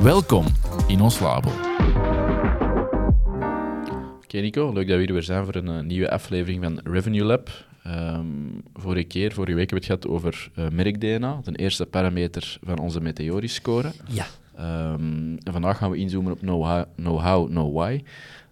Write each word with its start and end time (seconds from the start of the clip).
Welkom 0.00 0.44
in 0.88 1.00
ons 1.00 1.20
labo. 1.20 1.50
Oké 4.22 4.38
Nico, 4.38 4.72
leuk 4.72 4.88
dat 4.88 4.96
we 4.96 5.02
hier 5.02 5.12
weer 5.12 5.22
zijn 5.22 5.44
voor 5.44 5.54
een 5.54 5.68
eh, 5.68 5.80
nieuwe 5.80 6.10
aflevering 6.10 6.62
van 6.62 6.80
Revenue 6.84 7.24
Lab. 7.24 7.50
Ehm, 7.82 8.26
vorige 8.74 9.04
keer, 9.04 9.32
vorige 9.32 9.54
week 9.54 9.70
hebben 9.70 9.88
we 9.88 9.94
het 9.94 10.02
gehad 10.02 10.16
over 10.16 10.50
uh, 10.58 10.68
merk-DNA, 10.68 11.40
de 11.44 11.56
eerste 11.56 11.86
parameter 11.86 12.58
van 12.64 12.78
onze 12.78 13.00
Meteori-score. 13.00 13.92
Ja. 14.08 14.26
Ehm, 14.56 15.36
en 15.36 15.52
vandaag 15.52 15.78
gaan 15.78 15.90
we 15.90 15.96
inzoomen 15.96 16.32
op 16.32 16.38
know-how, 16.38 16.84
know, 16.96 17.46
know 17.46 17.76
why. 17.76 18.02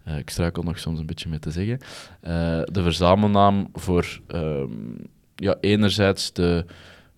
Uh, 0.08 0.18
ik 0.18 0.30
struikel 0.30 0.62
nog 0.62 0.78
soms 0.78 0.98
een 0.98 1.06
beetje 1.06 1.28
mee 1.28 1.38
te 1.38 1.50
zeggen. 1.50 1.78
Uh, 2.22 2.62
de 2.64 2.82
verzamelnaam 2.82 3.68
voor 3.72 4.20
um, 4.28 4.96
ja, 5.34 5.56
enerzijds 5.60 6.32
de, 6.32 6.64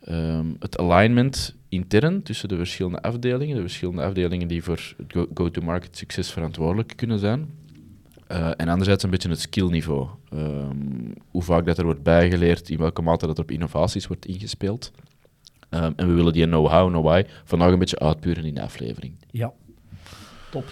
um, 0.09 0.57
het 0.59 0.79
alignment 0.79 1.57
intern 1.69 2.23
tussen 2.23 2.49
de 2.49 2.57
verschillende 2.57 3.03
afdelingen, 3.03 3.55
de 3.55 3.61
verschillende 3.61 4.03
afdelingen 4.03 4.49
die 4.49 4.63
voor 4.63 4.95
het 4.97 5.27
go-to-market 5.35 5.97
succes 5.97 6.31
verantwoordelijk 6.31 6.93
kunnen 6.97 7.19
zijn. 7.19 7.51
Uh, 8.29 8.51
en 8.57 8.69
anderzijds 8.69 9.05
een 9.05 9.11
beetje 9.11 9.29
het 9.29 9.41
skillniveau. 9.41 10.09
Um, 10.35 11.13
hoe 11.29 11.43
vaak 11.43 11.67
dat 11.67 11.79
er 11.79 11.85
wordt 11.85 12.03
bijgeleerd, 12.03 12.71
in 12.71 12.79
welke 12.79 13.03
mate 13.03 13.27
dat 13.27 13.39
er 13.39 13.45
op 13.45 13.51
innovaties 13.51 14.07
wordt 14.07 14.27
ingespeeld. 14.27 14.93
Um, 15.71 15.93
en 15.97 16.07
we 16.07 16.13
willen 16.13 16.33
die 16.33 16.47
know-how, 16.47 16.89
know-why 16.89 17.25
vandaag 17.45 17.73
een 17.73 17.79
beetje 17.79 17.99
uitpuren 17.99 18.45
in 18.45 18.55
de 18.55 18.63
aflevering. 18.63 19.15
Ja, 19.31 19.53
top. 20.51 20.65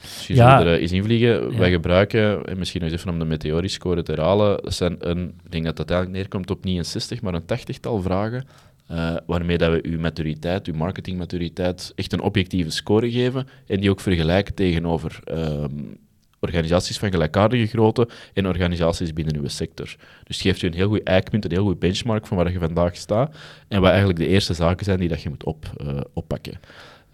Misschien 0.00 0.34
ja. 0.34 0.50
zullen 0.50 0.72
we 0.72 0.76
er 0.76 0.82
eens 0.82 0.92
invliegen. 0.92 1.50
Ja. 1.50 1.58
Wij 1.58 1.70
gebruiken, 1.70 2.44
en 2.44 2.58
misschien 2.58 2.80
nog 2.80 2.90
eens 2.90 3.00
even 3.00 3.12
om 3.12 3.18
de 3.18 3.24
meteoriscore 3.24 4.02
te 4.02 4.12
herhalen, 4.12 4.62
dat 4.62 4.74
zijn 4.74 4.96
een, 4.98 5.34
ik 5.44 5.52
denk 5.52 5.64
dat 5.64 5.76
dat 5.76 5.90
eigenlijk 5.90 6.20
neerkomt 6.20 6.50
op 6.50 6.64
niet 6.64 6.78
een 6.78 6.84
60, 6.84 7.20
maar 7.20 7.34
een 7.34 7.42
80-tal 7.42 8.02
vragen, 8.02 8.44
uh, 8.90 9.16
waarmee 9.26 9.58
dat 9.58 9.72
we 9.72 9.78
uw 9.82 9.98
maturiteit, 9.98 10.66
uw 10.66 10.74
marketingmaturiteit, 10.74 11.92
echt 11.94 12.12
een 12.12 12.20
objectieve 12.20 12.70
score 12.70 13.10
geven 13.10 13.48
en 13.66 13.80
die 13.80 13.90
ook 13.90 14.00
vergelijken 14.00 14.54
tegenover 14.54 15.20
um, 15.30 15.98
organisaties 16.40 16.98
van 16.98 17.10
gelijkaardige 17.10 17.66
grootte 17.66 18.08
en 18.34 18.46
organisaties 18.46 19.12
binnen 19.12 19.36
uw 19.36 19.48
sector. 19.48 19.96
Dus 20.24 20.36
het 20.36 20.46
geeft 20.46 20.62
u 20.62 20.66
een 20.66 20.74
heel 20.74 20.88
goed 20.88 21.02
eikpunt, 21.02 21.44
een 21.44 21.50
heel 21.50 21.64
goed 21.64 21.78
benchmark 21.78 22.26
van 22.26 22.36
waar 22.36 22.52
je 22.52 22.58
vandaag 22.58 22.96
staat 22.96 23.36
en 23.68 23.80
wat 23.80 23.90
eigenlijk 23.90 24.18
de 24.18 24.26
eerste 24.26 24.54
zaken 24.54 24.84
zijn 24.84 24.98
die 24.98 25.08
dat 25.08 25.22
je 25.22 25.28
moet 25.28 25.44
op, 25.44 25.72
uh, 25.82 26.00
oppakken. 26.12 26.60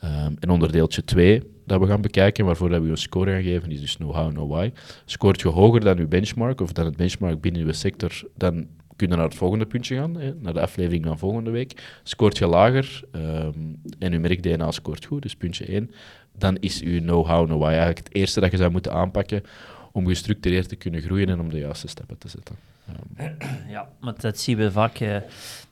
Um, 0.05 0.37
en 0.39 0.51
onderdeeltje 0.51 1.05
2 1.05 1.43
dat 1.67 1.81
we 1.81 1.87
gaan 1.87 2.01
bekijken, 2.01 2.45
waarvoor 2.45 2.69
dat 2.69 2.83
we 2.83 2.89
een 2.89 2.97
score 2.97 3.33
gaan 3.33 3.43
geven, 3.43 3.71
is 3.71 3.81
dus 3.81 3.97
know-how, 3.97 4.31
know-why. 4.31 4.73
Scoort 5.05 5.41
je 5.41 5.49
hoger 5.49 5.81
dan 5.81 5.99
uw 5.99 6.09
benchmark, 6.09 6.61
of 6.61 6.73
dan 6.73 6.85
het 6.85 6.97
benchmark 6.97 7.41
binnen 7.41 7.63
uw 7.63 7.73
sector, 7.73 8.23
dan 8.37 8.67
kun 8.97 9.09
je 9.09 9.17
naar 9.17 9.25
het 9.25 9.35
volgende 9.35 9.67
puntje 9.67 9.97
gaan, 9.97 10.17
hè, 10.17 10.35
naar 10.35 10.53
de 10.53 10.61
aflevering 10.61 11.07
van 11.07 11.19
volgende 11.19 11.51
week. 11.51 12.01
Scoort 12.03 12.39
je 12.39 12.47
lager 12.47 13.03
um, 13.13 13.81
en 13.99 14.13
uw 14.13 14.21
merk-DNA 14.21 14.71
scoort 14.71 15.05
goed, 15.05 15.23
dus 15.23 15.37
puntje 15.37 15.65
1, 15.65 15.91
dan 16.39 16.57
is 16.61 16.83
uw 16.83 17.01
know-how, 17.01 17.47
know-why 17.47 17.69
eigenlijk 17.69 17.99
het 17.99 18.15
eerste 18.15 18.41
dat 18.41 18.51
je 18.51 18.57
zou 18.57 18.71
moeten 18.71 18.93
aanpakken 18.93 19.43
om 19.95 20.07
gestructureerd 20.07 20.69
te 20.69 20.77
kunnen 20.77 21.01
groeien 21.01 21.29
en 21.29 21.41
om 21.41 21.49
de 21.49 21.59
juiste 21.59 21.89
stappen 21.89 22.19
te 22.19 22.29
zetten. 22.29 22.57
Ja, 23.69 23.89
maar 24.01 24.15
dat 24.21 24.39
zien 24.39 24.57
we 24.57 24.73
vaak... 24.73 25.01
Uh, 25.01 25.17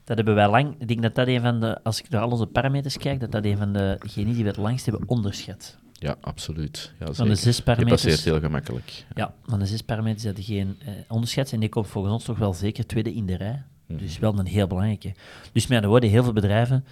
dat 0.04 0.16
hebben 0.16 0.34
wij 0.34 0.48
lang... 0.48 0.74
Ik 0.78 0.88
denk 0.88 1.02
dat 1.02 1.14
dat 1.14 1.26
een 1.26 1.40
van 1.40 1.60
de... 1.60 1.82
Als 1.82 2.00
ik 2.00 2.08
naar 2.08 2.20
al 2.20 2.30
onze 2.30 2.46
parameters 2.46 2.96
kijk, 2.96 3.20
dat 3.20 3.32
dat 3.32 3.44
een 3.44 3.56
van 3.56 3.72
degenen 3.72 4.34
die 4.34 4.42
we 4.42 4.48
het 4.48 4.56
langst 4.56 4.86
hebben 4.86 5.08
onderschat. 5.08 5.78
Ja, 5.92 6.16
absoluut. 6.20 6.92
Ja, 6.98 7.12
van 7.12 7.28
de 7.28 7.34
zes 7.34 7.60
parameters... 7.60 8.02
Je 8.02 8.08
passeert 8.08 8.32
heel 8.32 8.40
gemakkelijk. 8.40 8.90
Ja, 8.90 9.04
ja 9.14 9.34
van 9.46 9.58
de 9.58 9.66
zes 9.66 9.82
parameters 9.82 10.22
dat 10.22 10.44
geen 10.44 10.76
eh, 10.84 10.92
onderschat. 11.08 11.52
En 11.52 11.60
die 11.60 11.68
komt 11.68 11.86
volgens 11.86 12.14
ons 12.14 12.24
toch 12.24 12.38
wel 12.38 12.54
zeker 12.54 12.86
tweede 12.86 13.14
in 13.14 13.26
de 13.26 13.36
rij. 13.36 13.62
Mm. 13.86 13.98
Dus 13.98 14.18
wel 14.18 14.38
een 14.38 14.46
heel 14.46 14.66
belangrijke. 14.66 15.14
Dus 15.52 15.62
met 15.62 15.70
andere 15.70 15.86
woorden, 15.86 16.10
heel 16.10 16.22
veel 16.22 16.32
bedrijven 16.32 16.84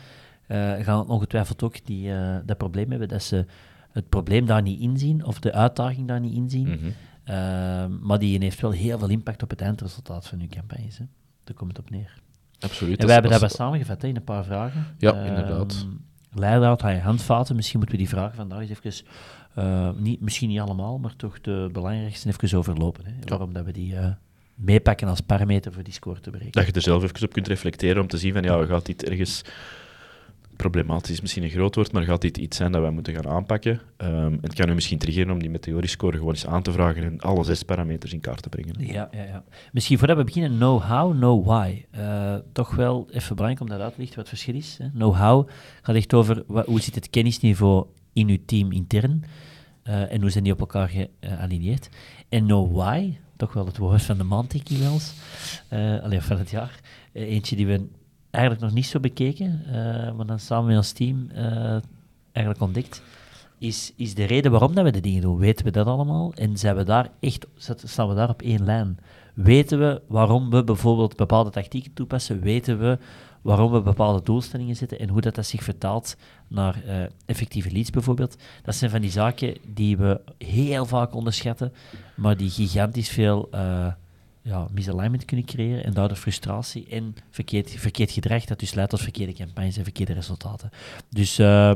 uh, 0.48 0.72
gaan 0.80 1.08
ongetwijfeld 1.08 1.62
ook 1.62 1.86
die, 1.86 2.08
uh, 2.08 2.36
dat 2.44 2.56
probleem 2.56 2.90
hebben 2.90 3.08
dat 3.08 3.22
ze 3.22 3.46
het 3.92 4.08
probleem 4.08 4.46
daar 4.46 4.62
niet 4.62 4.80
inzien, 4.80 5.24
of 5.24 5.40
de 5.40 5.52
uitdaging 5.52 6.08
daar 6.08 6.20
niet 6.20 6.34
inzien. 6.34 6.68
Mhm. 6.68 6.76
Mm 6.76 6.82
-hmm. 6.82 6.94
Uh, 7.30 7.86
maar 8.00 8.18
die 8.18 8.38
heeft 8.38 8.60
wel 8.60 8.70
heel 8.70 8.98
veel 8.98 9.08
impact 9.08 9.42
op 9.42 9.50
het 9.50 9.60
eindresultaat 9.60 10.26
van 10.26 10.40
uw 10.40 10.48
campagnes. 10.48 10.98
Hè. 10.98 11.04
Daar 11.44 11.54
komt 11.54 11.76
het 11.76 11.86
op 11.86 11.90
neer. 11.90 12.20
Absoluut. 12.60 12.98
En 12.98 13.06
wij 13.06 13.14
hebben 13.14 13.40
dat 13.40 13.52
samengevat 13.52 14.02
hè, 14.02 14.08
in 14.08 14.16
een 14.16 14.24
paar 14.24 14.44
vragen. 14.44 14.86
Ja, 14.98 15.14
inderdaad. 15.14 15.86
Leidraad, 16.32 16.80
je 16.80 16.98
handvaten. 16.98 17.56
Misschien 17.56 17.78
moeten 17.78 17.96
we 17.96 18.02
die 18.02 18.12
vragen 18.12 18.36
vandaag 18.36 18.60
eens 18.60 18.70
even, 18.70 19.06
uh, 19.58 19.90
niet, 19.96 20.20
misschien 20.20 20.48
niet 20.48 20.60
allemaal, 20.60 20.98
maar 20.98 21.16
toch 21.16 21.40
de 21.40 21.68
belangrijkste 21.72 22.28
even 22.28 22.58
overlopen. 22.58 23.04
Hè. 23.04 23.12
Waarom 23.24 23.52
dat 23.52 23.64
we 23.64 23.72
die 23.72 23.92
uh, 23.92 24.06
meepakken 24.54 25.08
als 25.08 25.20
parameter 25.20 25.72
voor 25.72 25.82
die 25.82 25.92
score 25.92 26.20
te 26.20 26.30
berekenen. 26.30 26.52
Dat 26.52 26.66
je 26.66 26.72
er 26.72 26.82
zelf 26.82 27.02
even 27.02 27.22
op 27.22 27.32
kunt 27.32 27.48
reflecteren 27.48 28.02
om 28.02 28.08
te 28.08 28.18
zien 28.18 28.32
van, 28.32 28.42
ja, 28.42 28.64
gaat 28.64 28.86
dit 28.86 29.04
ergens 29.04 29.42
problematisch 30.62 31.10
is 31.10 31.20
misschien 31.20 31.42
een 31.42 31.50
groot 31.50 31.74
woord, 31.74 31.92
maar 31.92 32.02
gaat 32.02 32.20
dit 32.20 32.38
iets 32.38 32.56
zijn 32.56 32.72
dat 32.72 32.80
wij 32.80 32.90
moeten 32.90 33.14
gaan 33.14 33.28
aanpakken? 33.28 33.80
Um, 33.96 34.38
het 34.40 34.54
kan 34.54 34.68
u 34.68 34.74
misschien 34.74 34.98
triggeren 34.98 35.32
om 35.32 35.38
die 35.38 35.50
meteoriscore 35.50 36.16
gewoon 36.16 36.32
eens 36.32 36.46
aan 36.46 36.62
te 36.62 36.72
vragen 36.72 37.02
en 37.02 37.20
alle 37.20 37.44
zes 37.44 37.62
parameters 37.62 38.12
in 38.12 38.20
kaart 38.20 38.42
te 38.42 38.48
brengen. 38.48 38.74
Ja, 38.78 39.08
ja, 39.12 39.22
ja. 39.22 39.44
Misschien 39.72 39.98
voordat 39.98 40.16
we 40.16 40.24
beginnen, 40.24 40.56
know-how, 40.56 41.12
know-why. 41.12 41.84
Uh, 41.98 42.34
toch 42.52 42.74
wel 42.74 43.08
even 43.10 43.36
belangrijk 43.36 43.60
om 43.60 43.68
dat 43.68 43.80
uit 43.80 43.94
te 43.94 44.00
lichten 44.00 44.18
wat 44.18 44.30
het 44.30 44.38
verschil 44.38 44.60
is. 44.60 44.78
Know-how 44.94 45.48
gaat 45.82 45.96
echt 45.96 46.14
over 46.14 46.42
wat, 46.46 46.66
hoe 46.66 46.80
zit 46.80 46.94
het 46.94 47.10
kennisniveau 47.10 47.86
in 48.12 48.28
uw 48.28 48.38
team 48.46 48.72
intern 48.72 49.24
uh, 49.84 50.12
en 50.12 50.20
hoe 50.20 50.30
zijn 50.30 50.44
die 50.44 50.52
op 50.52 50.60
elkaar 50.60 50.88
gealigneerd. 51.20 51.88
En 52.28 52.44
know-why, 52.44 53.16
toch 53.36 53.52
wel 53.52 53.66
het 53.66 53.76
woord 53.76 54.02
van 54.02 54.18
de 54.18 54.24
maand, 54.24 54.54
ik 54.54 54.68
alleen 56.02 56.22
van 56.22 56.38
het 56.38 56.50
jaar. 56.50 56.80
eentje 57.12 57.56
die 57.56 57.66
we 57.66 57.88
eigenlijk 58.30 58.64
nog 58.64 58.74
niet 58.74 58.86
zo 58.86 59.00
bekeken, 59.00 59.62
uh, 59.66 59.72
maar 60.12 60.26
dan 60.26 60.38
samen 60.38 60.66
met 60.66 60.76
ons 60.76 60.92
team 60.92 61.28
uh, 61.32 61.76
eigenlijk 62.32 62.60
ontdekt, 62.64 63.02
is, 63.58 63.92
is 63.96 64.14
de 64.14 64.24
reden 64.24 64.50
waarom 64.50 64.74
dat 64.74 64.84
we 64.84 64.90
de 64.90 65.00
dingen 65.00 65.22
doen. 65.22 65.38
Weten 65.38 65.64
we 65.64 65.70
dat 65.70 65.86
allemaal? 65.86 66.32
En 66.34 66.56
zijn 66.56 66.76
we 66.76 66.84
daar 66.84 67.10
echt, 67.20 67.46
staan 67.84 68.08
we 68.08 68.14
daar 68.14 68.28
op 68.28 68.42
één 68.42 68.64
lijn? 68.64 68.98
Weten 69.34 69.78
we 69.78 70.02
waarom 70.06 70.50
we 70.50 70.64
bijvoorbeeld 70.64 71.16
bepaalde 71.16 71.50
tactieken 71.50 71.92
toepassen? 71.92 72.40
Weten 72.40 72.78
we 72.78 72.98
waarom 73.42 73.72
we 73.72 73.80
bepaalde 73.80 74.22
doelstellingen 74.22 74.76
zetten 74.76 74.98
en 74.98 75.08
hoe 75.08 75.20
dat, 75.20 75.34
dat 75.34 75.46
zich 75.46 75.62
vertaalt 75.62 76.16
naar 76.48 76.82
uh, 76.86 77.02
effectieve 77.26 77.70
leads 77.70 77.90
bijvoorbeeld? 77.90 78.36
Dat 78.62 78.74
zijn 78.74 78.90
van 78.90 79.00
die 79.00 79.10
zaken 79.10 79.56
die 79.74 79.96
we 79.96 80.20
heel 80.38 80.86
vaak 80.86 81.14
onderschatten, 81.14 81.72
maar 82.16 82.36
die 82.36 82.50
gigantisch 82.50 83.08
veel 83.08 83.48
ja, 84.42 84.68
misalignment 84.72 85.24
kunnen 85.24 85.46
creëren 85.46 85.84
en 85.84 85.92
daardoor 85.92 86.16
frustratie 86.16 86.86
en 86.90 87.14
verkeerd, 87.30 87.70
verkeerd 87.70 88.10
gedrag 88.10 88.44
dat 88.44 88.58
dus 88.58 88.74
leidt 88.74 88.90
tot 88.90 89.00
verkeerde 89.00 89.32
campagnes 89.32 89.76
en 89.76 89.84
verkeerde 89.84 90.12
resultaten. 90.12 90.70
Dus 91.08 91.38
uh, 91.38 91.72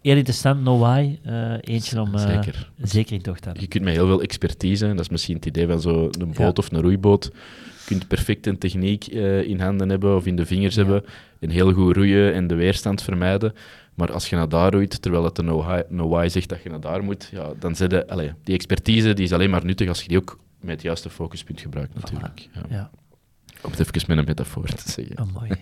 heel 0.00 0.16
interessant, 0.16 0.62
no 0.62 0.78
why, 0.78 1.18
uh, 1.26 1.54
eentje 1.60 2.00
om 2.00 2.14
uh, 2.14 2.26
zeker. 2.26 2.70
zeker 2.82 3.14
in 3.14 3.22
tocht 3.22 3.42
te 3.42 3.50
Je 3.54 3.66
kunt 3.66 3.84
met 3.84 3.94
heel 3.94 4.06
veel 4.06 4.22
expertise, 4.22 4.86
dat 4.86 5.00
is 5.00 5.08
misschien 5.08 5.36
het 5.36 5.46
idee 5.46 5.66
van 5.66 5.80
zo'n 5.80 6.10
boot 6.18 6.36
ja. 6.36 6.52
of 6.54 6.72
een 6.72 6.80
roeiboot, 6.80 7.24
je 7.24 7.84
kunt 7.86 8.08
perfect 8.08 8.46
een 8.46 8.58
techniek 8.58 9.12
uh, 9.12 9.48
in 9.48 9.60
handen 9.60 9.88
hebben 9.88 10.16
of 10.16 10.26
in 10.26 10.36
de 10.36 10.46
vingers 10.46 10.74
ja. 10.74 10.82
hebben 10.82 11.04
en 11.40 11.50
heel 11.50 11.72
goed 11.72 11.96
roeien 11.96 12.34
en 12.34 12.46
de 12.46 12.54
weerstand 12.54 13.02
vermijden. 13.02 13.54
Maar 13.94 14.12
als 14.12 14.28
je 14.28 14.36
naar 14.36 14.48
daar 14.48 14.72
roeit, 14.72 15.02
terwijl 15.02 15.24
het 15.24 15.36
de 15.36 15.42
no-why 15.88 16.28
zegt 16.28 16.48
dat 16.48 16.62
je 16.62 16.68
naar 16.68 16.80
daar 16.80 17.04
moet, 17.04 17.28
ja, 17.32 17.52
dan 17.58 17.74
zit 17.74 18.08
allez, 18.08 18.32
die 18.44 18.54
expertise 18.54 19.14
die 19.14 19.24
is 19.24 19.32
alleen 19.32 19.50
maar 19.50 19.64
nuttig 19.64 19.88
als 19.88 20.02
je 20.02 20.08
die 20.08 20.16
ook 20.16 20.38
met 20.62 20.72
het 20.72 20.82
juiste 20.82 21.10
focuspunt 21.10 21.60
gebruikt, 21.60 21.94
natuurlijk. 21.94 22.48
Voilà. 22.48 22.52
Ja. 22.52 22.76
Ja. 22.76 22.90
Om 23.62 23.70
het 23.70 23.80
even 23.80 24.02
met 24.06 24.18
een 24.18 24.24
metafoor 24.24 24.64
te 24.66 24.90
zeggen. 24.90 25.18
Oh, 25.18 25.32
mooi. 25.32 25.50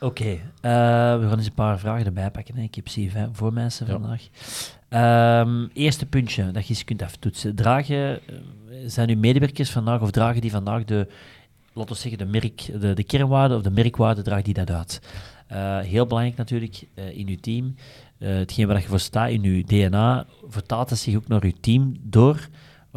Oké, 0.00 0.22
okay. 0.22 0.32
uh, 0.34 1.20
we 1.20 1.28
gaan 1.28 1.38
eens 1.38 1.46
een 1.46 1.54
paar 1.54 1.78
vragen 1.78 2.06
erbij 2.06 2.30
pakken. 2.30 2.56
Hè. 2.56 2.62
Ik 2.62 2.74
heb 2.74 2.88
ze 2.88 3.28
voor 3.32 3.52
mensen 3.52 3.86
ja. 3.86 3.92
vandaag. 3.92 4.22
Um, 4.90 5.70
eerste 5.72 6.06
puntje 6.06 6.50
dat 6.50 6.66
je 6.66 6.74
eens 6.74 6.84
kunt 6.84 7.02
aftoetsen. 7.02 7.54
Dragen, 7.54 8.20
zijn 8.86 9.10
uw 9.10 9.16
medewerkers 9.16 9.70
vandaag, 9.70 10.00
of 10.00 10.10
dragen 10.10 10.40
die 10.40 10.50
vandaag 10.50 10.84
de, 10.84 11.08
laten 11.72 11.94
we 11.94 12.00
zeggen, 12.00 12.18
de, 12.18 12.26
merk, 12.26 12.80
de, 12.80 12.94
de 12.94 13.04
kernwaarde 13.04 13.54
of 13.54 13.62
de 13.62 13.70
merkwaarde, 13.70 14.22
draagt 14.22 14.44
die 14.44 14.54
dat 14.54 14.70
uit? 14.70 15.00
Uh, 15.52 15.78
heel 15.78 16.06
belangrijk 16.06 16.36
natuurlijk 16.36 16.86
uh, 16.94 17.18
in 17.18 17.28
uw 17.28 17.36
team. 17.40 17.74
Hetgeen 18.18 18.66
waar 18.66 18.80
je 18.80 18.86
voor 18.86 19.00
staat 19.00 19.30
in 19.30 19.44
uw 19.44 19.62
DNA, 19.62 20.26
vertaalt 20.48 20.90
het 20.90 20.98
zich 20.98 21.16
ook 21.16 21.28
naar 21.28 21.44
uw 21.44 21.52
team 21.60 21.96
door. 22.00 22.48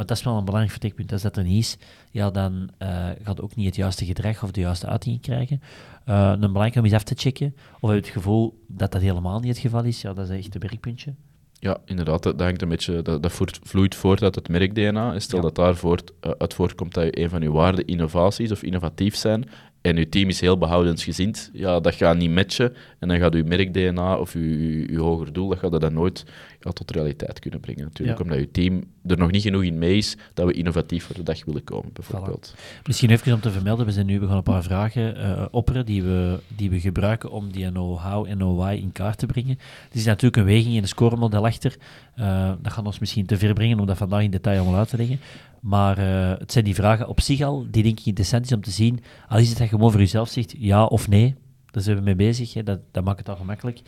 Want 0.01 0.13
dat 0.13 0.21
is 0.21 0.25
wel 0.31 0.38
een 0.38 0.45
belangrijk 0.45 0.80
vertrekpunt. 0.80 1.12
Als 1.12 1.21
dat 1.21 1.38
er 1.38 1.44
niet 1.44 1.57
is, 1.57 1.77
ja, 2.12 2.31
dan 2.31 2.69
uh, 2.80 3.09
gaat 3.24 3.42
ook 3.42 3.56
niet 3.56 3.65
het 3.65 3.75
juiste 3.75 4.06
gedrag 4.06 4.44
of 4.44 4.51
de 4.51 4.59
juiste 4.59 4.88
uitingen 4.88 5.19
krijgen. 5.19 5.62
uh, 6.09 6.30
een 6.30 6.39
belangrijke 6.39 6.80
om 6.80 6.86
eens 6.86 6.94
af 6.94 7.03
te 7.03 7.15
checken? 7.18 7.56
Of 7.80 7.89
heb 7.89 8.00
je 8.00 8.06
het 8.06 8.13
gevoel 8.13 8.63
dat 8.68 8.92
dat 8.92 9.01
helemaal 9.01 9.39
niet 9.39 9.50
het 9.50 9.57
geval 9.57 9.83
is? 9.83 10.01
Ja, 10.01 10.13
dat 10.13 10.30
is 10.30 10.38
echt 10.38 10.56
een 10.56 10.62
werkpuntje. 10.62 11.13
Ja, 11.53 11.77
inderdaad. 11.86 12.24
Dat, 12.24 12.39
hangt 12.39 12.62
een 12.62 12.69
beetje, 12.69 13.01
dat, 13.01 13.24
dat 13.24 13.31
vloeit 13.63 13.95
voort 13.95 14.24
uit 14.24 14.36
het 14.36 14.50
merk-DNA. 14.50 15.19
Stel 15.19 15.42
dat 15.42 15.56
daar 15.56 15.75
voort, 15.75 16.12
uh, 16.21 16.31
uit 16.38 16.53
voortkomt 16.53 16.94
dat 16.94 17.03
je 17.03 17.21
een 17.21 17.30
van 17.30 17.42
je 17.42 17.51
waarden 17.51 17.86
innovaties 17.86 18.51
of 18.51 18.63
innovatief 18.63 19.15
zijn 19.15 19.50
en 19.81 19.95
je 19.95 20.09
team 20.09 20.30
is 20.30 20.42
heel 20.42 20.57
behoudensgezind, 20.57 21.50
ja, 21.53 21.80
dat 21.80 21.95
gaat 21.95 22.18
niet 22.18 22.31
matchen. 22.31 22.75
En 23.00 23.07
dan 23.07 23.18
gaat 23.18 23.33
je 23.33 23.44
merk-DNA 23.44 24.18
of 24.18 24.33
je, 24.33 24.92
je, 24.92 25.00
hoger 25.00 25.33
doel, 25.33 25.48
dat 25.50 25.59
gaat 25.59 25.71
dat 25.71 25.81
dan 25.81 25.94
nooit 25.94 26.25
ja, 26.63 26.72
tot 26.72 26.92
realiteit 26.92 27.40
kunnen 27.40 27.60
brengen. 27.60 27.84
Natuurlijk, 27.84 28.19
omdat 28.19 28.38
je 28.38 28.52
team 28.52 28.84
er 29.06 29.18
nog 29.18 29.31
niet 29.31 29.42
genoeg 29.42 29.63
in 29.63 29.78
mee 29.78 29.98
is 29.98 30.18
dat 30.34 30.46
we 30.46 30.54
innovatief 30.54 31.06
voor 31.06 31.16
de 31.16 31.24
dag 31.24 31.46
willen 31.46 31.63
komen, 31.63 31.90
bijvoorbeeld. 31.94 32.56
Misschien 32.86 33.10
even 33.10 33.34
om 33.34 33.40
te 33.40 33.52
vermelden, 33.52 33.86
we 33.86 33.92
zijn 33.92 34.06
nu 34.06 34.28
gaan 34.28 34.38
een 34.38 34.44
paar 34.44 34.63
vragen 34.63 35.18
uh, 35.18 35.46
opperen 35.52 35.86
die 35.86 36.04
we, 36.04 36.40
die 36.56 36.69
we 36.69 36.80
gebruiken 36.80 37.31
om 37.31 37.52
die 37.52 37.69
know-how 37.69 38.25
en 38.25 38.38
know-why 38.38 38.80
in 38.81 38.92
kaart 38.92 39.18
te 39.18 39.25
brengen. 39.25 39.58
Er 39.90 39.98
is 39.98 40.06
natuurlijk 40.06 40.38
een 40.38 40.46
weging 40.46 40.75
in 40.75 40.81
een 40.81 40.88
scoremodel 40.88 41.46
achter. 41.46 41.78
Uh, 42.16 42.52
dat 42.62 42.72
gaat 42.72 42.86
ons 42.86 43.00
misschien 43.00 43.25
te 43.25 43.38
ver 43.38 43.54
brengen 43.54 43.80
om 43.80 43.86
dat 43.86 43.98
vandaag 43.98 44.24
in 44.24 44.31
detail 44.31 44.60
allemaal 44.60 44.80
uit 44.80 44.90
te 44.90 44.98
leggen. 44.98 45.19
Maar 45.60 46.00
uh, 46.00 46.40
het 46.40 46.52
zijn 46.52 46.66
die 46.66 46.75
vragen 46.75 47.08
op 47.08 47.22
zich 47.22 47.42
al, 47.42 47.66
die 47.72 47.84
denk 47.84 48.00
ik 48.00 48.06
interessant 48.06 48.46
is 48.46 48.52
om 48.52 48.62
te 48.62 48.72
zien. 48.72 49.00
Al 49.28 49.38
is 49.38 49.50
het 49.50 49.58
dat 49.58 49.69
je 49.69 49.75
gewoon 49.75 49.92
voor 49.92 50.00
jezelf 50.00 50.30
zegt 50.30 50.56
ja 50.58 50.86
of 50.86 51.08
nee, 51.08 51.36
daar 51.71 51.83
zijn 51.83 51.97
we 51.97 52.03
mee 52.03 52.15
bezig. 52.15 52.53
Hè. 52.53 52.63
Dat, 52.63 52.79
dat 52.91 53.03
maakt 53.03 53.19
het 53.19 53.29
al 53.29 53.35
gemakkelijk. 53.35 53.81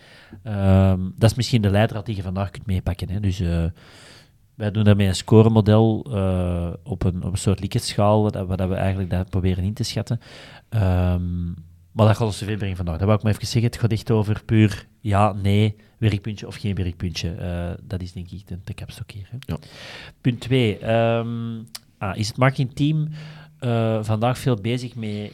Um, 0.44 1.14
dat 1.18 1.30
is 1.30 1.36
misschien 1.36 1.62
de 1.62 1.70
leidraad 1.70 2.06
die 2.06 2.16
je 2.16 2.22
vandaag 2.22 2.50
kunt 2.50 2.66
meepakken. 2.66 3.10
Hè. 3.10 3.20
Dus 3.20 3.40
uh, 3.40 3.66
wij 4.56 4.72
doen 4.72 4.84
daarmee 4.84 5.08
een 5.08 5.16
scoremodel 5.16 6.06
uh, 6.10 6.74
op, 6.84 7.04
een, 7.04 7.24
op 7.24 7.32
een 7.32 7.38
soort 7.38 7.60
Likert-schaal, 7.60 8.32
we 8.32 8.76
eigenlijk 8.76 9.10
dat 9.10 9.30
proberen 9.30 9.64
in 9.64 9.74
te 9.74 9.84
schatten. 9.84 10.20
Um, 10.70 11.56
maar 11.94 12.08
dat 12.08 12.16
gaat 12.16 12.28
ons 12.28 12.38
te 12.38 12.46
veel 12.46 12.58
brengen 12.58 12.76
vandaag. 12.76 12.98
Dat 12.98 13.08
wil 13.08 13.16
ik 13.16 13.24
maar 13.24 13.32
even 13.32 13.48
zeggen. 13.48 13.72
Het 13.72 13.80
gaat 13.80 13.92
echt 13.92 14.12
over 14.12 14.42
puur 14.46 14.88
ja, 15.00 15.34
nee, 15.34 15.76
werkpuntje 15.98 16.48
of 16.48 16.56
geen 16.56 16.76
werkpuntje. 16.76 17.36
Uh, 17.40 17.86
dat 17.88 18.02
is 18.02 18.12
denk 18.12 18.32
ik 18.32 18.48
de, 18.48 18.60
de 18.64 18.74
capstok 18.74 19.12
hier. 19.12 19.28
Hè. 19.30 19.38
Ja. 19.40 19.58
Punt 20.22 20.40
2. 20.40 20.74
Um, 20.74 20.90
ehm, 20.90 21.64
ah, 21.98 22.18
is 22.18 22.28
het 22.28 22.38
marketingteam 22.38 23.10
uh, 23.60 24.04
vandaag 24.04 24.38
veel 24.38 24.56
bezig 24.56 24.96
met 24.96 25.32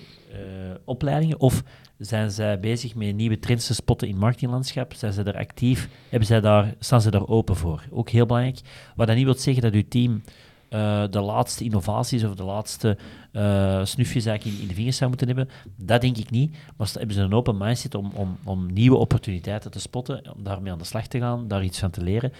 opleidingen 0.85 1.39
of 1.39 1.63
zijn 1.97 2.31
zij 2.31 2.59
bezig 2.59 2.95
met 2.95 3.15
nieuwe 3.15 3.39
trends 3.39 3.67
te 3.67 3.73
spotten 3.73 4.07
in 4.07 4.13
het 4.13 4.23
marketinglandschap? 4.23 4.93
Zijn 4.93 5.13
ze 5.13 5.23
er 5.23 5.37
actief? 5.37 5.89
Hebben 6.09 6.27
zij 6.27 6.41
daar, 6.41 6.75
staan 6.79 7.01
ze 7.01 7.11
daar 7.11 7.27
open 7.27 7.55
voor? 7.55 7.83
Ook 7.91 8.09
heel 8.09 8.25
belangrijk. 8.25 8.59
Wat 8.95 9.07
dat 9.07 9.15
niet 9.15 9.25
wil 9.25 9.33
zeggen 9.33 9.63
dat 9.63 9.73
uw 9.73 9.87
team 9.89 10.21
uh, 10.69 11.03
de 11.09 11.19
laatste 11.19 11.63
innovaties 11.63 12.23
of 12.23 12.35
de 12.35 12.43
laatste 12.43 12.97
uh, 13.33 13.85
snufjes 13.85 14.25
eigenlijk 14.25 14.61
in, 14.61 14.67
de 14.67 14.73
vingers 14.73 14.97
zou 14.97 15.09
moeten 15.09 15.27
hebben. 15.27 15.49
Dat 15.75 16.01
denk 16.01 16.17
ik 16.17 16.29
niet. 16.29 16.57
Maar 16.77 16.89
hebben 16.93 17.15
ze 17.15 17.21
een 17.21 17.33
open 17.33 17.57
mindset 17.57 17.95
om, 17.95 18.11
om, 18.13 18.37
om 18.43 18.73
nieuwe 18.73 18.97
opportuniteiten 18.97 19.71
te 19.71 19.79
spotten, 19.79 20.35
om 20.35 20.43
daarmee 20.43 20.71
aan 20.71 20.77
de 20.77 20.83
slag 20.83 21.07
te 21.07 21.19
gaan, 21.19 21.47
daar 21.47 21.63
iets 21.63 21.79
van 21.79 21.89
te 21.89 22.03
leren. 22.03 22.33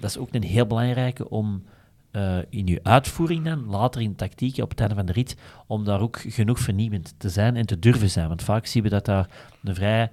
Dat 0.00 0.10
is 0.10 0.18
ook 0.18 0.28
een 0.34 0.42
heel 0.42 0.66
belangrijke 0.66 1.28
om 1.30 1.62
in 2.48 2.66
je 2.66 2.80
uitvoering 2.82 3.44
dan, 3.44 3.66
later 3.66 4.00
in 4.00 4.14
tactieken 4.14 4.62
op 4.62 4.70
het 4.70 4.80
einde 4.80 4.94
van 4.94 5.06
de 5.06 5.12
rit, 5.12 5.36
om 5.66 5.84
daar 5.84 6.00
ook 6.00 6.18
genoeg 6.20 6.58
vernieuwend 6.58 7.14
te 7.18 7.28
zijn 7.28 7.56
en 7.56 7.66
te 7.66 7.78
durven 7.78 8.10
zijn. 8.10 8.28
Want 8.28 8.42
vaak 8.42 8.66
zien 8.66 8.82
we 8.82 8.88
dat 8.88 9.04
daar 9.04 9.28
een 9.64 9.74
vrij 9.74 10.10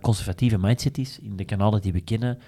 conservatieve 0.00 0.58
mindset 0.58 0.98
is 0.98 1.18
in 1.18 1.36
de 1.36 1.44
kanalen 1.44 1.80
die 1.80 1.92
we 1.92 2.00
kennen. 2.00 2.38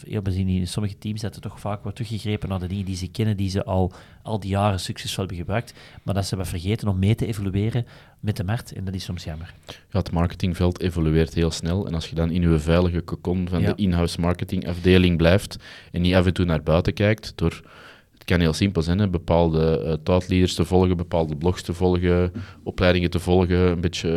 We 0.00 0.32
zien 0.32 0.48
in 0.48 0.66
sommige 0.66 0.98
teams 0.98 1.20
dat 1.20 1.34
er 1.34 1.40
toch 1.40 1.60
vaak 1.60 1.82
wordt 1.82 1.96
teruggegrepen 1.96 2.48
naar 2.48 2.58
de 2.58 2.66
dingen 2.66 2.84
die 2.84 2.96
ze 2.96 3.10
kennen, 3.10 3.36
die 3.36 3.50
ze 3.50 3.64
al, 3.64 3.92
al 4.22 4.40
die 4.40 4.50
jaren 4.50 4.80
succesvol 4.80 5.18
hebben 5.18 5.36
gebruikt, 5.36 5.74
maar 6.02 6.14
dat 6.14 6.22
ze 6.22 6.28
hebben 6.34 6.46
vergeten 6.46 6.88
om 6.88 6.98
mee 6.98 7.14
te 7.14 7.26
evolueren 7.26 7.86
met 8.20 8.36
de 8.36 8.44
markt, 8.44 8.72
en 8.72 8.84
dat 8.84 8.94
is 8.94 9.04
soms 9.04 9.24
jammer. 9.24 9.54
Ja, 9.66 9.98
het 9.98 10.12
marketingveld 10.12 10.80
evolueert 10.80 11.34
heel 11.34 11.50
snel, 11.50 11.86
en 11.86 11.94
als 11.94 12.08
je 12.08 12.14
dan 12.14 12.30
in 12.30 12.42
je 12.42 12.58
veilige 12.58 13.04
cocon 13.04 13.48
van 13.48 13.62
de 13.62 13.72
in-house 13.76 14.20
marketingafdeling 14.20 15.16
blijft 15.16 15.56
en 15.92 16.00
niet 16.02 16.14
af 16.14 16.26
en 16.26 16.34
toe 16.34 16.44
naar 16.44 16.62
buiten 16.62 16.94
kijkt, 16.94 17.32
door 17.34 17.62
kan 18.28 18.40
heel 18.40 18.52
simpel 18.52 18.82
zijn, 18.82 18.98
hè? 18.98 19.08
bepaalde 19.08 19.82
uh, 19.84 19.92
thoughtleaders 20.02 20.54
te 20.54 20.64
volgen, 20.64 20.96
bepaalde 20.96 21.36
blogs 21.36 21.62
te 21.62 21.72
volgen, 21.72 22.32
opleidingen 22.62 23.10
te 23.10 23.18
volgen, 23.18 23.58
een 23.58 23.80
beetje 23.80 24.10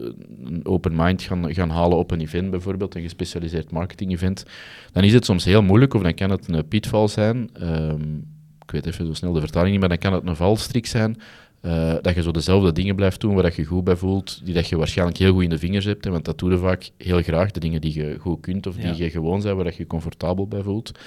uh, 0.00 0.10
een 0.44 0.66
open 0.66 0.92
mind 0.96 1.22
gaan, 1.22 1.54
gaan 1.54 1.70
halen 1.70 1.98
op 1.98 2.10
een 2.10 2.20
event 2.20 2.50
bijvoorbeeld, 2.50 2.94
een 2.94 3.02
gespecialiseerd 3.02 3.70
marketing-event, 3.70 4.44
dan 4.92 5.04
is 5.04 5.12
het 5.12 5.24
soms 5.24 5.44
heel 5.44 5.62
moeilijk, 5.62 5.94
of 5.94 6.02
dan 6.02 6.14
kan 6.14 6.30
het 6.30 6.48
een 6.48 6.68
pitval 6.68 7.08
zijn, 7.08 7.50
um, 7.62 8.24
ik 8.64 8.70
weet 8.70 8.86
even 8.86 9.06
zo 9.06 9.12
snel 9.12 9.32
de 9.32 9.40
vertaling 9.40 9.70
niet, 9.70 9.80
maar 9.80 9.88
dan 9.88 9.98
kan 9.98 10.12
het 10.12 10.26
een 10.26 10.36
valstrik 10.36 10.86
zijn, 10.86 11.16
uh, 11.62 11.94
dat 12.00 12.14
je 12.14 12.22
zo 12.22 12.30
dezelfde 12.30 12.72
dingen 12.72 12.96
blijft 12.96 13.20
doen 13.20 13.34
waar 13.34 13.42
dat 13.42 13.56
je 13.56 13.64
goed 13.64 13.84
bij 13.84 13.96
voelt, 13.96 14.40
die 14.44 14.54
dat 14.54 14.68
je 14.68 14.76
waarschijnlijk 14.76 15.18
heel 15.18 15.32
goed 15.32 15.42
in 15.42 15.50
de 15.50 15.58
vingers 15.58 15.84
hebt, 15.84 16.04
hè, 16.04 16.10
want 16.10 16.24
dat 16.24 16.38
doe 16.38 16.50
je 16.50 16.58
vaak 16.58 16.90
heel 16.98 17.22
graag, 17.22 17.50
de 17.50 17.60
dingen 17.60 17.80
die 17.80 17.94
je 17.94 18.16
goed 18.20 18.40
kunt 18.40 18.66
of 18.66 18.76
die 18.76 18.96
je 18.96 19.10
gewoon 19.10 19.40
zijn, 19.40 19.54
waar 19.54 19.64
dat 19.64 19.76
je 19.76 19.86
comfortabel 19.86 20.48
bij 20.48 20.62
voelt. 20.62 20.98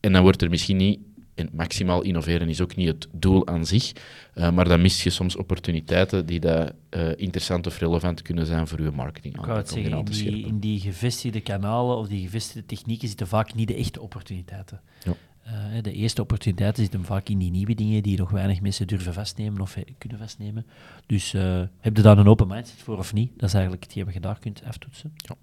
En 0.00 0.12
dan 0.12 0.22
wordt 0.22 0.42
er 0.42 0.50
misschien 0.50 0.76
niet 0.76 0.98
en 1.38 1.48
maximaal 1.52 2.02
innoveren 2.02 2.48
is 2.48 2.60
ook 2.60 2.76
niet 2.76 2.86
het 2.86 3.08
doel 3.12 3.46
aan 3.46 3.66
zich, 3.66 3.92
uh, 4.34 4.50
maar 4.50 4.68
dan 4.68 4.80
mis 4.80 5.02
je 5.02 5.10
soms 5.10 5.36
opportuniteiten 5.36 6.26
die 6.26 6.40
dat, 6.40 6.72
uh, 6.90 7.10
interessant 7.16 7.66
of 7.66 7.78
relevant 7.78 8.22
kunnen 8.22 8.46
zijn 8.46 8.66
voor 8.66 8.82
je 8.82 8.90
marketing. 8.90 9.36
Ik 9.36 9.44
het 9.44 9.68
zeggen, 9.68 9.92
in 9.92 10.04
die, 10.04 10.46
in 10.46 10.58
die 10.58 10.80
gevestigde 10.80 11.40
kanalen 11.40 11.96
of 11.96 12.08
die 12.08 12.22
gevestigde 12.22 12.66
technieken 12.66 13.08
zitten 13.08 13.26
vaak 13.26 13.54
niet 13.54 13.68
de 13.68 13.74
echte 13.74 14.00
opportuniteiten. 14.00 14.80
Ja. 15.04 15.12
Uh, 15.46 15.82
de 15.82 15.92
eerste 15.92 16.22
opportuniteiten 16.22 16.82
zitten 16.82 17.04
vaak 17.04 17.28
in 17.28 17.38
die 17.38 17.50
nieuwe 17.50 17.74
dingen 17.74 18.02
die 18.02 18.18
nog 18.18 18.30
weinig 18.30 18.60
mensen 18.60 18.86
durven 18.86 19.14
vastnemen 19.14 19.60
of 19.60 19.76
kunnen 19.98 20.18
vastnemen. 20.18 20.66
Dus 21.06 21.32
heb 21.80 21.96
je 21.96 22.02
daar 22.02 22.18
een 22.18 22.28
open 22.28 22.48
mindset 22.48 22.78
voor 22.82 22.98
of 22.98 23.12
niet? 23.12 23.30
Dat 23.36 23.48
is 23.48 23.54
eigenlijk 23.54 23.84
hetgeen 23.84 24.04
wat 24.04 24.14
je 24.14 24.20
daar 24.20 24.38
kunt 24.38 24.62
aftoetsen. 24.64 25.12
Ja. 25.16 25.36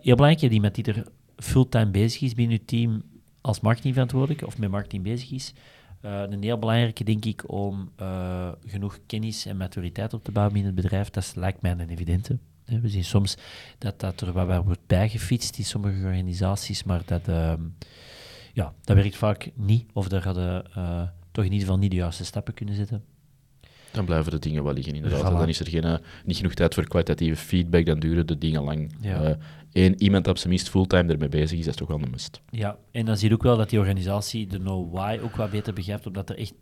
heel 0.00 0.16
belangrijk, 0.16 0.50
die 0.50 0.60
met 0.60 0.74
die 0.74 0.84
er 0.84 1.06
fulltime 1.36 1.90
bezig 1.90 2.22
is 2.22 2.34
binnen 2.34 2.56
je 2.56 2.64
team, 2.64 3.02
als 3.46 3.60
marketingverantwoordelijke 3.60 4.46
of 4.46 4.58
met 4.58 4.70
marketing 4.70 5.02
bezig 5.02 5.30
is, 5.30 5.52
uh, 6.02 6.20
een 6.20 6.42
heel 6.42 6.58
belangrijke, 6.58 7.04
denk 7.04 7.24
ik, 7.24 7.50
om 7.52 7.90
uh, 8.00 8.48
genoeg 8.66 8.98
kennis 9.06 9.46
en 9.46 9.56
maturiteit 9.56 10.14
op 10.14 10.24
te 10.24 10.32
bouwen 10.32 10.56
in 10.56 10.64
het 10.64 10.74
bedrijf. 10.74 11.10
Dat 11.10 11.32
lijkt 11.36 11.62
mij 11.62 11.70
een 11.70 11.88
evidente. 11.88 12.38
We 12.64 12.88
zien 12.88 13.04
soms 13.04 13.36
dat 13.78 14.00
dat 14.00 14.20
er 14.20 14.32
wat 14.32 14.64
wordt 14.64 14.86
bijgefietst 14.86 15.58
in 15.58 15.64
sommige 15.64 16.04
organisaties, 16.04 16.84
maar 16.84 17.02
dat, 17.04 17.28
uh, 17.28 17.52
ja, 18.52 18.72
dat 18.84 18.96
werkt 18.96 19.16
vaak 19.16 19.50
niet. 19.54 19.90
Of 19.92 20.08
daar 20.08 20.24
hadden 20.24 20.64
uh, 20.76 21.02
toch 21.30 21.44
in 21.44 21.52
ieder 21.52 21.66
geval 21.66 21.78
niet 21.78 21.90
de 21.90 21.96
juiste 21.96 22.24
stappen 22.24 22.54
kunnen 22.54 22.74
zetten. 22.74 23.04
Dan 23.96 24.04
blijven 24.04 24.30
de 24.30 24.38
dingen 24.38 24.64
wel 24.64 24.72
liggen, 24.72 24.94
inderdaad. 24.94 25.38
Dan 25.38 25.48
is 25.48 25.60
er 25.60 25.68
geen, 25.68 25.98
niet 26.24 26.36
genoeg 26.36 26.54
tijd 26.54 26.74
voor 26.74 26.84
kwalitatieve 26.84 27.36
feedback, 27.36 27.86
dan 27.86 27.98
duren 27.98 28.26
de 28.26 28.38
dingen 28.38 28.62
lang. 28.62 28.94
Ja 29.00 29.38
één 29.76 30.02
iemand 30.02 30.28
op 30.28 30.36
zijn 30.36 30.48
minst 30.48 30.68
fulltime 30.68 31.12
ermee 31.12 31.28
bezig 31.28 31.58
is, 31.58 31.64
dat 31.64 31.74
is 31.74 31.80
toch 31.80 31.88
wel 31.88 32.02
een 32.02 32.10
must. 32.10 32.40
Ja, 32.50 32.78
en 32.90 33.04
dan 33.04 33.16
zie 33.16 33.28
je 33.28 33.34
ook 33.34 33.42
wel 33.42 33.56
dat 33.56 33.70
die 33.70 33.78
organisatie 33.78 34.46
de 34.46 34.58
know-why 34.58 35.18
ook 35.22 35.36
wat 35.36 35.50
beter 35.50 35.72
begrijpt, 35.72 36.06
omdat 36.06 36.30
er 36.30 36.38
echt 36.38 36.54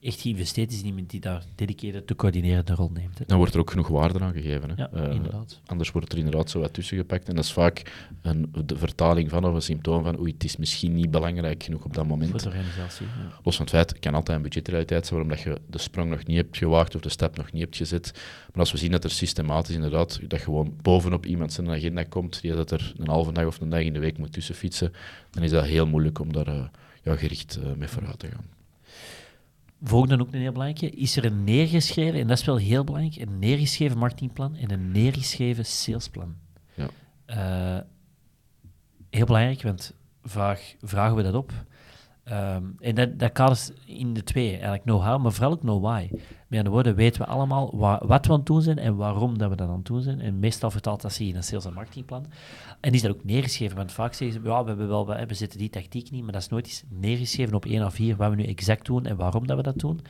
echt 0.00 0.20
geïnvesteerd 0.20 0.72
is 0.72 0.80
in 0.80 0.86
iemand 0.86 1.10
die 1.10 1.20
daar 1.20 1.44
dedicated 1.54 2.06
te 2.06 2.16
coördineren 2.16 2.66
de 2.66 2.74
rol 2.74 2.90
neemt. 2.92 3.18
Hè. 3.18 3.24
Dan 3.26 3.38
wordt 3.38 3.54
er 3.54 3.60
ook 3.60 3.70
genoeg 3.70 3.88
waarde 3.88 4.20
aan 4.20 4.32
gegeven. 4.32 4.70
Hè. 4.70 4.74
Ja, 4.76 4.90
uh, 4.94 5.14
inderdaad. 5.14 5.60
Anders 5.66 5.90
wordt 5.90 6.12
er 6.12 6.18
inderdaad 6.18 6.50
zo 6.50 6.60
wat 6.60 6.72
tussen 6.72 6.96
gepakt. 6.96 7.28
En 7.28 7.34
dat 7.34 7.44
is 7.44 7.52
vaak 7.52 8.06
een, 8.22 8.52
de 8.64 8.76
vertaling 8.76 9.30
van 9.30 9.44
of 9.44 9.54
een 9.54 9.62
symptoom 9.62 10.02
van 10.02 10.18
oei, 10.18 10.32
het 10.32 10.44
is 10.44 10.56
misschien 10.56 10.94
niet 10.94 11.10
belangrijk 11.10 11.62
genoeg 11.62 11.84
op 11.84 11.94
dat 11.94 12.06
moment. 12.06 12.30
Voor 12.30 12.40
de 12.40 12.48
organisatie. 12.48 13.06
Ja. 13.06 13.40
Los 13.42 13.56
van 13.56 13.64
het 13.64 13.74
feit, 13.74 13.90
het 13.90 13.98
kan 13.98 14.14
altijd 14.14 14.36
een 14.36 14.42
budgetrealiteit 14.42 15.06
zijn 15.06 15.20
waarom 15.20 15.36
dat 15.36 15.44
je 15.44 15.60
de 15.70 15.78
sprong 15.78 16.10
nog 16.10 16.26
niet 16.26 16.36
hebt 16.36 16.56
gewaagd 16.56 16.94
of 16.94 17.00
de 17.00 17.08
stap 17.08 17.36
nog 17.36 17.52
niet 17.52 17.62
hebt 17.62 17.76
gezet. 17.76 18.12
Maar 18.46 18.60
als 18.60 18.72
we 18.72 18.78
zien 18.78 18.90
dat 18.90 19.04
er 19.04 19.10
systematisch 19.10 19.74
inderdaad, 19.74 20.20
dat 20.28 20.40
gewoon 20.40 20.74
bovenop 20.82 21.26
iemand 21.26 21.52
zijn 21.52 21.70
agenda 21.70 22.02
komt, 22.02 22.40
die 22.40 22.54
dat 22.54 22.70
er 22.70 22.92
een 22.96 23.08
halve 23.08 23.32
dag 23.32 23.46
of 23.46 23.60
een 23.60 23.68
dag 23.68 23.80
in 23.80 23.92
de 23.92 23.98
week 23.98 24.18
moet 24.18 24.32
tussenfietsen, 24.32 24.92
dan 25.30 25.42
is 25.42 25.50
dat 25.50 25.64
heel 25.64 25.86
moeilijk 25.86 26.18
om 26.18 26.32
daar 26.32 26.48
uh, 26.48 26.64
ja, 27.02 27.16
gericht 27.16 27.58
uh, 27.62 27.72
mee 27.76 27.88
vooruit 27.88 28.18
te 28.18 28.26
gaan. 28.26 28.59
Volgende 29.82 30.20
ook 30.20 30.32
een 30.32 30.40
heel 30.40 30.52
belangrijke. 30.52 30.96
Is 30.96 31.16
er 31.16 31.24
een 31.24 31.44
neergeschreven, 31.44 32.20
en 32.20 32.26
dat 32.26 32.38
is 32.38 32.44
wel 32.44 32.56
heel 32.56 32.84
belangrijk, 32.84 33.28
een 33.28 33.38
neergeschreven 33.38 33.98
marketingplan 33.98 34.56
en 34.56 34.70
een 34.70 34.90
neergeschreven 34.90 35.66
salesplan. 35.66 36.36
Ja. 36.74 36.88
Uh, 37.26 37.82
heel 39.10 39.26
belangrijk, 39.26 39.62
want 39.62 39.94
vaak 40.22 40.76
vragen 40.80 41.16
we 41.16 41.22
dat 41.22 41.34
op. 41.34 41.52
Um, 42.32 42.74
en 42.78 42.94
dat, 42.94 43.18
dat 43.18 43.32
kadert 43.32 43.72
in 43.84 44.14
de 44.14 44.22
twee, 44.22 44.50
eigenlijk 44.50 44.82
know-how, 44.82 45.22
maar 45.22 45.32
vooral 45.32 45.52
ook 45.52 45.60
know-why. 45.60 46.08
Met 46.10 46.58
andere 46.58 46.70
woorden, 46.70 46.94
weten 46.94 47.20
we 47.20 47.26
allemaal 47.26 47.76
wat 48.06 48.26
we 48.26 48.32
aan 48.32 48.38
het 48.38 48.46
doen 48.46 48.62
zijn 48.62 48.78
en 48.78 48.96
waarom 48.96 49.38
dat 49.38 49.50
we 49.50 49.56
dat 49.56 49.68
aan 49.68 49.76
het 49.76 49.86
doen 49.86 50.02
zijn. 50.02 50.20
En 50.20 50.38
meestal 50.38 50.70
vertaalt 50.70 51.02
dat 51.02 51.12
zich 51.12 51.28
in 51.28 51.36
een 51.36 51.42
sales- 51.42 51.64
en 51.64 51.72
marketingplan. 51.72 52.26
En 52.80 52.92
is 52.92 53.02
dat 53.02 53.10
ook 53.10 53.24
neergeschreven, 53.24 53.76
want 53.76 53.92
vaak 53.92 54.14
zeggen 54.14 54.42
ze, 54.42 54.48
ja, 54.48 54.62
we, 54.62 54.68
hebben 54.68 54.88
wel, 54.88 55.06
we 55.06 55.34
zitten 55.34 55.58
die 55.58 55.70
tactiek 55.70 56.10
niet, 56.10 56.22
maar 56.22 56.32
dat 56.32 56.42
is 56.42 56.48
nooit 56.48 56.66
eens 56.66 56.82
neergeschreven 56.88 57.54
op 57.54 57.64
één 57.64 57.84
of 57.84 57.94
vier 57.94 58.16
wat 58.16 58.30
we 58.30 58.36
nu 58.36 58.44
exact 58.44 58.86
doen 58.86 59.06
en 59.06 59.16
waarom 59.16 59.46
dat 59.46 59.56
we 59.56 59.62
dat 59.62 59.78
doen. 59.78 60.00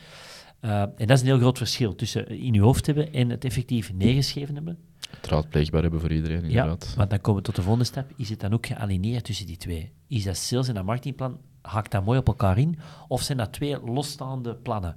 Uh, 0.61 0.81
en 0.81 0.93
dat 0.95 1.09
is 1.09 1.21
een 1.21 1.27
heel 1.27 1.37
groot 1.37 1.57
verschil 1.57 1.95
tussen 1.95 2.27
in 2.27 2.53
je 2.53 2.61
hoofd 2.61 2.85
hebben 2.85 3.13
en 3.13 3.29
het 3.29 3.45
effectief 3.45 3.93
neergeschreven 3.93 4.55
hebben. 4.55 4.77
Het 5.09 5.27
raadpleegbaar 5.27 5.81
hebben 5.81 5.99
voor 5.99 6.11
iedereen, 6.11 6.43
inderdaad. 6.43 6.87
Ja, 6.89 6.97
maar 6.97 7.07
dan 7.07 7.21
komen 7.21 7.41
we 7.41 7.47
tot 7.47 7.55
de 7.55 7.61
volgende 7.61 7.85
stap. 7.85 8.11
Is 8.15 8.29
het 8.29 8.39
dan 8.39 8.53
ook 8.53 8.65
gealineerd 8.65 9.23
tussen 9.23 9.45
die 9.45 9.57
twee? 9.57 9.91
Is 10.07 10.23
dat 10.23 10.37
sales 10.37 10.67
en 10.67 10.73
dat 10.73 10.85
marketingplan 10.85 11.37
haakt 11.61 11.91
dat 11.91 12.05
mooi 12.05 12.19
op 12.19 12.27
elkaar 12.27 12.57
in? 12.57 12.79
Of 13.07 13.21
zijn 13.21 13.37
dat 13.37 13.53
twee 13.53 13.79
losstaande 13.79 14.55
plannen? 14.55 14.95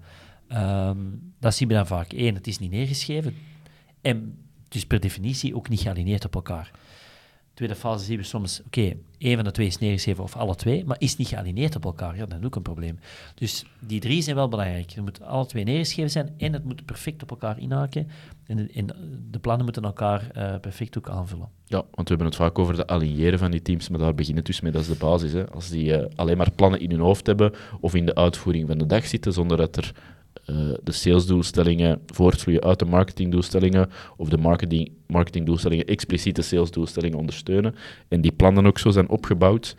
Um, 0.53 1.35
dat 1.41 1.55
zien 1.55 1.69
we 1.69 1.75
dan 1.75 1.87
vaak. 1.87 2.13
Eén, 2.13 2.35
het 2.35 2.47
is 2.47 2.59
niet 2.59 2.71
neergeschreven. 2.71 3.35
En 4.01 4.39
dus 4.69 4.87
per 4.87 5.01
definitie 5.01 5.57
ook 5.57 5.69
niet 5.69 5.81
gealineerd 5.81 6.25
op 6.25 6.35
elkaar. 6.35 6.71
Tweede 7.55 7.75
fase 7.75 8.05
zien 8.05 8.17
we 8.17 8.23
soms, 8.23 8.63
oké, 8.67 8.81
okay, 8.81 8.99
één 9.19 9.35
van 9.35 9.45
de 9.45 9.51
twee 9.51 9.67
is 9.67 9.79
neergeschreven 9.79 10.25
of 10.25 10.37
alle 10.37 10.55
twee, 10.55 10.85
maar 10.85 10.97
is 10.99 11.17
niet 11.17 11.29
gealineerd 11.29 11.77
op 11.77 11.85
elkaar. 11.85 12.17
Ja, 12.17 12.27
dan 12.27 12.39
is 12.39 12.45
ook 12.45 12.57
een 12.57 12.63
probleem. 12.63 12.99
Dus 13.35 13.65
die 13.79 14.01
drie 14.01 14.23
zijn 14.23 14.37
wel 14.37 14.49
belangrijk. 14.49 14.91
Er 14.91 15.03
moeten 15.03 15.27
alle 15.27 15.47
twee 15.47 15.65
neergeschreven 15.65 16.11
zijn 16.11 16.35
en 16.39 16.53
het 16.53 16.65
moet 16.65 16.85
perfect 16.85 17.23
op 17.23 17.31
elkaar 17.31 17.59
inhaken. 17.59 18.09
En 18.47 18.57
de, 18.57 18.85
de 19.31 19.39
plannen 19.39 19.65
moeten 19.65 19.83
elkaar 19.83 20.31
uh, 20.37 20.55
perfect 20.61 20.99
ook 20.99 21.09
aanvullen. 21.09 21.49
Ja, 21.65 21.77
want 21.77 21.95
we 21.95 22.05
hebben 22.15 22.27
het 22.27 22.37
vaak 22.37 22.59
over 22.59 22.77
de 22.77 22.87
aligneren 22.87 23.39
van 23.39 23.51
die 23.51 23.63
teams, 23.63 23.89
maar 23.89 23.99
daar 23.99 24.15
beginnen 24.15 24.45
dus 24.45 24.61
mee, 24.61 24.73
dat 24.73 24.83
is 24.83 24.89
de 24.89 24.95
basis. 24.95 25.33
Hè. 25.33 25.51
Als 25.51 25.69
die 25.69 25.99
uh, 25.99 26.05
alleen 26.15 26.37
maar 26.37 26.51
plannen 26.51 26.81
in 26.81 26.91
hun 26.91 27.01
hoofd 27.01 27.27
hebben 27.27 27.53
of 27.81 27.95
in 27.95 28.07
de 28.07 28.15
uitvoering 28.15 28.67
van 28.67 28.79
de 28.79 28.87
dag 28.87 29.07
zitten, 29.07 29.33
zonder 29.33 29.57
dat 29.57 29.77
er 29.77 29.95
uh, 30.47 30.57
de 30.83 30.93
salesdoelstellingen 30.93 32.03
voortvloeien 32.07 32.63
uit 32.63 32.79
de 32.79 32.85
marketingdoelstellingen 32.85 33.91
of 34.17 34.29
de 34.29 34.37
marketing, 34.37 34.93
marketingdoelstellingen 35.07 35.87
expliciete 35.87 36.43
salesdoelstellingen 36.43 37.19
ondersteunen. 37.19 37.75
En 38.09 38.21
die 38.21 38.33
plannen 38.33 38.67
ook 38.67 38.79
zo 38.79 38.91
zijn 38.91 39.09
opgebouwd 39.09 39.77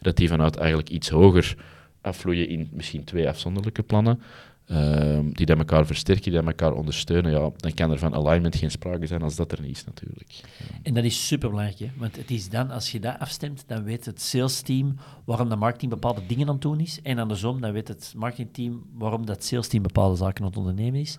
dat 0.00 0.16
die 0.16 0.28
vanuit 0.28 0.56
eigenlijk 0.56 0.88
iets 0.88 1.08
hoger 1.08 1.56
afvloeien 2.00 2.48
in 2.48 2.68
misschien 2.72 3.04
twee 3.04 3.28
afzonderlijke 3.28 3.82
plannen, 3.82 4.22
Ehm, 4.66 5.30
die 5.32 5.46
dat 5.46 5.58
elkaar 5.58 5.86
versterken, 5.86 6.22
die 6.22 6.32
dat 6.32 6.44
elkaar 6.46 6.72
ondersteunen, 6.72 7.30
ja, 7.30 7.50
dan 7.56 7.74
kan 7.74 7.90
er 7.90 7.98
van 7.98 8.14
alignment 8.14 8.56
geen 8.56 8.70
sprake 8.70 9.06
zijn 9.06 9.22
als 9.22 9.36
dat 9.36 9.52
er 9.52 9.60
niet 9.60 9.76
is 9.76 9.84
natuurlijk. 9.84 10.40
En 10.82 10.94
dat 10.94 11.04
is 11.04 11.26
superbelangrijk, 11.26 11.78
hè? 11.78 11.90
want 11.96 12.16
het 12.16 12.30
is 12.30 12.48
dan, 12.48 12.70
als 12.70 12.92
je 12.92 13.00
dat 13.00 13.18
afstemt, 13.18 13.64
dan 13.66 13.84
weet 13.84 14.04
het 14.04 14.22
salesteam 14.22 14.96
waarom 15.24 15.48
de 15.48 15.56
marketing 15.56 15.90
bepaalde 15.90 16.26
dingen 16.26 16.46
aan 16.46 16.52
het 16.52 16.62
doen 16.62 16.80
is, 16.80 17.00
en 17.02 17.18
andersom, 17.18 17.60
dan 17.60 17.72
weet 17.72 17.88
het 17.88 18.12
marketingteam 18.16 18.84
waarom 18.94 19.26
dat 19.26 19.44
salesteam 19.44 19.82
bepaalde 19.82 20.16
zaken 20.16 20.42
aan 20.42 20.48
het 20.48 20.58
ondernemen 20.58 21.00
is. 21.00 21.18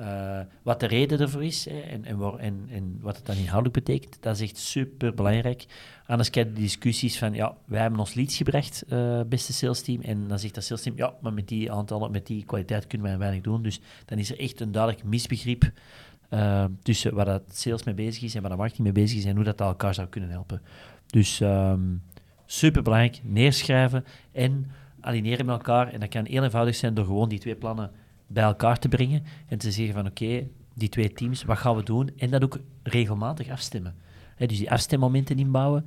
Uh, 0.00 0.40
wat 0.62 0.80
de 0.80 0.86
reden 0.86 1.20
ervoor 1.20 1.44
is 1.44 1.68
en, 1.68 2.04
en, 2.04 2.98
wat 3.00 3.16
het 3.16 3.26
dan 3.26 3.36
inhoudelijk 3.36 3.84
betekent, 3.84 4.16
dat 4.20 4.34
is 4.34 4.42
echt 4.42 4.56
super 4.56 5.14
belangrijk. 5.14 5.64
Anders 6.06 6.30
krijg 6.30 6.46
je 6.46 6.52
discussies 6.52 7.18
van, 7.18 7.34
ja, 7.34 7.56
wij 7.64 7.80
hebben 7.80 7.98
ons 7.98 8.14
leads 8.14 8.36
gebracht, 8.36 8.84
uh, 8.88 9.20
beste 9.26 9.52
salesteam, 9.52 10.00
en 10.00 10.28
dan 10.28 10.38
zegt 10.38 10.54
dat 10.54 10.64
salesteam, 10.64 10.96
ja, 10.96 11.14
maar 11.20 11.32
met 11.32 11.48
die 11.48 11.72
aantallen, 11.72 12.10
met 12.10 12.26
die 12.26 12.44
kwaliteit 12.44 12.86
kunnen 12.86 13.08
wij 13.08 13.18
weinig 13.18 13.42
doen. 13.42 13.62
Dus 13.62 13.80
dan 14.04 14.18
is 14.18 14.30
er 14.30 14.38
echt 14.38 14.60
een 14.60 14.72
duidelijk 14.72 15.04
misbegrip 15.04 15.70
uh, 16.30 16.64
tussen 16.82 17.14
waar 17.14 17.24
dat 17.24 17.42
sales 17.48 17.84
mee 17.84 17.94
bezig 17.94 18.22
is 18.22 18.34
en 18.34 18.40
waar 18.40 18.50
de 18.50 18.56
marketing 18.56 18.84
mee 18.84 19.04
bezig 19.04 19.18
is 19.18 19.24
en 19.24 19.34
hoe 19.34 19.44
dat 19.44 19.60
elkaar 19.60 19.94
zou 19.94 20.08
kunnen 20.08 20.30
helpen. 20.30 20.62
Dus 21.06 21.40
um, 21.40 22.02
super 22.46 22.82
belangrijk, 22.82 23.20
neerschrijven 23.22 24.04
en 24.32 24.70
aligneren 25.00 25.46
met 25.46 25.54
elkaar. 25.54 25.92
En 25.92 26.00
dat 26.00 26.08
kan 26.08 26.24
heel 26.26 26.42
eenvoudig 26.42 26.74
zijn 26.74 26.94
door 26.94 27.04
gewoon 27.04 27.28
die 27.28 27.38
twee 27.38 27.56
plannen 27.56 27.90
bij 28.34 28.44
elkaar 28.44 28.78
te 28.78 28.88
brengen 28.88 29.22
en 29.46 29.58
te 29.58 29.70
zeggen 29.70 29.94
van 29.94 30.06
oké, 30.06 30.46
die 30.74 30.88
twee 30.88 31.12
teams, 31.12 31.44
wat 31.44 31.58
gaan 31.58 31.76
we 31.76 31.82
doen? 31.82 32.10
En 32.16 32.30
dat 32.30 32.44
ook 32.44 32.58
regelmatig 32.82 33.48
afstemmen. 33.48 33.94
dus 34.36 34.58
die 34.58 34.70
afstemmomenten 34.70 35.38
inbouwen. 35.38 35.86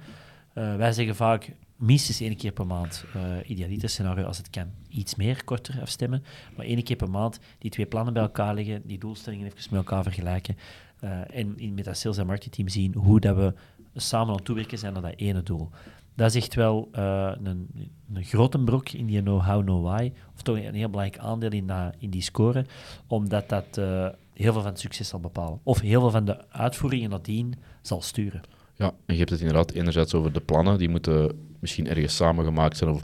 Uh, 0.55 0.75
wij 0.75 0.91
zeggen 0.91 1.15
vaak 1.15 1.51
minstens 1.75 2.19
één 2.19 2.37
keer 2.37 2.51
per 2.51 2.67
maand, 2.67 3.05
uh, 3.15 3.49
idealiter 3.49 3.89
scenario 3.89 4.25
als 4.25 4.37
het 4.37 4.49
kan, 4.49 4.71
iets 4.89 5.15
meer, 5.15 5.43
korter 5.43 5.81
afstemmen. 5.81 6.23
Maar 6.55 6.65
één 6.65 6.83
keer 6.83 6.95
per 6.95 7.09
maand 7.09 7.39
die 7.57 7.71
twee 7.71 7.85
plannen 7.85 8.13
bij 8.13 8.23
elkaar 8.23 8.53
leggen, 8.53 8.81
die 8.85 8.97
doelstellingen 8.97 9.45
even 9.45 9.57
met 9.69 9.79
elkaar 9.79 10.03
vergelijken. 10.03 10.57
Uh, 11.03 11.35
en 11.35 11.59
in, 11.59 11.73
met 11.73 11.85
dat 11.85 11.97
sales- 11.97 12.17
en 12.17 12.25
marketingteam 12.25 12.67
zien 12.67 12.93
hoe 12.93 13.19
dat 13.19 13.35
we 13.35 13.53
samen 13.95 14.27
aan 14.27 14.35
het 14.35 14.45
toewerken 14.45 14.77
zijn 14.77 14.93
naar 14.93 15.01
dat 15.01 15.15
ene 15.15 15.43
doel 15.43 15.69
dat 16.17 16.35
is 16.35 16.35
echt 16.35 16.55
wel 16.55 16.89
uh, 16.95 17.31
een, 17.43 17.69
een 18.13 18.23
grote 18.23 18.59
brok 18.59 18.89
in 18.89 19.05
die 19.05 19.21
know-how, 19.21 19.61
know-why. 19.61 20.11
Of 20.35 20.41
toch 20.41 20.55
een 20.55 20.73
heel 20.73 20.89
belangrijk 20.89 21.17
aandeel 21.17 21.51
in, 21.51 21.67
uh, 21.69 21.87
in 21.97 22.09
die 22.09 22.21
score, 22.21 22.65
omdat 23.07 23.49
dat 23.49 23.77
uh, 23.79 24.07
heel 24.33 24.53
veel 24.53 24.61
van 24.61 24.71
het 24.71 24.79
succes 24.79 25.07
zal 25.07 25.19
bepalen. 25.19 25.59
Of 25.63 25.79
heel 25.79 25.99
veel 25.99 26.11
van 26.11 26.25
de 26.25 26.51
uitvoeringen 26.51 27.09
nadien 27.09 27.53
zal 27.81 28.01
sturen. 28.01 28.41
Ja, 28.75 28.93
en 29.05 29.13
je 29.13 29.17
hebt 29.17 29.29
het 29.29 29.39
inderdaad 29.39 29.71
enerzijds 29.71 30.13
over 30.13 30.33
de 30.33 30.39
plannen, 30.39 30.77
die 30.77 30.89
moeten 30.89 31.31
misschien 31.59 31.87
ergens 31.87 32.15
samengemaakt 32.15 32.77
zijn 32.77 32.89
of 32.89 33.03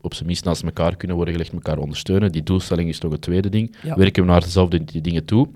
op 0.00 0.14
zijn 0.14 0.26
minst 0.26 0.44
naast 0.44 0.62
elkaar 0.62 0.96
kunnen 0.96 1.16
worden 1.16 1.34
gelegd, 1.34 1.52
elkaar 1.52 1.78
ondersteunen. 1.78 2.32
Die 2.32 2.42
doelstelling 2.42 2.88
is 2.88 2.98
toch 2.98 3.12
het 3.12 3.20
tweede 3.20 3.48
ding. 3.48 3.76
Ja. 3.82 3.96
Werken 3.96 4.22
we 4.22 4.28
naar 4.28 4.40
dezelfde 4.40 4.84
die 4.84 5.00
dingen 5.00 5.24
toe 5.24 5.48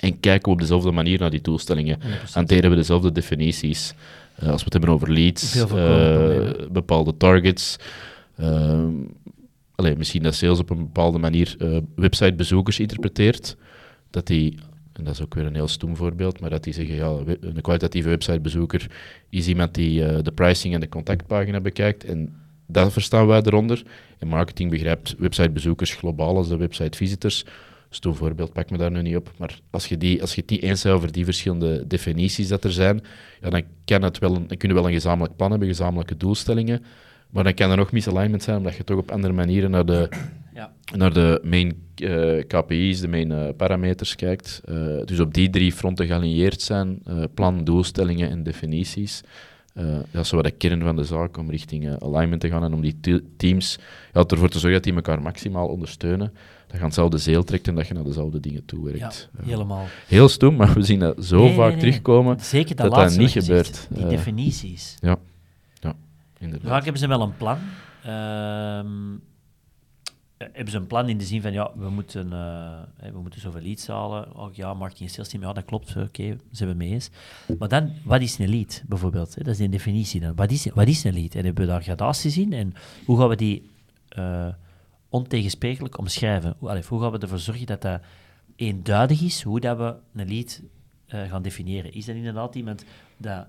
en 0.00 0.20
kijken 0.20 0.48
we 0.48 0.54
op 0.54 0.60
dezelfde 0.60 0.90
manier 0.90 1.18
naar 1.18 1.30
die 1.30 1.40
doelstellingen. 1.40 1.98
Hanteren 2.32 2.70
we 2.70 2.76
dezelfde 2.76 3.12
definities. 3.12 3.94
Uh, 4.42 4.48
als 4.48 4.58
we 4.58 4.64
het 4.64 4.72
hebben 4.72 4.90
over 4.90 5.12
leads, 5.12 5.56
uh, 5.56 6.50
bepaalde 6.70 7.16
targets. 7.16 7.76
Uh, 8.40 8.88
allee, 9.74 9.96
misschien 9.96 10.22
dat 10.22 10.34
sales 10.34 10.58
op 10.58 10.70
een 10.70 10.78
bepaalde 10.78 11.18
manier 11.18 11.56
websitebezoekers 11.94 12.80
interpreteert. 12.80 13.56
Dat 14.10 14.26
die, 14.26 14.58
en 14.92 15.04
dat 15.04 15.14
is 15.14 15.22
ook 15.22 15.34
weer 15.34 15.46
een 15.46 15.54
heel 15.54 15.68
stoem 15.68 15.96
voorbeeld, 15.96 16.40
maar 16.40 16.50
dat 16.50 16.64
die 16.64 16.72
zeggen, 16.72 16.94
ja, 16.94 17.16
een 17.40 17.60
kwalitatieve 17.60 18.08
websitebezoeker 18.08 18.90
is 19.30 19.48
iemand 19.48 19.74
die 19.74 20.22
de 20.22 20.32
pricing 20.32 20.74
en 20.74 20.80
de 20.80 20.88
contactpagina 20.88 21.60
bekijkt. 21.60 22.04
En 22.04 22.34
dat 22.66 22.92
verstaan 22.92 23.26
wij 23.26 23.42
eronder. 23.42 23.82
En 24.18 24.28
marketing 24.28 24.70
begrijpt 24.70 25.14
websitebezoekers 25.18 25.94
globaal 25.94 26.36
als 26.36 26.48
de 26.48 26.56
websitevisitors 26.56 27.44
een 28.04 28.14
voorbeeld, 28.14 28.52
pak 28.52 28.70
me 28.70 28.78
daar 28.78 28.90
nu 28.90 29.02
niet 29.02 29.16
op. 29.16 29.30
Maar 29.36 29.60
als 29.70 29.86
je, 29.86 29.98
die, 29.98 30.20
als 30.20 30.34
je 30.34 30.40
het 30.40 30.50
niet 30.50 30.62
eens 30.62 30.82
bent 30.82 30.94
over 30.94 31.12
die 31.12 31.24
verschillende 31.24 31.86
definities 31.86 32.48
dat 32.48 32.64
er 32.64 32.72
zijn, 32.72 33.00
ja, 33.40 33.50
dan, 33.50 33.62
kan 33.84 34.02
het 34.02 34.18
wel 34.18 34.34
een, 34.34 34.46
dan 34.46 34.56
kun 34.56 34.68
je 34.68 34.74
wel 34.74 34.86
een 34.86 34.92
gezamenlijk 34.92 35.36
plan 35.36 35.50
hebben, 35.50 35.68
gezamenlijke 35.68 36.16
doelstellingen. 36.16 36.84
Maar 37.30 37.44
dan 37.44 37.54
kan 37.54 37.70
er 37.70 37.76
nog 37.76 37.92
misalignment 37.92 38.42
zijn, 38.42 38.56
omdat 38.56 38.76
je 38.76 38.84
toch 38.84 38.98
op 38.98 39.10
andere 39.10 39.32
manieren 39.32 39.70
naar 39.70 39.86
de, 39.86 40.08
ja. 40.54 40.72
naar 40.96 41.12
de 41.12 41.40
main 41.44 41.86
uh, 42.02 42.38
eh, 42.38 42.46
KPI's, 42.46 43.00
de 43.00 43.08
main 43.08 43.30
uh, 43.30 43.48
parameters 43.56 44.16
kijkt. 44.16 44.60
Uh, 44.68 45.04
dus 45.04 45.20
op 45.20 45.34
die 45.34 45.50
drie 45.50 45.72
fronten 45.72 46.06
gealigneerd 46.06 46.62
zijn, 46.62 47.02
plan, 47.34 47.64
doelstellingen 47.64 48.30
en 48.30 48.42
definities. 48.42 49.22
dat 50.10 50.22
is 50.22 50.28
zo 50.28 50.42
de 50.42 50.50
kern 50.50 50.82
van 50.82 50.96
de 50.96 51.04
zaak, 51.04 51.36
om 51.36 51.50
richting 51.50 52.02
alignment 52.02 52.40
te 52.40 52.48
gaan 52.48 52.64
en 52.64 52.74
om 52.74 52.80
die 52.80 53.22
teams 53.36 53.78
ja, 54.12 54.24
ervoor 54.26 54.48
te 54.48 54.58
zorgen 54.58 54.72
dat 54.72 54.84
die 54.84 54.94
elkaar 54.94 55.22
maximaal 55.22 55.68
ondersteunen 55.68 56.32
je 56.76 56.82
aan 56.82 56.88
hetzelfde 56.88 57.18
zeel 57.18 57.44
trekt 57.44 57.68
en 57.68 57.74
dat 57.74 57.86
je 57.86 57.94
naar 57.94 58.04
dezelfde 58.04 58.40
dingen 58.40 58.64
toe 58.64 58.84
werkt. 58.84 59.28
Ja, 59.38 59.44
helemaal. 59.44 59.86
Heel 60.06 60.28
stoem, 60.28 60.56
maar 60.56 60.74
we 60.74 60.82
zien 60.82 61.00
dat 61.00 61.24
zo 61.24 61.48
vaak 61.48 61.78
terugkomen 61.78 62.40
Zeker 62.40 62.76
dat 62.76 62.90
dat, 62.90 63.16
niet 63.16 63.30
gebeurt. 63.30 63.86
die 63.90 64.06
definities. 64.06 64.96
Ja, 65.00 65.16
ja 65.80 65.94
inderdaad. 66.38 66.68
Vaak 66.68 66.82
hebben 66.82 67.00
ze 67.00 67.08
wel 67.08 67.20
een 67.20 67.36
plan. 67.36 67.58
Uh, 68.06 68.80
hebben 70.38 70.70
ze 70.70 70.76
een 70.76 70.86
plan 70.86 71.08
in 71.08 71.18
de 71.18 71.24
zin 71.24 71.42
van, 71.42 71.52
ja, 71.52 71.70
we 71.76 71.90
moeten, 71.90 72.26
uh, 72.26 73.12
we 73.12 73.20
moeten 73.20 73.40
zoveel 73.40 73.60
leads 73.60 73.86
halen. 73.86 74.36
Oh 74.36 74.54
ja, 74.54 74.74
marketing 74.74 75.08
en 75.08 75.14
sales 75.14 75.28
team, 75.28 75.42
ja, 75.42 75.52
dat 75.52 75.64
klopt, 75.64 75.90
oké, 75.90 76.00
okay, 76.00 76.38
zijn 76.50 76.68
we 76.68 76.74
mee 76.74 76.90
eens. 76.90 77.10
Maar 77.58 77.68
dan, 77.68 77.92
wat 78.04 78.20
is 78.20 78.38
een 78.38 78.48
lead, 78.48 78.82
bijvoorbeeld? 78.86 79.34
Dat 79.36 79.46
is 79.46 79.58
een 79.58 79.70
definitie 79.70 80.20
dan. 80.20 80.34
Wat 80.34 80.50
is, 80.50 80.66
wat 80.74 80.86
is 80.86 81.04
een 81.04 81.14
lead? 81.14 81.34
En 81.34 81.44
hebben 81.44 81.64
we 81.64 81.70
daar 81.70 81.82
gradaties 81.82 82.38
in? 82.38 82.52
En 82.52 82.74
hoe 83.04 83.18
gaan 83.18 83.28
we 83.28 83.36
die... 83.36 83.70
Uh, 84.18 84.46
ontegensprekelijk 85.08 85.98
omschrijven. 85.98 86.54
Hoe, 86.58 86.82
hoe 86.88 87.00
gaan 87.00 87.12
we 87.12 87.18
ervoor 87.18 87.38
zorgen 87.38 87.66
dat 87.66 87.82
dat 87.82 88.00
eenduidig 88.56 89.22
is, 89.22 89.42
hoe 89.42 89.60
dat 89.60 89.76
we 89.76 89.94
een 90.14 90.28
lead 90.28 90.62
uh, 91.08 91.30
gaan 91.30 91.42
definiëren? 91.42 91.92
Is 91.92 92.04
dat 92.04 92.14
inderdaad 92.14 92.54
iemand 92.54 92.84
dat 93.16 93.46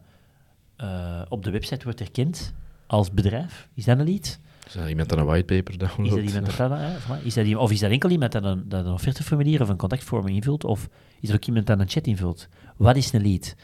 uh, 0.81 1.21
op 1.29 1.43
de 1.43 1.51
website 1.51 1.83
wordt 1.83 2.01
erkend 2.01 2.53
als 2.87 3.11
bedrijf? 3.11 3.67
Is 3.73 3.85
dat 3.85 3.99
een 3.99 4.05
lead? 4.05 4.39
Is 4.65 4.73
dat 4.73 4.89
iemand 4.89 5.09
dat 5.09 5.17
een 5.17 5.25
whitepaper 5.25 5.77
downloadt? 5.77 6.17
Is 6.17 6.31
dat 6.33 6.33
iemand 6.33 6.57
dat, 6.57 6.69
dat, 7.07 7.23
is 7.23 7.33
dat 7.33 7.45
iemand, 7.45 7.65
of 7.65 7.71
is 7.71 7.79
dat 7.79 7.91
enkel 7.91 8.09
iemand 8.09 8.31
dat 8.31 8.43
een, 8.43 8.69
dat 8.69 8.85
een 8.85 8.91
offerteformulier 8.91 9.61
of 9.61 9.69
een 9.69 9.77
contactvorming 9.77 10.35
invult? 10.35 10.63
Of 10.63 10.89
is 11.19 11.29
er 11.29 11.35
ook 11.35 11.45
iemand 11.45 11.67
dat 11.67 11.79
een 11.79 11.89
chat 11.89 12.07
invult? 12.07 12.47
Wat 12.75 12.95
is 12.95 13.13
een 13.13 13.21
lead? 13.21 13.55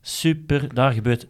Super, 0.00 0.74
daar 0.74 0.92
gebeurt 0.92 1.26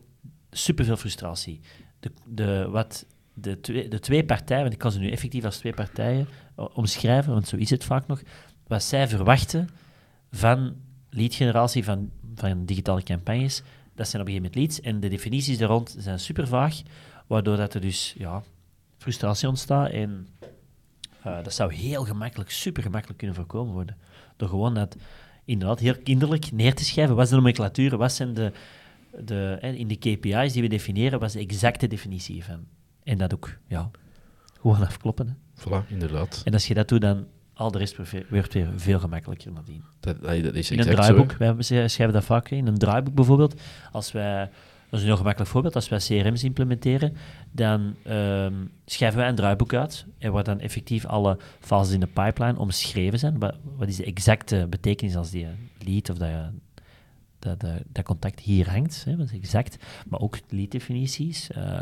superveel 0.50 0.96
frustratie. 0.96 1.60
De, 2.00 2.12
de, 2.26 2.66
wat 2.70 3.06
de 3.34 3.60
twee, 3.60 3.88
de 3.88 4.00
twee 4.00 4.24
partijen, 4.24 4.62
want 4.62 4.74
ik 4.74 4.78
kan 4.78 4.92
ze 4.92 4.98
nu 4.98 5.10
effectief 5.10 5.44
als 5.44 5.56
twee 5.56 5.74
partijen 5.74 6.28
omschrijven, 6.54 7.32
want 7.32 7.48
zo 7.48 7.56
is 7.56 7.70
het 7.70 7.84
vaak 7.84 8.06
nog, 8.06 8.22
wat 8.66 8.82
zij 8.82 9.08
verwachten 9.08 9.68
van 10.30 10.76
leadgeneratie 11.10 11.84
van, 11.84 12.10
van 12.34 12.64
digitale 12.64 13.02
campagnes, 13.02 13.62
dat 13.94 14.08
zijn 14.08 14.22
op 14.22 14.28
een 14.28 14.34
gegeven 14.34 14.52
moment 14.52 14.54
leads. 14.54 14.80
En 14.80 15.00
de 15.00 15.08
definities 15.08 15.58
daar 15.58 15.68
rond 15.68 15.94
zijn 15.98 16.18
super 16.18 16.48
vaag, 16.48 16.82
waardoor 17.26 17.56
dat 17.56 17.74
er 17.74 17.80
dus 17.80 18.14
ja, 18.18 18.42
frustratie 18.98 19.48
ontstaat. 19.48 19.90
En 19.90 20.28
uh, 21.26 21.42
dat 21.42 21.54
zou 21.54 21.74
heel 21.74 22.04
gemakkelijk, 22.04 22.50
super 22.50 22.82
gemakkelijk 22.82 23.18
kunnen 23.18 23.36
voorkomen 23.36 23.72
worden. 23.72 23.96
Door 24.36 24.48
gewoon 24.48 24.74
dat 24.74 24.96
inderdaad 25.44 25.78
heel 25.78 25.96
kinderlijk 26.02 26.52
neer 26.52 26.74
te 26.74 26.84
schrijven. 26.84 27.14
Wat 27.14 27.24
is 27.24 27.30
de 27.30 27.36
nomenclatuur? 27.36 27.96
Wat 27.96 28.12
zijn 28.12 28.34
de, 28.34 28.52
de, 29.24 29.58
in 29.60 29.88
de 29.88 29.96
KPI's 29.96 30.52
die 30.52 30.62
we 30.62 30.68
definiëren, 30.68 31.18
wat 31.18 31.28
is 31.28 31.34
de 31.34 31.54
exacte 31.54 31.86
definitie 31.86 32.44
van? 32.44 32.66
En 33.04 33.18
dat 33.18 33.34
ook, 33.34 33.58
ja, 33.66 33.90
gewoon 34.60 34.86
afkloppen. 34.86 35.26
Hè. 35.26 35.62
Voilà, 35.62 35.88
inderdaad. 35.88 36.42
En 36.44 36.52
als 36.52 36.66
je 36.66 36.74
dat 36.74 36.88
doet, 36.88 37.00
dan 37.00 37.26
al 37.54 37.70
de 37.70 37.78
rest 37.78 37.96
wordt 37.96 38.10
weer 38.28 38.68
veel 38.76 38.98
gemakkelijker 38.98 39.52
nadien. 39.52 39.84
Dat, 40.00 40.22
dat 40.22 40.54
is 40.54 40.70
in 40.70 40.78
een 40.78 40.86
draaiboek, 40.86 41.32
zo, 41.38 41.74
wij 41.74 41.88
schrijven 41.88 42.12
dat 42.12 42.24
vaak 42.24 42.50
in 42.50 42.66
een 42.66 42.78
draaiboek 42.78 43.14
bijvoorbeeld. 43.14 43.60
Als 43.92 44.12
wij, 44.12 44.38
dat 44.38 44.92
is 44.92 45.00
een 45.00 45.06
heel 45.06 45.16
gemakkelijk 45.16 45.50
voorbeeld, 45.50 45.74
als 45.74 45.88
wij 45.88 45.98
CRM's 45.98 46.44
implementeren, 46.44 47.16
dan 47.50 47.94
um, 48.08 48.70
schrijven 48.86 49.18
wij 49.18 49.28
een 49.28 49.34
draaiboek 49.34 49.74
uit 49.74 50.06
en 50.18 50.32
waar 50.32 50.44
dan 50.44 50.60
effectief 50.60 51.04
alle 51.04 51.38
fases 51.60 51.94
in 51.94 52.00
de 52.00 52.06
pipeline 52.06 52.58
omschreven 52.58 53.18
zijn. 53.18 53.38
Wat, 53.38 53.54
wat 53.76 53.88
is 53.88 53.96
de 53.96 54.04
exacte 54.04 54.66
betekenis 54.70 55.16
als 55.16 55.30
die 55.30 55.46
lead 55.78 56.10
of 56.10 56.16
dat, 56.16 56.30
dat, 57.44 57.60
dat, 57.60 57.82
dat 57.86 58.04
contact 58.04 58.40
hier 58.40 58.70
hangt, 58.70 59.04
hè, 59.04 59.16
dat 59.16 59.26
is 59.26 59.32
exact. 59.32 59.76
Maar 60.08 60.20
ook 60.20 60.38
lead-definities, 60.48 61.50
uh, 61.56 61.80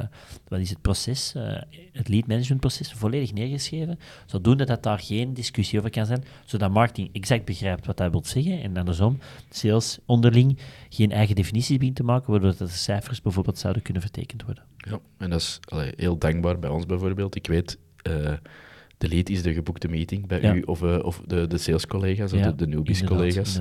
wat 0.49 0.61
is 0.61 0.71
het 0.71 0.81
proces, 0.81 1.35
uh, 1.37 1.61
het 1.93 2.09
lead-managementproces, 2.09 2.93
volledig 2.93 3.33
neergeschreven, 3.33 3.99
zodoende 4.27 4.65
dat 4.65 4.83
daar 4.83 4.99
geen 4.99 5.35
discussie 5.35 5.79
over 5.79 5.91
kan 5.91 6.07
zijn, 6.07 6.25
zodat 6.45 6.71
marketing 6.71 7.09
exact 7.13 7.45
begrijpt 7.45 7.87
wat 7.87 7.97
dat 7.97 8.11
wil 8.11 8.25
zeggen, 8.25 8.63
en 8.63 8.77
andersom, 8.77 9.19
sales 9.51 9.99
onderling 10.07 10.59
geen 10.89 11.13
eigen 11.13 11.35
definities 11.35 11.79
begint 11.79 11.97
te 11.97 12.05
maken, 12.05 12.31
waardoor 12.31 12.57
de 12.57 12.69
cijfers 12.69 13.23
bijvoorbeeld 13.23 13.59
zouden 13.59 13.83
kunnen 13.83 14.03
vertekend 14.03 14.43
worden. 14.43 14.65
Ja, 14.77 14.99
en 15.19 15.31
dat 15.31 15.41
is 15.41 15.61
heel 15.97 16.19
dankbaar 16.19 16.59
bij 16.59 16.71
ons 16.71 16.87
bijvoorbeeld. 16.87 17.35
Ik 17.35 17.47
weet... 17.47 17.79
lead 19.09 19.29
is 19.29 19.43
de 19.43 19.53
geboekte 19.53 19.89
meeting 19.89 20.27
bij 20.27 20.55
u 20.55 20.63
of, 20.63 20.83
uh, 20.83 20.99
of 21.03 21.23
de, 21.27 21.47
de 21.47 21.59
sales-collega's 21.59 22.33
of 22.33 22.41
de, 22.41 22.55
de 22.55 22.67
newbies-collega's. 22.67 23.61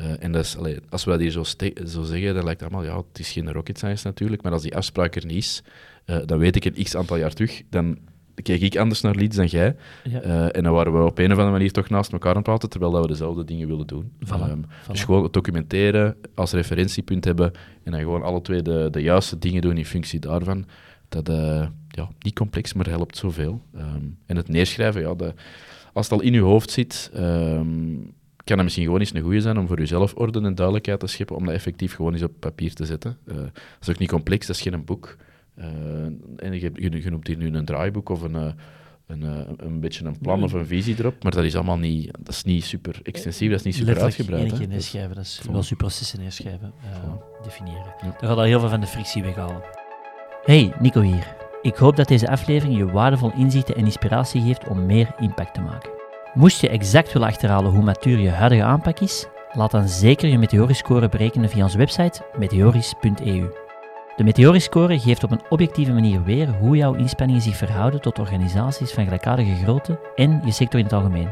Uh, 0.00 0.06
en 0.18 0.32
dat 0.32 0.44
is, 0.44 0.56
allee, 0.56 0.76
als 0.88 1.04
we 1.04 1.10
dat 1.10 1.20
hier 1.20 1.30
zo, 1.30 1.42
zo 1.86 2.02
zeggen, 2.02 2.34
dan 2.34 2.44
lijkt 2.44 2.60
het 2.60 2.72
allemaal, 2.72 2.90
ja, 2.90 2.96
het 3.08 3.18
is 3.18 3.32
geen 3.32 3.52
rocket 3.52 3.78
science 3.78 4.06
natuurlijk, 4.06 4.42
maar 4.42 4.52
als 4.52 4.62
die 4.62 4.76
afspraak 4.76 5.16
er 5.16 5.26
niet 5.26 5.36
is, 5.36 5.62
uh, 6.06 6.16
dan 6.26 6.38
weet 6.38 6.56
ik 6.56 6.64
een 6.64 6.84
x 6.84 6.96
aantal 6.96 7.16
jaar 7.16 7.32
terug, 7.32 7.62
dan 7.70 7.98
kijk 8.42 8.60
ik 8.60 8.76
anders 8.76 9.00
naar 9.00 9.14
leads 9.14 9.36
dan 9.36 9.46
jij. 9.46 9.76
Ja. 10.04 10.50
en 10.50 10.62
dan 10.62 10.72
waren 10.72 10.92
we 10.92 11.04
op 11.04 11.18
een 11.18 11.24
of 11.24 11.30
andere 11.30 11.50
manier 11.50 11.72
toch 11.72 11.88
naast 11.88 12.12
elkaar 12.12 12.30
aan 12.30 12.36
het 12.36 12.44
praten, 12.44 12.68
terwijl 12.68 12.92
dat 12.92 13.02
we 13.02 13.08
dezelfde 13.08 13.44
dingen 13.44 13.68
willen 13.68 13.86
doen. 13.86 14.12
Voilà, 14.26 14.50
um, 14.50 14.64
voilà. 14.64 14.90
Dus 14.90 15.04
gewoon 15.04 15.28
documenteren, 15.30 16.16
als 16.34 16.52
referentiepunt 16.52 17.24
hebben, 17.24 17.52
en 17.82 17.92
dan 17.92 18.00
gewoon 18.00 18.22
alle 18.22 18.40
twee 18.40 18.62
de, 18.62 18.88
de 18.90 19.02
juiste 19.02 19.38
dingen 19.38 19.62
doen 19.62 19.76
in 19.76 19.86
functie 19.86 20.20
daarvan. 20.20 20.64
Dat, 21.10 21.28
ja, 21.88 22.08
niet 22.18 22.34
complex, 22.34 22.72
maar 22.72 22.88
helpt 22.88 23.16
zoveel. 23.16 23.62
Um, 23.76 24.18
en 24.26 24.36
het 24.36 24.48
neerschrijven, 24.48 25.00
ja, 25.00 25.14
de, 25.14 25.34
als 25.92 26.08
het 26.08 26.18
al 26.18 26.24
in 26.24 26.32
je 26.32 26.40
hoofd 26.40 26.70
zit, 26.70 27.10
um, 27.16 28.14
kan 28.44 28.56
dat 28.56 28.64
misschien 28.64 28.84
gewoon 28.84 29.00
eens 29.00 29.14
een 29.14 29.22
goede 29.22 29.40
zijn 29.40 29.58
om 29.58 29.66
voor 29.66 29.78
jezelf 29.78 30.14
orde 30.14 30.40
en 30.40 30.54
duidelijkheid 30.54 31.00
te 31.00 31.06
scheppen, 31.06 31.36
om 31.36 31.44
dat 31.44 31.54
effectief 31.54 31.94
gewoon 31.94 32.12
eens 32.12 32.22
op 32.22 32.32
papier 32.38 32.74
te 32.74 32.86
zetten. 32.86 33.18
Uh, 33.24 33.36
dat 33.36 33.50
is 33.80 33.88
ook 33.88 33.98
niet 33.98 34.10
complex, 34.10 34.46
dat 34.46 34.56
is 34.56 34.62
geen 34.62 34.84
boek. 34.84 35.16
Uh, 35.58 35.64
en 36.36 36.52
je, 36.52 36.70
je, 36.74 37.02
je, 37.02 37.10
noemt 37.10 37.26
hier 37.26 37.36
nu 37.36 37.54
een 37.54 37.64
draaiboek 37.64 38.08
of 38.08 38.22
een, 38.22 38.34
uh, 38.34 38.52
een, 39.06 39.22
een 39.56 39.80
beetje 39.80 40.04
een 40.04 40.18
plan 40.18 40.42
of 40.42 40.52
een 40.52 40.66
visie 40.66 40.94
erop, 40.98 41.22
maar 41.22 41.32
dat 41.32 41.44
is 41.44 41.54
allemaal 41.54 41.78
niet, 41.78 42.12
dat 42.18 42.28
is 42.28 42.44
niet 42.44 42.64
super 42.64 43.00
extensief, 43.02 43.50
dat 43.50 43.58
is 43.58 43.64
niet 43.64 43.74
super 43.74 43.94
Letterlijk 43.94 44.16
uitgebreid. 44.16 44.42
Letterlijk 44.42 44.72
neerschrijven, 44.72 45.14
dat 45.14 45.24
is 45.24 45.40
wel 45.50 45.64
je 45.68 45.76
processen 45.76 46.20
neerschrijven, 46.20 46.72
definiëren. 47.42 47.94
Ja. 48.00 48.16
Dan 48.20 48.28
gaat 48.28 48.36
al 48.36 48.42
heel 48.42 48.60
veel 48.60 48.68
van 48.68 48.80
de 48.80 48.86
frictie 48.86 49.22
weghalen. 49.22 49.79
Hey, 50.44 50.72
Nico 50.78 51.00
hier. 51.00 51.36
Ik 51.62 51.76
hoop 51.76 51.96
dat 51.96 52.08
deze 52.08 52.28
aflevering 52.28 52.78
je 52.78 52.90
waardevol 52.90 53.32
inzichten 53.36 53.76
en 53.76 53.84
inspiratie 53.84 54.42
geeft 54.42 54.68
om 54.68 54.86
meer 54.86 55.14
impact 55.18 55.54
te 55.54 55.60
maken. 55.60 55.90
Moest 56.34 56.60
je 56.60 56.68
exact 56.68 57.12
willen 57.12 57.28
achterhalen 57.28 57.72
hoe 57.72 57.82
matuur 57.82 58.18
je 58.18 58.30
huidige 58.30 58.62
aanpak 58.62 59.00
is, 59.00 59.26
laat 59.52 59.70
dan 59.70 59.88
zeker 59.88 60.28
je 60.28 60.38
Meteoriscore 60.38 61.08
berekenen 61.08 61.48
via 61.48 61.62
onze 61.62 61.78
website 61.78 62.22
meteoris.eu. 62.38 63.50
De 64.16 64.24
Meteoriscore 64.24 65.00
geeft 65.00 65.24
op 65.24 65.30
een 65.30 65.42
objectieve 65.48 65.92
manier 65.92 66.22
weer 66.22 66.48
hoe 66.48 66.76
jouw 66.76 66.94
inspanningen 66.94 67.42
zich 67.42 67.56
verhouden 67.56 68.00
tot 68.00 68.18
organisaties 68.18 68.92
van 68.92 69.04
gelijkaardige 69.04 69.54
grootte 69.62 69.98
en 70.14 70.40
je 70.44 70.52
sector 70.52 70.78
in 70.78 70.84
het 70.84 70.94
algemeen. 70.94 71.28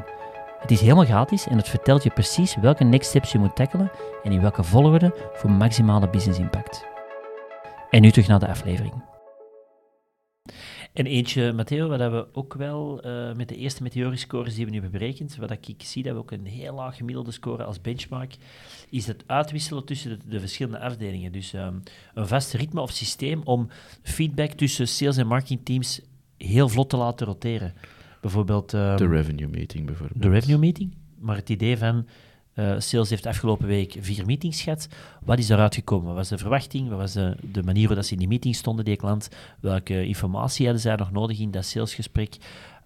Het 0.59 0.71
is 0.71 0.81
helemaal 0.81 1.05
gratis 1.05 1.47
en 1.47 1.57
het 1.57 1.69
vertelt 1.69 2.03
je 2.03 2.11
precies 2.11 2.57
welke 2.57 2.85
next 2.85 3.09
steps 3.09 3.33
je 3.33 3.39
moet 3.39 3.57
tackelen 3.57 3.91
en 4.23 4.33
in 4.33 4.41
welke 4.41 4.63
volgorde 4.63 5.15
voor 5.33 5.51
maximale 5.51 6.09
business 6.09 6.39
impact. 6.39 6.98
En 7.91 8.03
nu 8.03 8.11
terug 8.11 8.29
naar 8.29 8.39
de 8.39 8.49
aflevering. 8.49 9.03
En 10.93 11.07
eentje, 11.07 11.53
Matteo, 11.53 11.89
wat 11.89 11.99
we 11.99 12.27
ook 12.33 12.55
wel 12.55 13.07
uh, 13.07 13.35
met 13.35 13.49
de 13.49 13.57
eerste 13.57 13.83
meteoriscores 13.83 14.55
die 14.55 14.65
we 14.65 14.71
nu 14.71 14.81
hebben 14.81 14.99
berekend, 14.99 15.37
wat 15.37 15.51
ik 15.51 15.83
zie 15.83 16.03
dat 16.03 16.13
we 16.13 16.19
ook 16.19 16.31
een 16.31 16.47
heel 16.47 16.75
laag 16.75 16.97
gemiddelde 16.97 17.31
score 17.31 17.65
als 17.65 17.81
benchmark, 17.81 18.37
is 18.91 19.07
het 19.07 19.25
uitwisselen 19.27 19.85
tussen 19.85 20.11
de, 20.11 20.29
de 20.29 20.41
verschillende 20.41 20.79
afdelingen. 20.81 21.33
Dus 21.33 21.53
um, 21.53 21.83
een 22.15 22.27
vast 22.27 22.53
ritme 22.53 22.81
of 22.81 22.91
systeem 22.91 23.41
om 23.45 23.69
feedback 24.03 24.51
tussen 24.51 24.89
sales- 24.89 25.17
en 25.17 25.27
marketingteams 25.27 26.01
heel 26.37 26.69
vlot 26.69 26.91
te 26.91 26.97
laten 26.97 27.27
roteren. 27.27 27.75
Bijvoorbeeld... 28.21 28.73
Um, 28.73 28.97
de 28.97 29.09
revenue 29.09 29.49
meeting 29.49 29.87
bijvoorbeeld. 29.87 30.23
De 30.23 30.29
revenue 30.29 30.59
meeting, 30.59 30.95
maar 31.19 31.37
het 31.37 31.49
idee 31.49 31.79
van 31.79 32.07
uh, 32.59 32.75
sales 32.79 33.11
heeft 33.11 33.27
afgelopen 33.27 33.67
week 33.67 33.97
vier 34.01 34.27
meetings 34.27 34.63
gehad. 34.63 34.89
Wat 35.25 35.39
is 35.39 35.47
daaruit 35.47 35.75
gekomen? 35.75 36.07
Wat 36.07 36.17
was 36.17 36.29
de 36.29 36.39
verwachting? 36.39 36.89
Wat 36.89 36.99
was 36.99 37.13
de, 37.13 37.37
de 37.53 37.63
manier 37.63 37.87
waarop 37.87 38.05
ze 38.05 38.13
in 38.13 38.19
die 38.19 38.29
meeting 38.29 38.55
stonden, 38.57 38.85
die 38.85 38.97
klant? 38.97 39.29
Welke 39.61 40.07
informatie 40.07 40.65
hadden 40.65 40.83
zij 40.83 40.97
nog 40.97 41.13
nodig 41.13 41.39
in 41.39 41.51
dat 41.51 41.65
salesgesprek? 41.65 42.37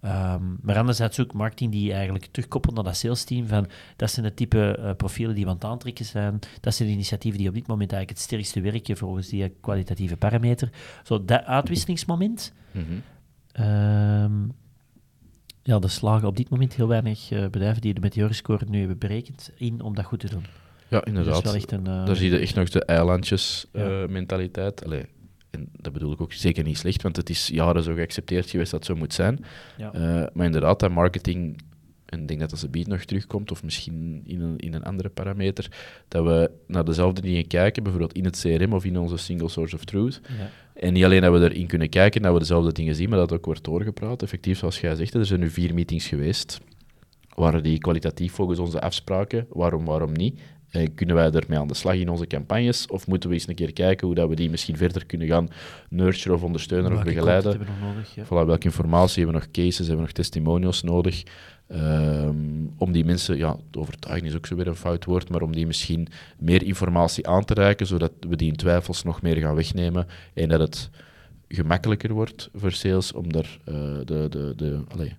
Um, 0.05 0.59
maar 0.63 0.79
anderzijds 0.79 1.21
ook 1.21 1.33
marketing 1.33 1.73
die 1.73 1.93
eigenlijk 1.93 2.27
terugkoppelt 2.31 2.75
naar 2.75 2.85
dat 2.85 2.97
salesteam. 2.97 3.47
Van, 3.47 3.67
dat 3.97 4.11
zijn 4.11 4.27
de 4.27 4.35
type 4.35 4.79
uh, 4.79 4.91
profielen 4.97 5.35
die 5.35 5.45
we 5.45 5.51
aan 5.51 5.57
het 5.57 5.65
aantrekken 5.65 6.05
zijn. 6.05 6.39
Dat 6.61 6.75
zijn 6.75 6.89
de 6.89 6.95
initiatieven 6.95 7.39
die 7.39 7.49
op 7.49 7.55
dit 7.55 7.67
moment 7.67 7.93
eigenlijk 7.93 8.21
het 8.21 8.29
sterkste 8.29 8.61
werken 8.61 8.97
volgens 8.97 9.29
die 9.29 9.49
kwalitatieve 9.61 10.17
parameter. 10.17 10.71
Zo, 11.03 11.25
dat 11.25 11.45
uitwisselingsmoment. 11.45 12.53
Mm 12.73 12.85
-hmm. 12.85 13.65
um, 13.65 14.53
ja, 15.63 15.81
er 15.81 15.91
slagen 15.91 16.29
op 16.29 16.37
dit 16.37 16.49
moment 16.49 16.75
heel 16.75 16.89
weinig 16.89 17.31
uh, 17.31 17.47
bedrijven 17.49 17.81
die 17.81 17.95
de 17.95 18.01
Meteoriscore 18.01 18.65
nu 18.69 18.79
hebben 18.79 18.99
berekend 18.99 19.51
in 19.57 19.83
om 19.83 19.95
dat 19.95 20.05
goed 20.05 20.21
te 20.21 20.31
doen. 20.31 20.45
Ja, 20.89 21.05
inderdaad. 21.05 21.53
Dus 21.53 21.65
een, 21.67 21.81
uh, 21.81 22.07
Daar 22.07 22.17
zie 22.17 22.31
je 22.31 22.39
echt 22.39 22.55
nog 22.55 22.69
de 22.69 22.85
eilandjes-mentaliteit. 22.85 24.83
Ja. 24.87 24.93
Uh, 24.93 25.03
en 25.51 25.69
dat 25.73 25.93
bedoel 25.93 26.13
ik 26.13 26.21
ook 26.21 26.33
zeker 26.33 26.65
niet 26.65 26.79
slecht, 26.79 27.03
want 27.03 27.17
het 27.17 27.31
is 27.31 27.47
jaren 27.47 27.83
zo 27.83 27.95
geaccepteerd 27.95 28.51
geweest 28.51 28.71
dat 28.71 28.81
het 28.81 28.89
zo 28.89 28.97
moet 28.97 29.15
zijn. 29.15 29.45
Ja. 29.77 29.91
maar 30.33 30.47
inderdaad, 30.47 30.81
dat 30.81 30.91
marketing 30.91 31.63
en 32.13 32.21
ik 32.21 32.29
denk 32.29 32.41
dat 32.41 32.51
als 32.51 32.61
de 32.61 32.69
beat 32.69 32.87
nog 32.87 33.05
terugkomt, 33.05 33.51
of 33.51 33.63
misschien 33.63 34.23
in 34.25 34.41
een, 34.41 34.59
in 34.59 34.75
een 34.75 34.83
andere 34.83 35.09
parameter, 35.09 35.71
dat 36.09 36.25
we 36.25 36.51
naar 36.67 36.85
dezelfde 36.85 37.21
dingen 37.21 37.47
kijken, 37.47 37.83
bijvoorbeeld 37.83 38.13
in 38.13 38.25
het 38.25 38.41
CRM 38.41 38.73
of 38.73 38.85
in 38.85 38.99
onze 38.99 39.17
single 39.17 39.49
source 39.49 39.75
of 39.75 39.85
truth. 39.85 40.21
Ja. 40.39 40.51
En 40.75 40.93
niet 40.93 41.05
alleen 41.05 41.21
dat 41.21 41.33
we 41.33 41.51
erin 41.51 41.67
kunnen 41.67 41.89
kijken, 41.89 42.23
dat 42.23 42.33
we 42.33 42.39
dezelfde 42.39 42.73
dingen 42.73 42.95
zien, 42.95 43.09
maar 43.09 43.19
dat 43.19 43.33
ook 43.33 43.45
wordt 43.45 43.65
doorgepraat. 43.65 44.23
Effectief, 44.23 44.59
zoals 44.59 44.81
jij 44.81 44.95
zegt, 44.95 45.15
er 45.15 45.27
zijn 45.27 45.41
nu 45.41 45.51
vier 45.51 45.75
meetings 45.75 46.07
geweest. 46.07 46.61
Waren 47.35 47.63
die 47.63 47.79
kwalitatief 47.79 48.33
volgens 48.33 48.59
onze 48.59 48.81
afspraken? 48.81 49.47
Waarom, 49.51 49.85
waarom 49.85 50.13
niet? 50.13 50.41
Eh, 50.73 50.87
kunnen 50.95 51.17
wij 51.17 51.31
ermee 51.31 51.59
aan 51.59 51.69
de 51.69 51.75
slag 51.75 51.95
in 51.95 52.09
onze 52.09 52.27
campagnes? 52.27 52.87
Of 52.87 53.07
moeten 53.07 53.29
we 53.29 53.35
eens 53.35 53.49
een 53.49 53.55
keer 53.55 53.73
kijken 53.73 54.07
hoe 54.07 54.17
dat 54.17 54.29
we 54.29 54.35
die 54.35 54.51
misschien 54.51 54.77
verder 54.77 55.07
kunnen 55.07 55.29
gaan 55.29 55.49
nurturen 55.89 56.35
of 56.35 56.43
ondersteunen 56.43 56.91
welke 56.91 57.09
of 57.09 57.15
begeleiden? 57.15 57.51
Hebben 57.51 57.69
we 57.69 57.81
nog 57.81 57.95
nodig, 57.95 58.15
ja. 58.15 58.25
voilà, 58.25 58.47
welke 58.47 58.65
informatie 58.65 59.25
hebben 59.25 59.41
we 59.41 59.47
nog 59.47 59.51
cases, 59.51 59.77
hebben 59.79 59.97
we 59.97 60.03
nog 60.03 60.13
testimonials 60.13 60.83
nodig? 60.83 61.23
Um, 61.75 62.73
om 62.77 62.93
die 62.93 63.05
mensen, 63.05 63.37
ja, 63.37 63.57
overtuigen 63.73 64.29
is 64.29 64.35
ook 64.37 64.47
zo 64.47 64.57
weer 64.57 64.67
een 64.67 64.77
fout 64.77 65.05
woord, 65.05 65.29
maar 65.29 65.43
om 65.43 65.53
die 65.53 65.67
misschien 65.67 66.09
meer 66.39 66.63
informatie 66.63 67.29
aan 67.29 67.45
te 67.45 67.55
reiken, 67.55 67.87
zodat 67.87 68.13
we 68.21 68.37
die 68.37 68.49
in 68.49 68.57
twijfels 68.57 69.03
nog 69.03 69.23
meer 69.23 69.37
gaan 69.37 69.55
wegnemen 69.55 70.07
en 70.35 70.49
dat 70.49 70.61
het 70.61 70.91
gemakkelijker 71.49 72.13
wordt 72.13 72.51
voor 72.55 72.73
sales 72.73 73.13
om 73.13 73.33
daar 73.33 73.59
uh, 73.69 73.75
de, 74.05 74.27
de, 74.31 74.53
de, 74.57 74.81
allez, 74.89 75.13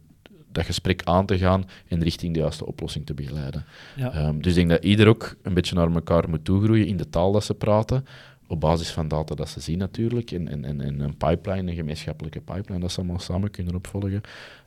dat 0.51 0.65
gesprek 0.65 1.03
aan 1.03 1.25
te 1.25 1.37
gaan 1.37 1.65
en 1.87 2.03
richting 2.03 2.33
de 2.33 2.39
juiste 2.39 2.65
oplossing 2.65 3.05
te 3.05 3.13
begeleiden. 3.13 3.65
Ja. 3.95 4.27
Um, 4.27 4.41
dus 4.41 4.51
ik 4.51 4.57
denk 4.57 4.69
dat 4.69 4.83
ieder 4.83 5.07
ook 5.07 5.35
een 5.41 5.53
beetje 5.53 5.75
naar 5.75 5.91
elkaar 5.91 6.29
moet 6.29 6.45
toegroeien 6.45 6.87
in 6.87 6.97
de 6.97 7.09
taal 7.09 7.31
dat 7.31 7.43
ze 7.43 7.53
praten, 7.53 8.05
op 8.47 8.59
basis 8.59 8.91
van 8.91 9.07
data 9.07 9.35
dat 9.35 9.49
ze 9.49 9.59
zien 9.59 9.77
natuurlijk, 9.77 10.31
en, 10.31 10.47
en, 10.47 10.81
en 10.81 10.99
een 10.99 11.17
pipeline, 11.17 11.71
een 11.71 11.77
gemeenschappelijke 11.77 12.41
pipeline, 12.41 12.79
dat 12.79 12.91
ze 12.91 12.99
allemaal 12.99 13.19
samen 13.19 13.51
kunnen 13.51 13.75
opvolgen. 13.75 14.21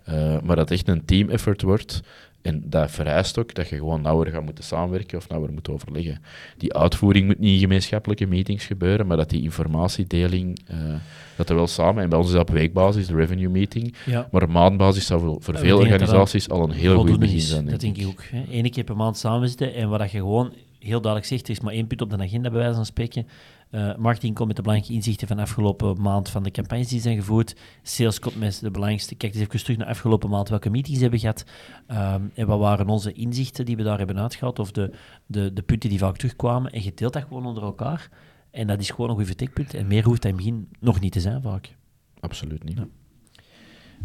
Uh, 0.08 0.40
maar 0.42 0.56
dat 0.56 0.70
echt 0.70 0.88
een 0.88 1.04
team 1.04 1.28
effort 1.28 1.62
wordt. 1.62 2.02
En 2.46 2.62
dat 2.64 2.90
vereist 2.90 3.38
ook 3.38 3.54
dat 3.54 3.68
je 3.68 3.76
gewoon 3.76 4.00
nauwer 4.00 4.30
gaat 4.30 4.44
moeten 4.44 4.64
samenwerken 4.64 5.18
of 5.18 5.28
nauwer 5.28 5.52
moet 5.52 5.68
overleggen. 5.68 6.22
Die 6.56 6.74
uitvoering 6.74 7.26
moet 7.26 7.38
niet 7.38 7.52
in 7.52 7.58
gemeenschappelijke 7.58 8.26
meetings 8.26 8.64
gebeuren, 8.64 9.06
maar 9.06 9.16
dat 9.16 9.30
die 9.30 9.42
informatiedeling, 9.42 10.58
uh, 10.70 10.94
dat 11.36 11.48
er 11.48 11.54
wel 11.54 11.66
samen, 11.66 12.02
en 12.02 12.08
bij 12.08 12.18
ons 12.18 12.26
is 12.26 12.32
dat 12.32 12.48
op 12.48 12.54
weekbasis, 12.54 13.06
de 13.06 13.14
revenue 13.14 13.48
meeting, 13.48 13.94
ja. 14.04 14.28
maar 14.30 14.42
op 14.42 14.48
maandbasis 14.48 15.06
zou 15.06 15.20
voor, 15.20 15.36
voor 15.40 15.58
veel 15.58 15.78
organisaties 15.78 16.48
al 16.48 16.62
een 16.62 16.70
heel 16.70 17.06
goed 17.06 17.18
begin 17.18 17.40
zijn. 17.40 17.66
Dat 17.66 17.80
denk 17.80 17.96
ik 17.96 18.06
ook. 18.06 18.22
Eén 18.50 18.70
keer 18.70 18.84
per 18.84 18.96
maand 18.96 19.16
samen 19.16 19.48
zitten 19.48 19.74
en 19.74 19.88
wat 19.88 20.10
je 20.10 20.18
gewoon 20.18 20.52
heel 20.78 21.00
duidelijk 21.00 21.32
zegt, 21.32 21.44
er 21.44 21.50
is 21.50 21.60
maar 21.60 21.72
één 21.72 21.86
punt 21.86 22.02
op 22.02 22.10
de 22.10 22.18
agenda 22.18 22.50
bij 22.50 22.58
wijze 22.58 22.74
van 22.74 22.86
spreken. 22.86 23.26
Uh, 23.70 23.96
marketing 23.96 24.34
komt 24.34 24.46
met 24.46 24.56
de 24.56 24.62
belangrijke 24.62 24.96
inzichten 24.96 25.28
van 25.28 25.36
de 25.36 25.42
afgelopen 25.42 26.02
maand 26.02 26.28
van 26.28 26.42
de 26.42 26.50
campagnes 26.50 26.88
die 26.88 27.00
zijn 27.00 27.16
gevoerd. 27.16 27.56
Sales 27.82 28.18
komt 28.18 28.36
met 28.36 28.60
de 28.60 28.70
belangrijkste. 28.70 29.14
Kijk 29.14 29.34
eens 29.34 29.42
even 29.42 29.60
terug 29.60 29.76
naar 29.76 29.86
de 29.86 29.92
afgelopen 29.92 30.30
maand 30.30 30.48
welke 30.48 30.70
meetings 30.70 31.00
hebben 31.00 31.18
gehad. 31.18 31.44
Um, 31.88 32.30
en 32.34 32.46
wat 32.46 32.58
waren 32.58 32.88
onze 32.88 33.12
inzichten 33.12 33.64
die 33.64 33.76
we 33.76 33.82
daar 33.82 33.98
hebben 33.98 34.18
uitgehaald, 34.18 34.58
of 34.58 34.72
de, 34.72 34.92
de, 35.26 35.52
de 35.52 35.62
punten 35.62 35.90
die 35.90 35.98
vaak 35.98 36.16
terugkwamen. 36.16 36.72
En 36.72 36.82
je 36.82 36.94
deelt 36.94 37.12
dat 37.12 37.22
gewoon 37.22 37.46
onder 37.46 37.62
elkaar. 37.62 38.08
En 38.50 38.66
dat 38.66 38.80
is 38.80 38.90
gewoon 38.90 39.10
een 39.10 39.16
goed 39.16 39.26
vertekpunt. 39.26 39.74
En 39.74 39.86
meer 39.86 40.04
hoeft 40.04 40.22
dat 40.22 40.30
in 40.30 40.36
het 40.36 40.46
begin 40.46 40.68
nog 40.80 41.00
niet 41.00 41.12
te 41.12 41.20
zijn, 41.20 41.42
vaak. 41.42 41.76
Absoluut 42.20 42.64
niet. 42.64 42.76
Ja. 42.76 42.86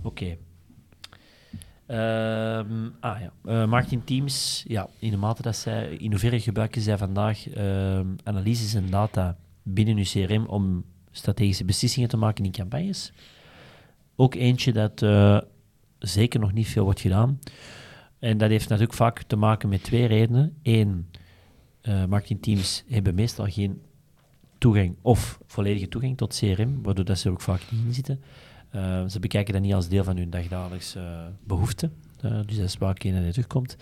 Oké. 0.04 0.08
Okay. 0.08 0.38
Um, 2.58 2.96
ah 3.00 3.20
ja, 3.20 3.32
uh, 3.46 3.68
marketingteams, 3.68 4.64
ja, 4.68 4.88
in 5.00 5.12
de 5.12 5.18
mate 5.18 5.42
dat 5.42 5.56
zij, 5.56 5.96
in 5.96 6.10
hoeverre 6.10 6.40
gebruiken 6.40 6.82
zij 6.82 6.98
vandaag 6.98 7.56
uh, 7.56 8.00
analyses 8.24 8.74
en 8.74 8.90
data 8.90 9.38
binnen 9.64 9.98
uw 9.98 10.04
CRM 10.04 10.46
om 10.46 10.84
strategische 11.12 11.66
beslissingen 11.66 12.10
te 12.10 12.18
maken 12.18 12.46
in 12.46 12.52
campagnes. 12.52 13.14
Ook 14.16 14.36
eentje 14.36 14.74
dat 14.74 15.02
uh, 15.02 15.40
zeker 16.00 16.40
nog 16.40 16.54
niet 16.54 16.68
veel 16.68 16.84
wordt 16.84 17.00
gedaan. 17.00 17.40
En 18.20 18.38
dat 18.38 18.50
heeft 18.50 18.70
natuurlijk 18.70 18.98
vaak 18.98 19.24
te 19.24 19.36
maken 19.36 19.70
met 19.70 19.84
twee 19.84 20.06
redenen. 20.06 20.58
Eén, 20.64 21.08
uh, 21.84 22.06
marketingteams 22.06 22.84
hebben 22.88 23.16
meestal 23.16 23.46
geen 23.46 23.82
toegang 24.58 24.96
of 25.02 25.40
volledige 25.46 25.88
toegang 25.88 26.18
tot 26.18 26.38
CRM, 26.38 26.82
waardoor 26.82 27.06
dat 27.06 27.20
ze 27.20 27.28
er 27.28 27.34
ook 27.34 27.42
vaak 27.42 27.62
niet 27.72 27.86
in 27.86 27.94
zitten. 27.94 28.22
Uh, 28.76 29.08
ze 29.08 29.20
bekijken 29.20 29.54
dat 29.54 29.62
niet 29.62 29.74
als 29.74 29.88
deel 29.88 30.04
van 30.04 30.18
hun 30.18 30.30
dagdagelijkse 30.30 31.00
uh, 31.00 31.26
behoefte. 31.44 31.90
Uh, 32.26 32.40
dus 32.46 32.56
dat 32.56 32.66
is 32.66 32.78
waar 32.78 32.96
een 32.98 33.32
terugkomt. 33.32 33.76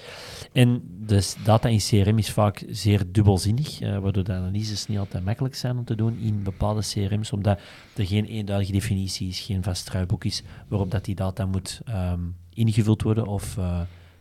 En 0.51 0.81
dus 0.85 1.35
data 1.43 1.69
in 1.69 1.77
CRM 1.77 2.17
is 2.17 2.31
vaak 2.31 2.63
zeer 2.69 3.11
dubbelzinnig, 3.11 3.79
waardoor 3.79 4.23
de 4.23 4.33
analyses 4.33 4.87
niet 4.87 4.97
altijd 4.97 5.25
makkelijk 5.25 5.55
zijn 5.55 5.77
om 5.77 5.85
te 5.85 5.95
doen 5.95 6.17
in 6.17 6.43
bepaalde 6.43 6.81
CRM's, 6.81 7.31
omdat 7.31 7.59
er 7.95 8.05
geen 8.05 8.25
eenduidige 8.25 8.71
definitie 8.71 9.27
is, 9.27 9.39
geen 9.39 9.63
vast 9.63 9.81
struiboek 9.81 10.23
is 10.23 10.43
waarop 10.67 10.91
dat 10.91 11.05
die 11.05 11.15
data 11.15 11.45
moet 11.45 11.81
um, 11.89 12.35
ingevuld 12.53 13.01
worden 13.01 13.27
of 13.27 13.57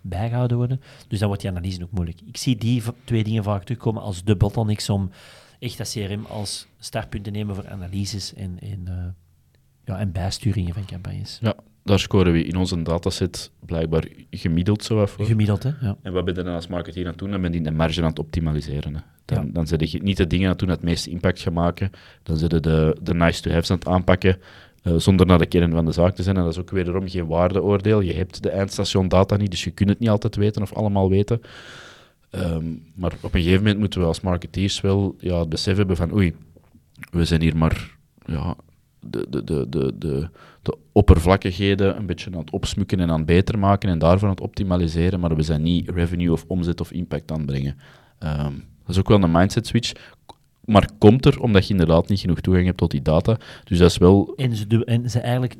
bijgehouden 0.01 0.57
worden. 0.57 0.81
Dus 1.09 1.19
dan 1.19 1.29
wordt 1.29 1.43
die 1.43 1.51
analyse 1.51 1.83
ook 1.83 1.91
moeilijk. 1.91 2.21
Ik 2.21 2.37
zie 2.37 2.57
die 2.57 2.83
twee 3.05 3.25
dingen 3.25 3.45
vaak 3.45 3.65
terugkomen 3.65 4.03
als 4.03 4.25
de 4.25 4.37
bottlenecks 4.37 4.91
om 4.91 5.11
echt 5.59 5.79
dat 5.79 5.91
CRM 5.91 6.25
als 6.25 6.67
startpunt 6.79 7.25
te 7.25 7.31
nemen 7.31 7.55
voor 7.55 7.69
analyses 7.69 8.35
en, 8.35 8.59
en, 8.61 9.15
ja, 9.85 9.99
en 9.99 10.13
bijsturingen 10.13 10.75
van 10.75 10.85
campagnes. 10.85 11.39
Ja, 11.41 11.55
daar 11.89 11.99
scoren 11.99 12.33
we 12.33 12.45
in 12.45 12.57
onze 12.57 12.83
dataset 12.83 13.51
blijkbaar 13.67 14.09
gemiddeld 14.31 14.85
zo 14.85 15.01
af 15.01 15.11
voor. 15.11 15.25
Gemiddeld, 15.25 15.63
hè? 15.63 15.71
Ja. 15.81 15.97
En 16.03 16.13
wat 16.13 16.25
ben 16.25 16.35
je 16.35 16.43
dan 16.43 16.55
als 16.55 16.67
marketeer 16.67 17.05
aan 17.05 17.11
het 17.11 17.19
doen? 17.19 17.31
Dan 17.31 17.41
ben 17.41 17.53
je 17.53 17.61
de 17.61 17.71
marge 17.71 18.03
aan 18.03 18.09
het 18.09 18.19
optimaliseren. 18.19 18.95
Hè. 18.95 19.01
Dan, 19.25 19.47
ja. 19.47 19.53
dan 19.53 19.67
zet 19.67 19.91
je 19.91 20.03
niet 20.03 20.17
de 20.17 20.27
dingen 20.27 20.45
aan 20.45 20.51
het 20.51 20.59
doen 20.59 20.69
dat 20.69 20.77
het 20.77 20.87
meeste 20.87 21.11
impact 21.11 21.41
gaan 21.41 21.53
maken. 21.53 21.91
Dan 22.23 22.37
zet 22.37 22.51
je 22.51 22.61
de, 22.61 22.97
de 23.03 23.15
nice-to-haves 23.15 23.71
aan 23.71 23.79
het 23.79 23.89
aanpakken. 23.89 24.39
Uh, 24.83 24.97
zonder 24.97 25.27
naar 25.27 25.39
de 25.39 25.47
kern 25.47 25.73
van 25.73 25.85
de 25.85 25.93
zaak 25.93 26.15
te 26.15 26.23
zijn. 26.23 26.37
En 26.37 26.43
dat 26.43 26.53
is 26.53 26.59
ook 26.59 26.71
wederom 26.71 27.09
geen 27.09 27.27
waardeoordeel. 27.27 28.01
Je 28.01 28.15
hebt 28.15 28.43
de 28.43 28.51
eindstation 28.51 29.09
data 29.09 29.37
niet, 29.37 29.51
dus 29.51 29.65
je 29.65 29.71
kunt 29.71 29.89
het 29.89 29.99
niet 29.99 30.09
altijd 30.09 30.37
weten 30.37 30.63
of 30.63 30.73
allemaal 30.73 31.11
weten. 31.11 31.41
Um, 32.31 32.83
maar 32.95 33.13
op 33.23 33.35
een 33.35 33.41
gegeven 33.41 33.63
moment 33.63 33.79
moeten 33.79 34.01
we 34.01 34.07
als 34.07 34.21
marketeers 34.21 34.81
wel 34.81 35.15
ja, 35.19 35.39
het 35.39 35.49
besef 35.49 35.77
hebben 35.77 35.97
van 35.97 36.15
oei, 36.15 36.35
we 37.11 37.25
zijn 37.25 37.41
hier 37.41 37.57
maar 37.57 37.97
ja, 38.25 38.57
de, 39.01 39.27
de, 39.31 39.45
de, 39.45 39.69
de, 39.69 39.93
de, 39.99 40.29
de 40.63 40.77
oppervlakkigheden 40.99 41.97
een 41.97 42.07
beetje 42.07 42.31
aan 42.33 42.39
het 42.39 42.51
opsmukken 42.51 43.01
en 43.01 43.11
aan 43.11 43.17
het 43.17 43.27
beter 43.27 43.59
maken 43.59 43.89
en 43.89 43.99
daarvan 43.99 44.29
aan 44.29 44.35
het 44.35 44.45
optimaliseren, 44.45 45.21
maar 45.21 45.37
we 45.37 45.43
zijn 45.43 45.63
niet 45.63 45.91
revenue 45.91 46.33
of 46.33 46.45
omzet 46.49 46.81
of 46.81 46.91
impact 46.93 47.31
aan 47.31 47.39
het 47.39 47.47
brengen. 47.47 47.77
Um, 48.19 48.65
dat 48.81 48.97
is 48.97 48.99
ook 48.99 49.09
wel 49.09 49.23
een 49.23 49.31
mindset 49.31 49.67
switch 49.67 49.93
maar 50.69 50.89
komt 50.99 51.27
er 51.27 51.41
omdat 51.41 51.67
je 51.67 51.71
inderdaad 51.71 52.09
niet 52.09 52.21
genoeg 52.21 52.41
toegang 52.41 52.67
hebt 52.67 52.79
tot 52.79 52.91
die 52.91 53.03
data. 53.03 53.37
Dus 53.65 53.79
dat 53.79 53.91
is 53.91 53.99
wel... 53.99 54.33
En 54.37 54.57
ze, 54.57 54.85
en 54.85 55.11
ze 55.11 55.21
eigenlijk 55.21 55.57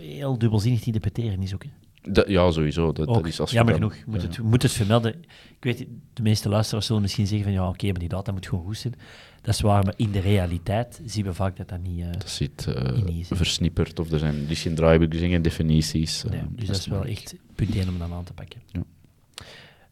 heel 0.00 0.38
dubbelzinnig 0.38 0.86
interpreteren 0.86 1.42
is 1.42 1.54
ook. 1.54 1.62
Dat, 2.08 2.28
ja, 2.28 2.50
sowieso. 2.50 2.92
Dat, 2.92 3.06
dat 3.06 3.26
is 3.26 3.40
als 3.40 3.50
Jammer 3.50 3.74
genoeg. 3.74 3.94
Moet, 4.06 4.22
ja. 4.22 4.28
het, 4.28 4.42
moet 4.42 4.62
het 4.62 4.72
vermelden. 4.72 5.14
Ik 5.58 5.64
weet, 5.64 5.86
de 6.12 6.22
meeste 6.22 6.48
luisteraars 6.48 6.86
zullen 6.86 7.02
misschien 7.02 7.26
zeggen 7.26 7.44
van 7.44 7.54
ja, 7.54 7.68
oké, 7.68 7.86
maar 7.86 7.98
die 7.98 8.08
data 8.08 8.32
moet 8.32 8.46
gewoon 8.46 8.64
goed 8.64 8.78
zijn. 8.78 8.94
Dat 9.42 9.54
is 9.54 9.60
waar, 9.60 9.84
maar 9.84 9.94
in 9.96 10.10
de 10.10 10.20
realiteit 10.20 11.00
zien 11.04 11.24
we 11.24 11.34
vaak 11.34 11.56
dat 11.56 11.68
dat 11.68 11.80
niet 11.82 11.98
uh, 11.98 12.12
Dat 12.12 12.28
zit 12.28 12.66
uh, 12.68 13.24
versnipperd 13.30 13.98
of 13.98 14.10
er 14.10 14.18
zijn 14.18 14.46
dus 14.46 14.62
geen 14.62 14.74
draaiboeken, 14.74 15.18
geen 15.18 15.42
definities. 15.42 16.24
Nee, 16.24 16.40
uh, 16.40 16.46
dus 16.50 16.66
dat 16.66 16.76
is 16.76 16.86
wel 16.86 17.04
echt 17.04 17.34
punt 17.54 17.74
1 17.74 17.88
om 17.88 17.98
dan 17.98 18.12
aan 18.12 18.24
te 18.24 18.32
pakken. 18.32 18.60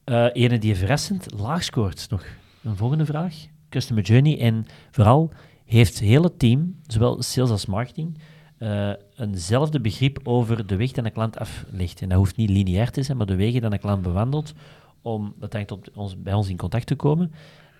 Ja. 0.05 0.31
ene 0.33 0.59
die 0.59 0.75
verrassend 0.75 1.27
laag 1.37 1.65
scoort 1.65 2.07
nog. 2.11 2.25
Een 2.63 2.77
volgende 2.77 3.05
vraag 3.05 3.35
customer 3.75 4.03
journey. 4.03 4.39
En 4.39 4.67
vooral 4.91 5.33
heeft 5.65 5.95
het 5.95 6.03
hele 6.03 6.37
team, 6.37 6.77
zowel 6.87 7.23
sales 7.23 7.51
als 7.51 7.67
marketing, 7.67 8.19
uh, 8.59 8.93
eenzelfde 9.17 9.81
begrip 9.81 10.21
over 10.23 10.67
de 10.67 10.77
weg 10.77 10.93
die 10.93 11.05
een 11.05 11.13
klant 11.13 11.39
aflegt. 11.39 12.03
En 12.03 12.09
dat 12.09 12.19
hoeft 12.19 12.37
niet 12.37 12.51
lineair 12.51 12.91
te 12.91 13.03
zijn, 13.03 13.17
maar 13.17 13.27
de 13.27 13.37
wegen 13.37 13.61
die 13.61 13.73
een 13.73 13.79
klant 13.79 14.03
bewandelt 14.03 14.53
om 15.03 15.35
uiteindelijk 15.41 15.87
op 15.87 15.97
ons, 15.97 16.23
bij 16.23 16.33
ons 16.33 16.49
in 16.49 16.57
contact 16.57 16.87
te 16.87 16.95
komen. 16.95 17.33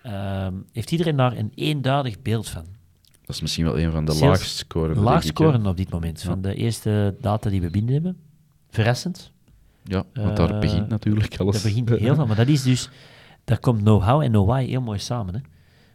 Uh, 0.07 0.47
heeft 0.73 0.91
iedereen 0.91 1.17
daar 1.17 1.37
een 1.37 1.53
eenduidig 1.55 2.23
beeld 2.23 2.49
van? 2.49 2.65
Dat 3.25 3.35
is 3.35 3.41
misschien 3.41 3.65
wel 3.65 3.79
een 3.79 3.91
van 3.91 4.05
de 4.05 4.15
laagst 4.15 4.57
scorende. 4.57 5.01
Laagst 5.01 5.29
scoren 5.29 5.67
op 5.67 5.77
dit 5.77 5.91
moment, 5.91 6.23
van 6.23 6.41
de 6.41 6.55
eerste 6.55 7.17
data 7.21 7.51
die 7.51 7.61
we 7.61 7.71
binnen 7.71 7.93
hebben. 7.93 8.17
Verrassend. 8.71 9.33
Ja, 9.85 10.05
want 10.13 10.37
daar 10.37 10.53
uh, 10.53 10.59
begint 10.59 10.89
natuurlijk 10.89 11.37
alles. 11.37 11.55
Dat 11.55 11.63
begint 11.63 11.89
heel 11.89 12.15
veel, 12.15 12.27
maar 12.27 12.37
dat 12.37 12.49
is 12.49 12.63
dus, 12.63 12.91
daar 13.45 13.59
komt 13.59 13.81
know-how 13.81 14.23
en 14.23 14.31
know-why 14.31 14.67
heel 14.67 14.81
mooi 14.81 14.99
samen. 14.99 15.35
Hè? 15.35 15.41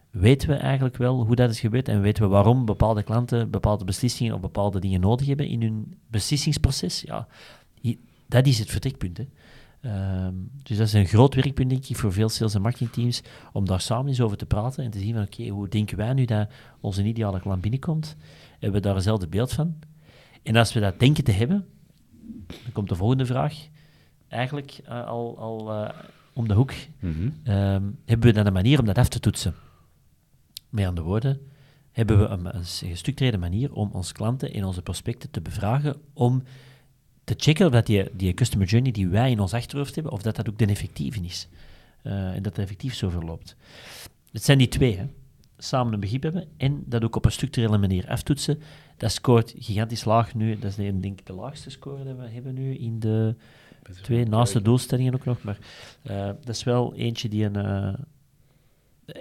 Weten 0.10 0.50
we 0.50 0.56
eigenlijk 0.56 0.98
wel 0.98 1.26
hoe 1.26 1.36
dat 1.36 1.50
is 1.50 1.60
gebeurd 1.60 1.88
en 1.88 2.02
weten 2.02 2.24
we 2.24 2.30
waarom 2.30 2.66
bepaalde 2.66 3.04
klanten 3.04 3.50
bepaalde 3.50 3.86
beslissingen 3.86 4.34
of 4.34 4.40
bepaalde 4.40 4.80
dingen 4.80 5.00
nodig 5.00 5.28
hebben 5.28 5.48
in 5.48 5.62
hun 5.62 5.98
beslissingsproces. 6.08 7.02
Ja, 7.02 7.28
dat 8.28 8.48
is 8.48 8.60
het 8.60 8.70
vertrekpunt. 8.70 9.18
Hè. 9.18 9.26
Um, 10.26 10.52
dus 10.64 10.78
dat 10.78 10.88
is 10.88 10.94
een 10.94 11.06
groot 11.06 11.36
werkpunt, 11.36 11.70
denk 11.70 11.86
ik, 11.86 11.96
voor 11.96 12.14
veel 12.14 12.30
sales- 12.30 12.54
en 12.54 12.62
marketingteams, 12.62 13.22
om 13.54 13.66
daar 13.66 13.82
samen 13.82 14.08
eens 14.08 14.22
over 14.22 14.38
te 14.38 14.46
praten 14.46 14.84
en 14.84 14.92
te 14.92 15.00
zien 15.00 15.14
van, 15.14 15.24
oké, 15.24 15.48
hoe 15.48 15.68
denken 15.68 15.98
wij 15.98 16.14
nu 16.14 16.26
dat 16.26 16.50
onze 16.80 17.04
ideale 17.04 17.40
klant 17.40 17.62
binnenkomt? 17.62 18.16
Hebben 18.52 18.72
we 18.72 18.88
daar 18.88 18.96
eenzelfde 18.96 19.28
beeld 19.28 19.54
van? 19.54 19.76
En 20.44 20.56
als 20.56 20.74
we 20.74 20.80
dat 20.80 21.00
denken 21.00 21.24
te 21.24 21.32
hebben, 21.32 21.66
dan 22.48 22.72
komt 22.74 22.90
de 22.90 22.96
volgende 22.96 23.26
vraag 23.26 23.56
eigenlijk 24.28 24.80
uh, 24.86 25.08
al, 25.08 25.38
al 25.38 25.72
uh, 25.72 25.90
om 26.34 26.48
de 26.48 26.54
hoek. 26.54 26.74
Mm 27.00 27.14
-hmm. 27.14 27.54
um, 27.54 27.98
hebben 28.06 28.28
we 28.28 28.34
dan 28.34 28.46
een 28.46 28.54
manier 28.54 28.80
om 28.80 28.86
dat 28.86 28.98
af 28.98 29.08
te 29.08 29.20
toetsen? 29.20 29.54
Met 30.70 30.86
andere 30.86 31.08
woorden, 31.08 31.42
hebben 31.92 32.20
we 32.20 32.26
een, 32.26 32.56
een 32.56 32.66
gestructureerde 32.66 33.38
manier 33.38 33.74
om 33.74 33.90
onze 33.94 34.14
klanten 34.14 34.54
en 34.54 34.66
onze 34.66 34.82
prospecten 34.82 35.32
te 35.32 35.42
bevragen 35.42 35.96
om 36.14 36.44
te 37.24 37.34
checken 37.38 37.66
of 37.66 37.72
dat 37.72 37.86
die, 37.86 38.10
die 38.14 38.34
customer 38.34 38.68
journey 38.68 38.92
die 38.92 39.08
wij 39.08 39.32
in 39.32 39.40
ons 39.40 39.54
achterhoofd 39.54 39.96
hebben, 39.96 40.14
of 40.14 40.22
dat 40.22 40.36
dat 40.36 40.50
ook 40.50 40.58
de 40.58 40.66
effectieve 40.66 41.20
is. 41.20 41.48
Uh, 42.04 42.14
en 42.14 42.44
dat 42.44 42.56
het 42.56 42.58
effectief 42.58 42.96
zo 42.96 43.10
verloopt. 43.10 43.56
Het 44.32 44.44
zijn 44.44 44.58
die 44.58 44.68
twee, 44.68 44.98
hè. 44.98 45.06
samen 45.58 45.94
een 45.94 46.00
begrip 46.00 46.24
hebben 46.24 46.48
en 46.58 46.84
dat 46.86 47.04
ook 47.04 47.16
op 47.16 47.26
een 47.26 47.32
structurele 47.32 47.78
manier 47.78 48.08
aftoetsen. 48.08 48.62
Dat 48.98 49.12
scoort 49.12 49.54
gigantisch 49.58 50.06
laag 50.06 50.36
nu. 50.36 50.60
Dat 50.60 50.78
is 50.78 50.92
denk 51.02 51.20
ik 51.20 51.26
de 51.26 51.34
laagste 51.34 51.70
score 51.70 52.04
die 52.04 52.14
we 52.14 52.28
hebben 52.28 52.54
nu 52.54 52.76
in 52.76 53.00
de 53.00 53.36
twee, 54.02 54.26
naast 54.26 54.54
de 54.54 54.62
doelstellingen 54.62 55.14
ook 55.14 55.26
nog. 55.26 55.42
Maar 55.42 55.58
uh, 56.04 56.26
dat 56.26 56.56
is 56.56 56.64
wel 56.64 56.96
eentje 56.96 57.30
die 57.30 57.46
een, 57.46 57.58
uh, 57.58 57.94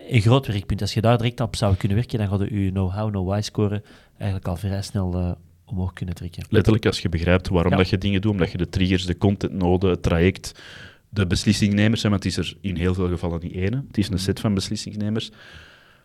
een 0.09 0.21
groot 0.21 0.47
werkpunt. 0.47 0.81
Als 0.81 0.95
je 0.95 1.01
daar 1.01 1.17
direct 1.17 1.41
op 1.41 1.57
zou 1.57 1.77
kunnen 1.77 1.97
werken, 1.97 2.19
dan 2.19 2.29
gaat 2.29 2.49
je 2.49 2.71
know-how, 2.71 3.11
know-why 3.11 3.41
score 3.41 3.83
eigenlijk 4.17 4.49
al 4.49 4.57
vrij 4.57 4.83
snel 4.83 5.21
uh, 5.21 5.31
omhoog 5.65 5.93
kunnen 5.93 6.15
trekken. 6.15 6.45
Letterlijk 6.49 6.87
als 6.87 7.01
je 7.01 7.09
begrijpt 7.09 7.49
waarom 7.49 7.77
dat 7.77 7.89
je 7.89 7.99
dingen 7.99 8.21
doet, 8.21 8.33
omdat 8.33 8.51
je 8.51 8.59
de 8.59 8.69
triggers, 8.69 9.07
de 9.07 9.19
contentnode, 9.19 9.89
het 9.89 10.03
traject, 10.03 10.61
de 11.09 11.27
beslissingnemers, 11.27 12.03
want 12.03 12.15
het 12.15 12.25
is 12.25 12.37
er 12.37 12.57
in 12.61 12.77
heel 12.77 12.95
veel 12.95 13.09
gevallen 13.09 13.41
niet 13.43 13.55
één, 13.55 13.85
het 13.89 13.99
is 13.99 14.09
een 14.09 14.19
set 14.19 14.41
van 14.41 14.55
beslissingnemers. 14.55 15.31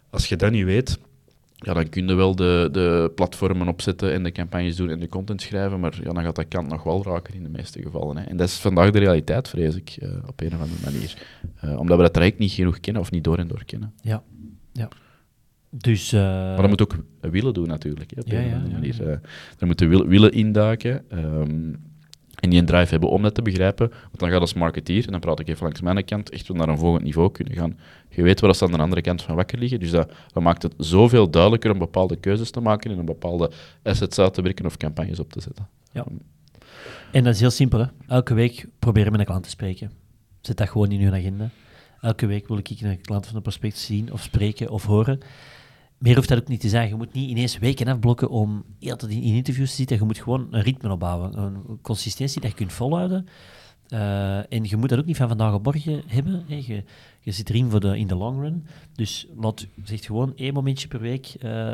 Als 0.09 0.27
je 0.27 0.35
dat 0.35 0.51
niet 0.51 0.65
weet, 0.65 0.99
ja, 1.63 1.73
dan 1.73 1.89
kun 1.89 2.07
je 2.07 2.13
wel 2.13 2.35
de, 2.35 2.69
de 2.71 3.11
platformen 3.15 3.67
opzetten 3.67 4.13
en 4.13 4.23
de 4.23 4.31
campagnes 4.31 4.75
doen 4.75 4.89
en 4.89 4.99
de 4.99 5.07
content 5.07 5.41
schrijven, 5.41 5.79
maar 5.79 5.99
ja, 6.03 6.13
dan 6.13 6.23
gaat 6.23 6.35
dat 6.35 6.47
kant 6.47 6.69
nog 6.69 6.83
wel 6.83 7.03
raken 7.03 7.33
in 7.33 7.43
de 7.43 7.49
meeste 7.49 7.81
gevallen. 7.81 8.17
Hè. 8.17 8.23
En 8.23 8.37
dat 8.37 8.47
is 8.47 8.57
vandaag 8.57 8.91
de 8.91 8.99
realiteit, 8.99 9.49
vrees 9.49 9.75
ik, 9.75 9.97
uh, 10.01 10.09
op 10.27 10.41
een 10.41 10.53
of 10.53 10.61
andere 10.61 10.79
manier. 10.83 11.25
Uh, 11.65 11.79
omdat 11.79 11.97
we 11.97 12.03
dat 12.03 12.13
traject 12.13 12.39
niet 12.39 12.51
genoeg 12.51 12.79
kennen 12.79 13.01
of 13.01 13.11
niet 13.11 13.23
door 13.23 13.37
en 13.37 13.47
door 13.47 13.65
kennen. 13.65 13.93
Ja, 14.01 14.23
ja. 14.71 14.87
Dus, 15.69 16.13
uh... 16.13 16.21
Maar 16.21 16.61
dat 16.61 16.69
moet 16.69 16.81
ook 16.81 16.95
willen 17.19 17.53
doen 17.53 17.67
natuurlijk, 17.67 18.11
hè, 18.15 18.21
op 18.21 18.27
ja, 18.27 18.39
een 18.39 18.47
of 18.47 18.53
andere 18.53 18.73
manier. 18.73 19.09
Ja, 19.09 19.19
dan 19.57 19.67
moeten 19.67 19.89
willen, 19.89 20.07
willen 20.07 20.31
induiken. 20.31 21.05
Um, 21.13 21.91
en 22.43 22.49
die 22.49 22.59
een 22.59 22.65
drive 22.65 22.89
hebben 22.89 23.09
om 23.09 23.21
dat 23.21 23.35
te 23.35 23.41
begrijpen. 23.41 23.89
Want 23.89 24.19
dan 24.19 24.29
gaat 24.29 24.39
als 24.39 24.53
marketeer, 24.53 25.05
en 25.05 25.11
dan 25.11 25.19
praat 25.19 25.39
ik 25.39 25.47
even 25.47 25.63
langs 25.63 25.81
mijn 25.81 26.05
kant, 26.05 26.29
echt 26.29 26.49
naar 26.49 26.67
een 26.67 26.77
volgend 26.77 27.03
niveau 27.03 27.31
kunnen 27.31 27.53
gaan. 27.53 27.77
Je 28.09 28.23
weet 28.23 28.39
waar 28.39 28.55
ze 28.55 28.63
aan 28.63 28.71
de 28.71 28.77
andere 28.77 29.01
kant 29.01 29.21
van 29.21 29.35
wakker 29.35 29.57
liggen. 29.57 29.79
Dus 29.79 29.91
dat, 29.91 30.11
maakt 30.33 30.63
het 30.63 30.73
zoveel 30.77 31.29
duidelijker 31.29 31.71
om 31.71 31.77
bepaalde 31.77 32.15
keuzes 32.15 32.51
te 32.51 32.59
maken 32.59 32.91
en 32.91 32.99
een 32.99 33.05
bepaalde 33.05 33.51
assets 33.83 34.19
uit 34.19 34.33
te 34.33 34.41
werken 34.41 34.65
of 34.65 34.77
campagnes 34.77 35.19
op 35.19 35.31
te 35.31 35.41
zetten. 35.41 35.67
Ja. 35.91 36.05
En 37.11 37.23
dat 37.23 37.33
is 37.33 37.39
heel 37.39 37.49
simpel. 37.49 37.79
Hè? 37.79 37.85
Elke 38.07 38.33
week 38.33 38.65
proberen 38.79 39.11
met 39.11 39.19
een 39.19 39.25
klant 39.25 39.43
te 39.43 39.49
spreken. 39.49 39.91
Zet 40.41 40.57
dat 40.57 40.69
gewoon 40.69 40.91
in 40.91 41.01
uw 41.01 41.13
agenda. 41.13 41.49
Elke 42.01 42.25
week 42.25 42.47
wil 42.47 42.57
ik 42.57 42.69
een 42.69 43.01
klant 43.01 43.25
van 43.25 43.35
de 43.35 43.41
prospect 43.41 43.77
zien 43.77 44.11
of 44.11 44.21
spreken 44.21 44.69
of 44.69 44.85
horen 44.85 45.19
meer 46.03 46.15
hoeft 46.15 46.29
dat 46.29 46.37
ook 46.37 46.47
niet 46.47 46.59
te 46.59 46.69
zijn. 46.69 46.87
Je 46.87 46.95
moet 46.95 47.13
niet 47.13 47.29
ineens 47.29 47.57
weken 47.57 47.87
afblokken 47.87 48.29
om 48.29 48.63
in, 48.79 48.97
in 49.09 49.21
interviews 49.21 49.69
te 49.69 49.75
zitten. 49.75 49.97
Je 49.97 50.03
moet 50.03 50.17
gewoon 50.17 50.47
een 50.51 50.61
ritme 50.61 50.91
opbouwen, 50.91 51.37
een 51.37 51.79
consistentie 51.81 52.41
dat 52.41 52.49
je 52.49 52.55
kunt 52.55 52.73
volhouden. 52.73 53.27
Uh, 53.89 54.37
en 54.37 54.63
je 54.63 54.77
moet 54.77 54.89
dat 54.89 54.99
ook 54.99 55.05
niet 55.05 55.17
van 55.17 55.27
vandaag 55.27 55.53
op 55.53 55.63
morgen 55.63 56.03
hebben. 56.07 56.43
Hè. 56.47 56.83
Je, 57.21 57.31
zit 57.31 57.49
erin 57.49 57.69
voor 57.69 57.79
de, 57.79 57.97
in 57.97 58.07
de 58.07 58.15
long 58.15 58.41
run. 58.41 58.65
Dus 58.95 59.27
laat, 59.35 59.67
zeg 59.83 60.05
gewoon 60.05 60.35
één 60.35 60.53
momentje 60.53 60.87
per 60.87 60.99
week 60.99 61.35
uh, 61.43 61.73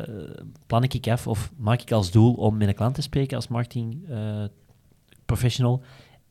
plan 0.66 0.84
ik 0.84 1.08
af 1.08 1.28
of 1.28 1.52
maak 1.58 1.82
ik 1.82 1.92
als 1.92 2.12
doel 2.12 2.34
om 2.34 2.58
met 2.58 2.68
een 2.68 2.76
klant 2.76 2.96
te 2.96 3.02
spreken 3.02 3.36
als 3.36 3.48
marketing 3.48 4.10
uh, 4.10 4.44
professional. 5.26 5.82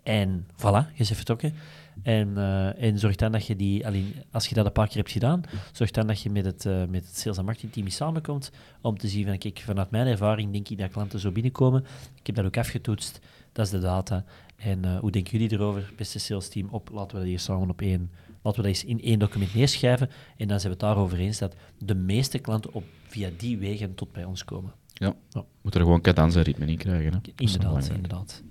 En 0.02 0.46
voilà, 0.52 0.92
je 0.92 1.04
bent 1.04 1.08
vertrokken. 1.08 1.54
En, 2.02 2.28
uh, 2.36 2.82
en 2.82 2.98
zorg 2.98 3.16
dan 3.16 3.32
dat 3.32 3.46
je 3.46 3.56
die, 3.56 3.86
alleen 3.86 4.14
als 4.30 4.46
je 4.46 4.54
dat 4.54 4.66
een 4.66 4.72
paar 4.72 4.86
keer 4.86 4.96
hebt 4.96 5.10
gedaan, 5.10 5.42
zorg 5.72 5.90
dan 5.90 6.06
dat 6.06 6.22
je 6.22 6.30
met 6.30 6.44
het, 6.44 6.64
uh, 6.64 6.84
met 6.84 7.06
het 7.06 7.18
sales- 7.18 7.38
en 7.38 7.44
marketingteam 7.44 7.88
samenkomt 7.88 8.50
om 8.80 8.98
te 8.98 9.08
zien 9.08 9.26
van, 9.26 9.38
kijk, 9.38 9.62
vanuit 9.64 9.90
mijn 9.90 10.06
ervaring 10.06 10.52
denk 10.52 10.68
ik 10.68 10.78
dat 10.78 10.90
klanten 10.90 11.20
zo 11.20 11.32
binnenkomen. 11.32 11.84
Ik 12.20 12.26
heb 12.26 12.34
dat 12.34 12.44
ook 12.44 12.56
afgetoetst, 12.56 13.20
dat 13.52 13.64
is 13.64 13.72
de 13.72 13.78
data. 13.78 14.24
En 14.56 14.86
uh, 14.86 14.98
hoe 14.98 15.10
denken 15.10 15.38
jullie 15.38 15.52
erover, 15.52 15.92
beste 15.96 16.18
sales 16.18 16.48
team, 16.48 16.68
op, 16.70 16.90
laten 16.92 17.10
we 17.10 17.18
dat 17.18 17.28
hier 17.28 17.38
samen 17.38 17.70
op 17.70 17.80
één, 17.80 18.10
laten 18.42 18.62
we 18.62 18.68
dat 18.68 18.76
eens 18.76 18.84
in 18.84 19.02
één 19.02 19.18
document 19.18 19.54
neerschrijven. 19.54 20.10
En 20.36 20.48
dan 20.48 20.60
zijn 20.60 20.72
we 20.72 20.78
het 20.78 20.94
daarover 20.94 21.18
eens 21.18 21.38
dat 21.38 21.54
de 21.78 21.94
meeste 21.94 22.38
klanten 22.38 22.72
op, 22.72 22.84
via 23.06 23.30
die 23.36 23.58
wegen 23.58 23.94
tot 23.94 24.12
bij 24.12 24.24
ons 24.24 24.44
komen. 24.44 24.72
Ja, 24.92 25.14
ja. 25.28 25.44
moet 25.62 25.74
er 25.74 25.80
gewoon 25.80 26.00
cadans 26.00 26.34
en 26.34 26.42
ritme 26.42 26.66
in 26.66 26.76
krijgen. 26.76 27.12
Hè? 27.12 27.18
Inderdaad, 27.36 27.88
inderdaad. 27.88 28.42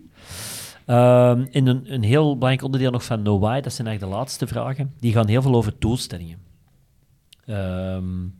Um, 0.89 1.47
en 1.51 1.67
een, 1.67 1.93
een, 1.93 2.03
heel 2.03 2.23
belangrijk 2.23 2.63
onderdeel 2.63 2.91
nog 2.91 3.03
van 3.03 3.21
No 3.21 3.39
Why, 3.39 3.61
dat 3.61 3.73
zijn 3.73 3.87
eigenlijk 3.87 4.15
de 4.15 4.19
laatste 4.19 4.47
vragen, 4.47 4.93
die 4.99 5.11
gaan 5.11 5.27
heel 5.27 5.41
veel 5.41 5.55
over 5.55 5.73
doelstellingen. 5.79 6.39
Um, 7.47 8.39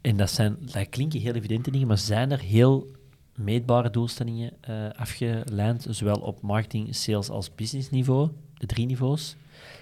en 0.00 0.16
dat, 0.16 0.30
zijn, 0.30 0.56
dat 0.60 0.88
klinken 0.88 1.20
heel 1.20 1.34
evidente 1.34 1.70
dingen, 1.70 1.86
maar 1.86 1.98
zijn 1.98 2.30
er 2.30 2.40
heel 2.40 2.86
meetbare 3.34 3.90
doelstellingen 3.90 4.52
uh, 4.70 4.90
afgeleid, 4.96 5.86
zowel 5.90 6.16
op 6.16 6.42
marketing, 6.42 6.94
sales 6.94 7.28
als 7.28 7.54
business 7.54 7.90
niveau, 7.90 8.30
de 8.54 8.66
drie 8.66 8.86
niveaus. 8.86 9.36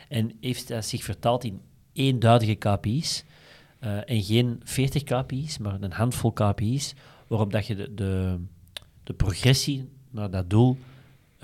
En 0.08 0.32
heeft 0.40 0.68
dat 0.68 0.84
zich 0.84 1.04
vertaald 1.04 1.44
in 1.44 1.60
eenduidige 1.92 2.54
KPI's 2.54 3.24
uh, 3.80 4.10
en 4.10 4.22
geen 4.22 4.60
40 4.64 5.02
KPI's, 5.02 5.58
maar 5.58 5.82
een 5.82 5.92
handvol 5.92 6.32
KPI's, 6.32 6.94
waarop 7.26 7.52
dat 7.52 7.66
je 7.66 7.94
de, 7.94 8.38
de 9.02 9.12
progressie 9.12 9.88
naar 10.10 10.30
dat 10.30 10.50
doel 10.50 10.76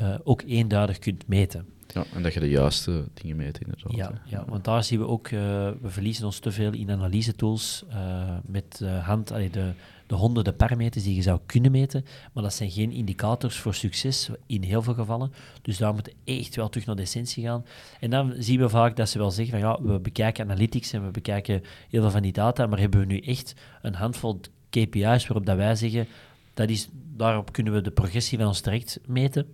uh, 0.01 0.15
ook 0.25 0.43
eenduidig 0.47 0.99
kunt 0.99 1.27
meten. 1.27 1.67
Ja, 1.95 2.05
en 2.15 2.23
dat 2.23 2.35
je 2.35 2.41
de 2.41 2.49
juiste 2.49 3.05
dingen 3.15 3.37
meet, 3.37 3.61
inderdaad. 3.61 3.97
Ja, 3.97 4.13
ja 4.27 4.45
want 4.49 4.65
daar 4.65 4.85
zien 4.85 4.99
we 4.99 5.07
ook, 5.07 5.31
uh, 5.31 5.41
we 5.81 5.89
verliezen 5.89 6.25
ons 6.25 6.39
te 6.39 6.53
veel 6.53 6.73
in 6.73 6.91
analyse-tools 6.91 7.85
uh, 7.89 8.37
met 8.47 8.85
hand, 9.03 9.33
allee, 9.33 9.51
de, 9.51 9.73
de 10.07 10.15
honderden 10.15 10.57
parameters 10.57 11.05
die 11.05 11.15
je 11.15 11.23
zou 11.23 11.41
kunnen 11.47 11.71
meten, 11.71 12.05
maar 12.33 12.43
dat 12.43 12.55
zijn 12.55 12.71
geen 12.71 12.91
indicators 12.91 13.57
voor 13.57 13.75
succes 13.75 14.31
in 14.47 14.63
heel 14.63 14.83
veel 14.83 14.95
gevallen. 14.95 15.33
Dus 15.63 15.79
daar 15.79 15.95
moeten 15.95 16.13
we 16.25 16.33
echt 16.33 16.57
wel 16.57 16.69
terug 16.69 16.87
naar 16.87 16.97
de 16.97 17.03
essentie 17.03 17.45
gaan. 17.45 17.65
En 18.01 18.11
dan 18.11 18.35
zien 18.39 18.61
we 18.61 18.69
vaak 18.69 18.97
dat 18.97 19.09
ze 19.09 19.19
wel 19.19 19.31
zeggen 19.31 19.61
van 19.61 19.69
ja, 19.69 19.83
we 19.83 20.01
bekijken 20.01 20.45
analytics 20.45 20.93
en 20.93 21.05
we 21.05 21.11
bekijken 21.11 21.63
heel 21.89 22.01
veel 22.01 22.11
van 22.11 22.23
die 22.23 22.33
data, 22.33 22.67
maar 22.67 22.79
hebben 22.79 23.01
we 23.01 23.07
nu 23.07 23.19
echt 23.19 23.55
een 23.83 23.95
handvol 23.95 24.41
KPI's 24.71 25.27
waarop 25.27 25.47
dat 25.47 25.57
wij 25.57 25.75
zeggen, 25.75 26.07
dat 26.55 26.69
is, 26.69 26.89
daarop 27.17 27.53
kunnen 27.53 27.73
we 27.73 27.81
de 27.81 27.91
progressie 27.91 28.39
van 28.39 28.47
ons 28.47 28.61
traject 28.61 29.01
meten? 29.07 29.47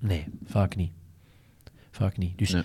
Nee, 0.00 0.26
vaak 0.44 0.76
niet. 0.76 0.92
Vaak 1.90 2.16
niet. 2.16 2.38
Dus 2.38 2.50
nee. 2.50 2.62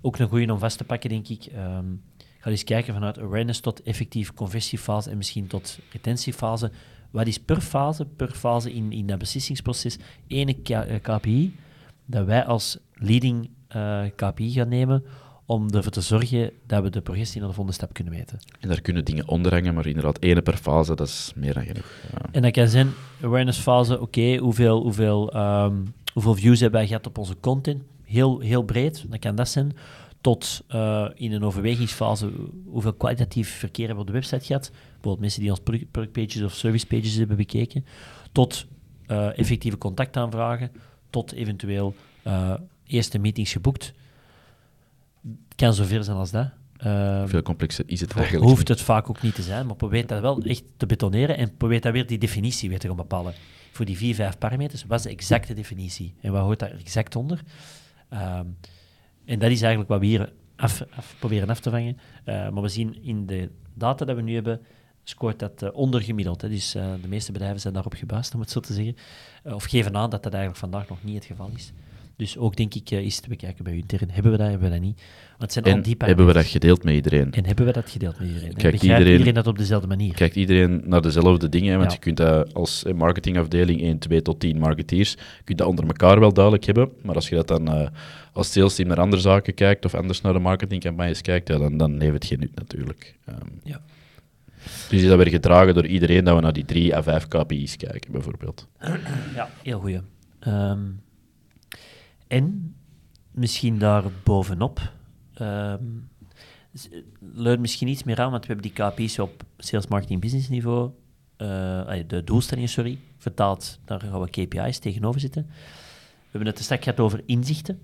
ook 0.00 0.18
een 0.18 0.28
goede 0.28 0.52
om 0.52 0.58
vast 0.58 0.78
te 0.78 0.84
pakken, 0.84 1.10
denk 1.10 1.28
ik. 1.28 1.46
Um, 1.56 2.02
ga 2.38 2.50
eens 2.50 2.64
kijken 2.64 2.94
vanuit 2.94 3.18
awareness 3.18 3.60
tot 3.60 3.82
effectief 3.82 4.34
conversiefase 4.34 5.10
en 5.10 5.16
misschien 5.16 5.46
tot 5.46 5.78
retentiefase. 5.92 6.70
Wat 7.10 7.26
is 7.26 7.38
per 7.38 7.60
fase, 7.60 8.04
per 8.04 8.30
fase 8.30 8.72
in, 8.72 8.92
in 8.92 9.06
dat 9.06 9.18
beslissingsproces, 9.18 9.98
ene 10.26 10.54
KPI 11.02 11.54
dat 12.06 12.26
wij 12.26 12.44
als 12.44 12.78
leading 12.92 13.50
uh, 13.76 14.02
KPI 14.16 14.50
gaan 14.50 14.68
nemen 14.68 15.04
om 15.46 15.70
ervoor 15.70 15.92
te 15.92 16.00
zorgen 16.00 16.50
dat 16.66 16.82
we 16.82 16.90
de 16.90 17.00
progressie 17.00 17.40
naar 17.40 17.48
de 17.48 17.54
volgende 17.54 17.78
stap 17.78 17.94
kunnen 17.94 18.12
meten. 18.12 18.38
En 18.60 18.68
daar 18.68 18.80
kunnen 18.80 19.04
dingen 19.04 19.28
onderhangen, 19.28 19.74
maar 19.74 19.86
inderdaad, 19.86 20.22
ene 20.22 20.42
per 20.42 20.56
fase, 20.56 20.94
dat 20.94 21.06
is 21.08 21.32
meer 21.36 21.54
dan 21.54 21.64
genoeg. 21.64 21.90
Ja. 22.12 22.18
En 22.32 22.42
dat 22.42 22.52
kan 22.52 22.68
zijn, 22.68 22.88
awareness 23.22 23.58
fase, 23.58 23.94
oké, 23.94 24.02
okay, 24.02 24.36
hoeveel, 24.38 24.82
hoeveel 24.82 25.36
um, 25.36 25.94
Hoeveel 26.14 26.34
views 26.34 26.60
hebben 26.60 26.78
wij 26.78 26.88
gehad 26.88 27.06
op 27.06 27.18
onze 27.18 27.36
content? 27.40 27.82
Heel, 28.02 28.40
heel 28.40 28.62
breed, 28.62 29.04
dat 29.08 29.18
kan 29.18 29.34
dat 29.34 29.48
zijn. 29.48 29.76
Tot 30.20 30.64
uh, 30.68 31.08
in 31.14 31.32
een 31.32 31.44
overwegingsfase, 31.44 32.32
hoeveel 32.66 32.92
kwalitatief 32.92 33.48
verkeer 33.58 33.86
hebben 33.86 34.04
we 34.04 34.10
op 34.10 34.16
de 34.16 34.20
website 34.20 34.46
gehad? 34.46 34.70
Bijvoorbeeld 34.70 35.20
mensen 35.20 35.40
die 35.40 35.50
ons 35.50 35.60
product 35.90 36.12
pages 36.12 36.42
of 36.42 36.52
service 36.52 36.86
pages 36.86 37.14
hebben 37.14 37.36
bekeken. 37.36 37.84
Tot 38.32 38.66
uh, 39.06 39.38
effectieve 39.38 39.78
contactaanvragen. 39.78 40.70
Tot 41.10 41.32
eventueel 41.32 41.94
uh, 42.26 42.54
eerste 42.86 43.18
meetings 43.18 43.52
geboekt. 43.52 43.92
Het 45.22 45.54
kan 45.56 45.74
zover 45.74 46.04
zijn 46.04 46.16
als 46.16 46.30
dat. 46.30 46.50
Uh, 46.86 47.22
Veel 47.26 47.42
complexer 47.42 47.84
is 47.86 48.00
het 48.00 48.12
eigenlijk. 48.12 48.46
Hoeft 48.46 48.68
het 48.68 48.80
vaak 48.80 49.10
ook 49.10 49.22
niet 49.22 49.34
te 49.34 49.42
zijn, 49.42 49.66
maar 49.66 49.76
probeer 49.76 50.06
dat 50.06 50.20
wel 50.20 50.42
echt 50.42 50.62
te 50.76 50.86
betoneren 50.86 51.36
en 51.36 51.56
probeer 51.56 51.80
dat 51.80 51.92
weer 51.92 52.06
die 52.06 52.18
definitie 52.18 52.68
weer 52.68 52.78
te 52.78 52.86
gaan 52.86 52.96
bepalen 52.96 53.34
voor 53.74 53.84
die 53.84 53.96
vier, 53.96 54.14
vijf 54.14 54.38
parameters, 54.38 54.84
wat 54.84 54.98
is 54.98 55.04
de 55.04 55.10
exacte 55.10 55.54
definitie? 55.54 56.14
En 56.20 56.32
wat 56.32 56.42
hoort 56.42 56.58
daar 56.58 56.70
exact 56.70 57.16
onder? 57.16 57.40
Um, 58.12 58.56
en 59.24 59.38
dat 59.38 59.50
is 59.50 59.60
eigenlijk 59.62 59.88
wat 59.88 60.00
we 60.00 60.06
hier 60.06 60.32
af, 60.56 60.84
af 60.90 61.14
proberen 61.18 61.48
af 61.48 61.60
te 61.60 61.70
vangen. 61.70 61.98
Uh, 62.24 62.48
maar 62.48 62.62
we 62.62 62.68
zien 62.68 63.02
in 63.02 63.26
de 63.26 63.50
data 63.74 64.04
dat 64.04 64.16
we 64.16 64.22
nu 64.22 64.34
hebben, 64.34 64.60
scoort 65.04 65.38
dat 65.38 65.62
uh, 65.62 65.68
ondergemiddeld. 65.72 66.42
Hè. 66.42 66.48
Dus 66.48 66.76
uh, 66.76 66.92
de 67.02 67.08
meeste 67.08 67.32
bedrijven 67.32 67.60
zijn 67.60 67.74
daarop 67.74 67.94
gebaasd, 67.94 68.34
om 68.34 68.40
het 68.40 68.50
zo 68.50 68.60
te 68.60 68.72
zeggen. 68.72 68.96
of 69.44 69.64
geven 69.64 69.96
aan 69.96 70.10
dat 70.10 70.22
dat 70.22 70.32
eigenlijk 70.32 70.62
vandaag 70.62 70.88
nog 70.88 71.04
niet 71.04 71.14
het 71.14 71.24
geval 71.24 71.50
is. 71.54 71.72
Dus 72.16 72.38
ook 72.38 72.56
denk 72.56 72.74
ik, 72.74 72.90
uh, 72.90 72.98
is 72.98 73.20
te 73.20 73.28
bekijken 73.28 73.64
bij 73.64 73.72
u 73.72 73.76
intern. 73.76 74.10
Hebben 74.10 74.32
we 74.32 74.38
dat, 74.38 74.48
hebben 74.48 74.68
we 74.68 74.74
dat 74.74 74.84
niet? 74.84 75.02
Want 75.28 75.40
het 75.40 75.52
zijn 75.52 75.64
en 75.64 75.76
al 75.76 75.82
die 75.82 75.94
hebben 75.98 76.26
we 76.26 76.32
dat 76.32 76.44
gedeeld 76.44 76.84
met 76.84 76.94
iedereen? 76.94 77.32
En 77.32 77.46
hebben 77.46 77.66
we 77.66 77.72
dat 77.72 77.90
gedeeld 77.90 78.18
met 78.18 78.28
iedereen? 78.28 78.54
Kijkt 78.54 78.82
iedereen, 78.82 79.12
iedereen 79.12 79.34
dat 79.34 79.46
op 79.46 79.58
dezelfde 79.58 79.88
manier? 79.88 80.14
Kijkt 80.14 80.36
iedereen 80.36 80.82
naar 80.84 81.00
dezelfde 81.00 81.48
dingen? 81.48 81.78
Want 81.78 81.90
ja. 81.90 81.96
je 81.96 82.02
kunt 82.02 82.16
dat 82.16 82.54
als 82.54 82.84
marketingafdeling 82.94 83.80
1, 83.80 83.98
2 83.98 84.22
tot 84.22 84.40
10 84.40 84.58
marketeers, 84.58 85.10
je 85.10 85.44
kunt 85.44 85.58
dat 85.58 85.66
onder 85.66 85.86
elkaar 85.86 86.20
wel 86.20 86.32
duidelijk 86.32 86.64
hebben. 86.64 86.90
Maar 87.02 87.14
als 87.14 87.28
je 87.28 87.34
dat 87.34 87.48
dan 87.48 87.68
uh, 87.68 87.88
als 88.32 88.52
sales 88.52 88.74
team 88.74 88.88
naar 88.88 89.00
andere 89.00 89.22
zaken 89.22 89.54
kijkt 89.54 89.84
of 89.84 89.94
anders 89.94 90.20
naar 90.20 90.32
de 90.32 90.38
marketingcampagnes 90.38 91.20
kijkt, 91.20 91.48
ja, 91.48 91.58
dan, 91.58 91.76
dan 91.76 92.00
heeft 92.00 92.12
het 92.12 92.24
geen 92.24 92.40
nut 92.40 92.54
natuurlijk. 92.54 93.16
Um, 93.28 93.60
ja. 93.62 93.80
Dus 94.64 95.02
is 95.02 95.08
dat 95.08 95.16
weer 95.16 95.28
gedragen 95.28 95.74
door 95.74 95.86
iedereen 95.86 96.24
dat 96.24 96.34
we 96.34 96.40
naar 96.40 96.52
die 96.52 96.64
3 96.64 96.96
à 96.96 97.02
5 97.02 97.28
KPI's 97.28 97.76
kijken, 97.76 98.12
bijvoorbeeld? 98.12 98.68
Ja, 99.34 99.48
heel 99.62 99.80
goed. 99.80 100.00
Um, 100.46 101.02
en 102.34 102.74
misschien 103.30 103.78
daar 103.78 104.04
bovenop. 104.22 104.92
Um, 105.40 106.08
misschien 107.58 107.88
iets 107.88 108.02
meer 108.02 108.20
aan, 108.20 108.30
want 108.30 108.46
we 108.46 108.52
hebben 108.52 108.72
die 108.72 108.84
KPI's 108.84 109.18
op 109.18 109.42
sales 109.58 109.86
marketing 109.86 110.20
business 110.20 110.48
niveau, 110.48 110.90
uh, 111.38 111.92
de 112.06 112.24
doelstellingen, 112.24 112.68
sorry, 112.68 112.98
vertaald, 113.16 113.78
daar 113.84 114.00
gaan 114.00 114.20
we 114.20 114.30
KPI's 114.30 114.78
tegenover 114.78 115.20
zitten. 115.20 115.46
We 115.46 116.30
hebben 116.30 116.48
het 116.48 116.58
straks 116.58 116.84
gehad 116.84 117.00
over 117.00 117.22
inzichten. 117.26 117.80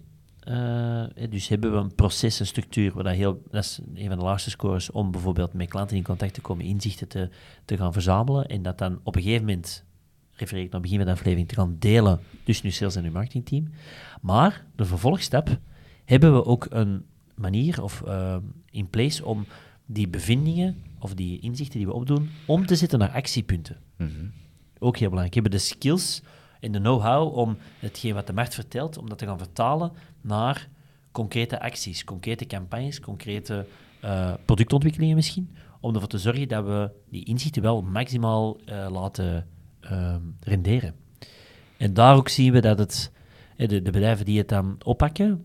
Uh, 0.49 1.05
dus 1.31 1.49
hebben 1.49 1.73
we 1.73 1.79
een 1.79 1.95
proces, 1.95 2.41
een 2.41 2.47
structuur, 2.47 2.93
waar 2.93 3.05
dat, 3.05 3.15
heel, 3.15 3.43
dat 3.51 3.65
is 3.65 3.81
een 3.95 4.09
van 4.09 4.19
de 4.19 4.25
laagste 4.25 4.51
scores 4.51 4.91
om 4.91 5.11
bijvoorbeeld 5.11 5.53
met 5.53 5.69
klanten 5.69 5.97
in 5.97 6.03
contact 6.03 6.35
te 6.35 6.41
komen, 6.41 6.65
inzichten 6.65 7.09
te, 7.09 7.29
te 7.65 7.77
gaan 7.77 7.93
verzamelen 7.93 8.47
en 8.47 8.63
dat 8.63 8.79
dan 8.79 9.01
op 9.03 9.17
een 9.17 9.23
gegeven 9.23 9.47
moment 9.47 9.85
refereer 10.41 10.65
ik 10.65 10.71
naar 10.71 10.81
het 10.81 10.91
begin 10.91 11.05
van 11.05 11.07
de 11.07 11.19
aflevering, 11.19 11.49
te 11.49 11.55
gaan 11.55 11.77
delen 11.79 12.21
tussen 12.45 12.65
uw 12.65 12.71
sales 12.71 12.97
en 12.97 13.05
uw 13.05 13.11
marketingteam. 13.11 13.71
Maar 14.21 14.65
de 14.77 14.85
vervolgstap 14.85 15.59
hebben 16.05 16.35
we 16.35 16.45
ook 16.45 16.67
een 16.71 17.05
manier 17.35 17.83
of 17.83 18.03
uh, 18.07 18.37
in 18.71 18.89
place 18.89 19.25
om 19.25 19.47
die 19.87 20.09
bevindingen 20.09 20.83
of 20.99 21.15
die 21.15 21.41
inzichten 21.41 21.79
die 21.79 21.87
we 21.87 21.93
opdoen, 21.93 22.31
om 22.47 22.67
te 22.67 22.77
zetten 22.77 22.99
naar 22.99 23.11
actiepunten. 23.11 23.77
Mm 23.97 24.09
-hmm. 24.09 24.33
Ook 24.79 24.97
heel 24.97 25.09
belangrijk. 25.09 25.35
We 25.35 25.41
hebben 25.41 25.61
de 25.61 25.67
skills 25.67 26.23
en 26.61 26.73
de 26.73 26.79
know-how 26.79 27.37
om 27.37 27.57
hetgeen 27.79 28.15
wat 28.15 28.27
de 28.27 28.33
markt 28.33 28.55
vertelt, 28.55 28.99
om 28.99 29.09
dat 29.09 29.19
te 29.19 29.27
gaan 29.27 29.39
vertalen 29.39 29.93
naar 30.21 30.69
concrete 31.13 31.61
acties, 31.61 32.05
concrete 32.05 32.47
campagnes, 32.47 33.01
concrete 33.01 33.67
uh, 34.05 34.35
productontwikkelingen 34.45 35.17
misschien, 35.17 35.57
om 35.81 35.95
ervoor 35.95 36.09
te 36.09 36.19
zorgen 36.19 36.49
dat 36.49 36.65
we 36.65 36.91
die 37.11 37.25
inzichten 37.25 37.63
wel 37.63 37.83
maximaal 37.83 38.57
uh, 38.57 38.87
laten 38.91 39.47
uh, 39.93 40.15
renderen. 40.41 40.95
En 41.77 41.95
daar 41.95 42.17
ook 42.17 42.29
zien 42.29 42.53
we 42.53 42.61
dat 42.61 42.79
het, 42.79 43.13
de, 43.57 43.83
bedrijven 43.83 44.25
die 44.25 44.39
het 44.39 44.49
dan 44.49 44.77
oppakken, 44.85 45.45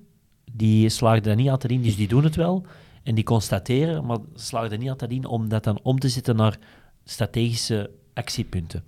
die 0.52 0.90
slagen 0.90 1.24
er 1.24 1.36
niet 1.36 1.50
altijd 1.50 1.72
in, 1.72 1.82
dus 1.82 1.96
die 1.96 2.08
doen 2.08 2.24
het 2.24 2.36
wel. 2.36 2.66
En 3.04 3.16
die 3.16 3.24
constateren, 3.24 4.06
maar 4.06 4.18
slagen 4.34 4.72
er 4.72 4.78
niet 4.78 4.90
altijd 4.90 5.12
in 5.12 5.26
om 5.26 5.50
dat 5.50 5.64
dan 5.64 5.80
om 5.84 6.00
te 6.00 6.10
zetten 6.10 6.36
naar 6.36 6.58
strategische 7.04 7.92
actiepunten. 8.14 8.84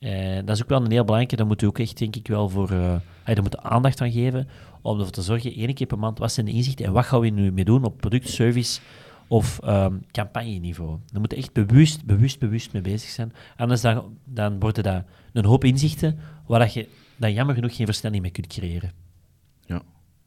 Uh, 0.00 0.34
dat 0.34 0.56
is 0.56 0.62
ook 0.62 0.68
wel 0.68 0.84
een 0.84 0.90
heel 0.90 1.04
belangrijke, 1.04 1.36
daar 1.36 1.46
moeten 1.46 1.66
we 1.66 1.72
ook 1.72 1.78
echt, 1.78 1.98
denk 1.98 2.16
ik, 2.16 2.28
wel 2.28 2.48
voor 2.48 2.70
uh, 2.70 2.94
daar 3.24 3.40
moeten 3.40 3.64
aandacht 3.64 4.00
aan 4.00 4.12
geven, 4.12 4.48
om 4.82 4.98
ervoor 4.98 5.12
te 5.12 5.22
zorgen, 5.22 5.54
één 5.54 5.74
keer 5.74 5.86
per 5.86 5.98
maand, 5.98 6.18
wat 6.18 6.32
zijn 6.32 6.46
de 6.46 6.52
inzichten 6.52 6.86
en 6.86 6.92
wat 6.92 7.04
gaan 7.04 7.20
we 7.20 7.28
nu 7.28 7.52
mee 7.52 7.64
doen 7.64 7.84
op 7.84 7.96
product, 7.96 8.28
service 8.28 8.80
of 9.32 9.60
um, 9.64 10.04
campagneniveau. 10.10 10.98
Daar 11.06 11.20
moeten 11.20 11.38
echt 11.38 11.52
bewust, 11.52 12.04
bewust, 12.04 12.38
bewust 12.38 12.72
mee 12.72 12.82
bezig 12.82 13.08
zijn. 13.08 13.32
Anders 13.56 13.80
dan, 13.80 14.18
dan 14.24 14.60
worden 14.60 14.82
dat 14.82 15.04
een 15.32 15.44
hoop 15.44 15.64
inzichten 15.64 16.18
waar 16.46 16.58
dat 16.58 16.72
je 16.72 16.88
dan 17.16 17.32
jammer 17.32 17.54
genoeg 17.54 17.76
geen 17.76 17.86
versnelling 17.86 18.22
mee 18.22 18.30
kunt 18.30 18.46
creëren. 18.46 18.92
Ja. 19.64 19.82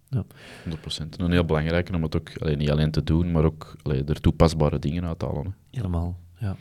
Ja. 0.10 0.24
100%. 0.24 0.76
Een 1.18 1.32
heel 1.32 1.46
belangrijke 1.46 1.96
om 1.96 2.04
het 2.04 2.16
ook 2.16 2.32
allee, 2.38 2.56
niet 2.56 2.72
alleen 2.72 2.92
te 2.92 3.04
doen, 3.04 3.32
maar 3.32 3.44
ook 3.44 3.76
allee, 3.84 4.04
er 4.04 4.22
toepasbare 4.22 4.80
dingen 4.80 5.06
uit 5.06 5.20
te 5.20 5.26
halen. 5.26 5.46
Hè. 5.46 5.52
Helemaal, 5.72 6.20
ja. 6.38 6.56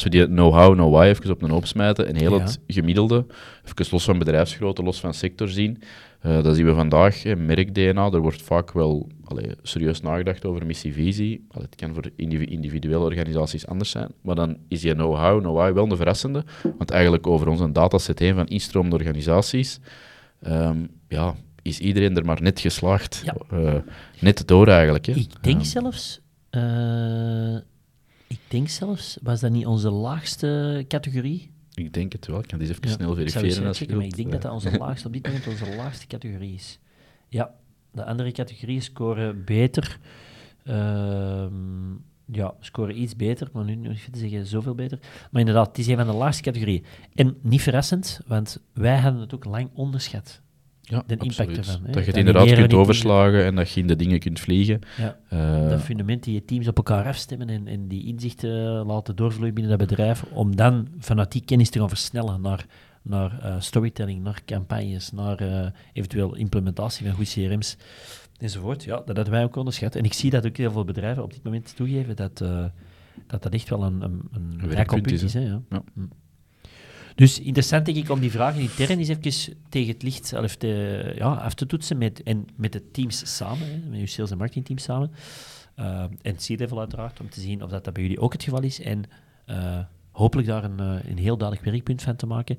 Als 0.00 0.12
we 0.12 0.18
die 0.18 0.26
know-how, 0.26 0.72
know-why 0.72 1.06
even 1.06 1.30
op 1.30 1.42
een 1.42 1.50
hoop 1.50 1.66
smijten 1.66 2.06
en 2.06 2.16
heel 2.16 2.40
het 2.40 2.60
gemiddelde, 2.66 3.26
even 3.64 3.86
los 3.90 4.04
van 4.04 4.18
bedrijfsgrootte, 4.18 4.82
los 4.82 5.00
van 5.00 5.14
sector 5.14 5.48
zien, 5.48 5.82
uh, 6.26 6.42
dat 6.42 6.56
zien 6.56 6.66
we 6.66 6.74
vandaag, 6.74 7.24
merk-DNA, 7.24 8.10
er 8.10 8.20
wordt 8.20 8.42
vaak 8.42 8.72
wel 8.72 9.08
allee, 9.24 9.50
serieus 9.62 10.00
nagedacht 10.00 10.44
over 10.44 10.66
missie-visie. 10.66 11.46
Het 11.50 11.74
kan 11.76 11.94
voor 11.94 12.10
individuele 12.16 13.04
organisaties 13.04 13.66
anders 13.66 13.90
zijn, 13.90 14.08
maar 14.22 14.34
dan 14.34 14.56
is 14.68 14.80
die 14.80 14.94
know-how, 14.94 15.40
know-why 15.40 15.72
wel 15.72 15.90
een 15.90 15.96
verrassende, 15.96 16.44
want 16.78 16.90
eigenlijk 16.90 17.26
over 17.26 17.48
onze 17.48 17.72
dataset 17.72 18.18
heen 18.18 18.34
van 18.34 18.46
instromende 18.46 18.96
organisaties, 18.96 19.80
um, 20.46 20.88
ja, 21.08 21.34
is 21.62 21.78
iedereen 21.78 22.16
er 22.16 22.24
maar 22.24 22.42
net 22.42 22.60
geslaagd. 22.60 23.22
Ja. 23.24 23.58
Uh, 23.58 23.74
net 24.20 24.48
door 24.48 24.68
eigenlijk. 24.68 25.06
Hè. 25.06 25.12
Ik 25.12 25.42
denk 25.42 25.64
zelfs... 25.64 26.20
Ik 28.30 28.40
denk 28.48 28.68
zelfs, 28.68 29.18
was 29.22 29.40
dat 29.40 29.50
niet 29.50 29.66
onze 29.66 29.90
laagste 29.90 30.84
categorie? 30.88 31.50
Ik 31.74 31.92
denk 31.92 32.12
het 32.12 32.26
wel. 32.26 32.38
Ik 32.38 32.46
kan 32.46 32.58
die 32.58 32.68
even 32.68 32.88
snel 32.88 33.14
verifiëren. 33.14 33.66
Als 33.66 33.78
checken, 33.78 33.96
maar 33.96 34.06
ik 34.06 34.16
denk 34.16 34.32
dat 34.32 34.42
dat 34.42 34.52
onze 34.52 34.78
laagste, 34.78 35.06
op 35.06 35.12
dit 35.12 35.26
moment 35.26 35.46
onze 35.46 35.76
laagste 35.76 36.06
categorie 36.06 36.54
is. 36.54 36.78
Ja, 37.28 37.54
de 37.92 38.04
andere 38.04 38.32
categorieën 38.32 38.82
scoren 38.82 39.44
beter. 39.44 39.98
Uh, 40.64 41.46
ja, 42.24 42.54
scoren 42.60 43.00
iets 43.00 43.16
beter, 43.16 43.48
maar 43.52 43.64
nu 43.64 43.74
niet 43.74 44.12
te 44.12 44.18
zeggen 44.18 44.46
zoveel 44.46 44.74
beter. 44.74 44.98
Maar 45.30 45.40
inderdaad, 45.40 45.66
het 45.66 45.78
is 45.78 45.86
een 45.86 45.96
van 45.96 46.06
de 46.06 46.12
laagste 46.12 46.42
categorieën. 46.42 46.84
En 47.14 47.36
niet 47.40 47.62
verrassend, 47.62 48.20
want 48.26 48.62
wij 48.72 48.98
hadden 48.98 49.20
het 49.20 49.34
ook 49.34 49.44
lang 49.44 49.70
onderschat 49.74 50.40
ja, 50.90 51.02
de 51.06 51.16
impact 51.16 51.56
ervan. 51.56 51.80
Hè. 51.84 51.92
Dat 51.92 52.02
je 52.02 52.08
het 52.08 52.16
inderdaad 52.16 52.52
kunt 52.52 52.74
overslagen 52.74 53.44
en 53.44 53.54
dat 53.54 53.70
je 53.70 53.80
in 53.80 53.86
de 53.86 53.96
dingen 53.96 54.18
kunt 54.18 54.40
vliegen. 54.40 54.80
Ja. 54.98 55.16
Uh, 55.32 55.68
dat 55.68 55.80
fundament 55.80 56.22
die 56.22 56.34
je 56.34 56.44
teams 56.44 56.68
op 56.68 56.76
elkaar 56.76 57.06
afstemmen 57.06 57.48
en, 57.48 57.66
en 57.66 57.88
die 57.88 58.06
inzichten 58.06 58.50
laten 58.86 59.16
doorvloeien 59.16 59.54
binnen 59.54 59.78
dat 59.78 59.88
bedrijf, 59.88 60.24
om 60.32 60.56
dan 60.56 60.88
vanuit 60.98 61.32
die 61.32 61.44
kennis 61.44 61.70
te 61.70 61.78
gaan 61.78 61.88
versnellen 61.88 62.40
naar, 62.40 62.66
naar 63.02 63.40
uh, 63.44 63.54
storytelling, 63.58 64.22
naar 64.22 64.40
campagnes, 64.44 65.12
naar 65.12 65.42
uh, 65.42 65.66
eventueel 65.92 66.36
implementatie 66.36 67.06
van 67.06 67.14
goede 67.14 67.30
CRM's 67.30 67.76
enzovoort. 68.38 68.84
Ja, 68.84 68.96
dat 68.96 69.16
hadden 69.16 69.34
wij 69.34 69.44
ook 69.44 69.56
onderschat. 69.56 69.94
En 69.94 70.04
ik 70.04 70.12
zie 70.12 70.30
dat 70.30 70.46
ook 70.46 70.56
heel 70.56 70.72
veel 70.72 70.84
bedrijven 70.84 71.22
op 71.22 71.32
dit 71.32 71.42
moment 71.42 71.76
toegeven 71.76 72.16
dat 72.16 72.42
dat, 73.26 73.42
dat 73.42 73.52
echt 73.52 73.68
wel 73.68 73.82
een, 73.82 74.02
een, 74.02 74.28
een, 74.32 74.60
een 74.88 75.04
is. 75.04 75.22
is 75.22 75.34
hè, 75.34 75.40
ja. 75.40 75.62
ja. 75.70 75.82
Dus 77.20 77.40
interessant 77.40 77.84
denk 77.84 77.96
ik 77.96 78.10
om 78.10 78.20
die 78.20 78.30
vragen 78.30 78.60
intern 78.60 78.98
eens 78.98 79.08
even 79.08 79.56
tegen 79.68 79.92
het 79.92 80.02
licht 80.02 80.32
of 80.32 80.56
te, 80.56 81.12
ja, 81.16 81.32
af 81.32 81.54
te 81.54 81.66
toetsen 81.66 81.98
met, 81.98 82.22
en 82.22 82.46
met 82.56 82.72
de 82.72 82.90
teams 82.90 83.36
samen, 83.36 83.66
hè, 83.66 83.88
met 83.88 84.00
je 84.00 84.06
sales- 84.06 84.30
en 84.30 84.38
marketingteam 84.38 84.78
samen. 84.78 85.10
Uh, 85.76 86.04
en 86.22 86.36
C-level 86.36 86.78
uiteraard, 86.78 87.20
om 87.20 87.30
te 87.30 87.40
zien 87.40 87.62
of 87.62 87.70
dat, 87.70 87.84
dat 87.84 87.94
bij 87.94 88.02
jullie 88.02 88.20
ook 88.20 88.32
het 88.32 88.42
geval 88.42 88.62
is. 88.62 88.80
En 88.80 89.02
uh, 89.46 89.78
hopelijk 90.10 90.48
daar 90.48 90.64
een, 90.64 90.80
uh, 90.80 91.10
een 91.10 91.18
heel 91.18 91.36
duidelijk 91.36 91.68
werkpunt 91.70 92.02
van 92.02 92.16
te 92.16 92.26
maken. 92.26 92.58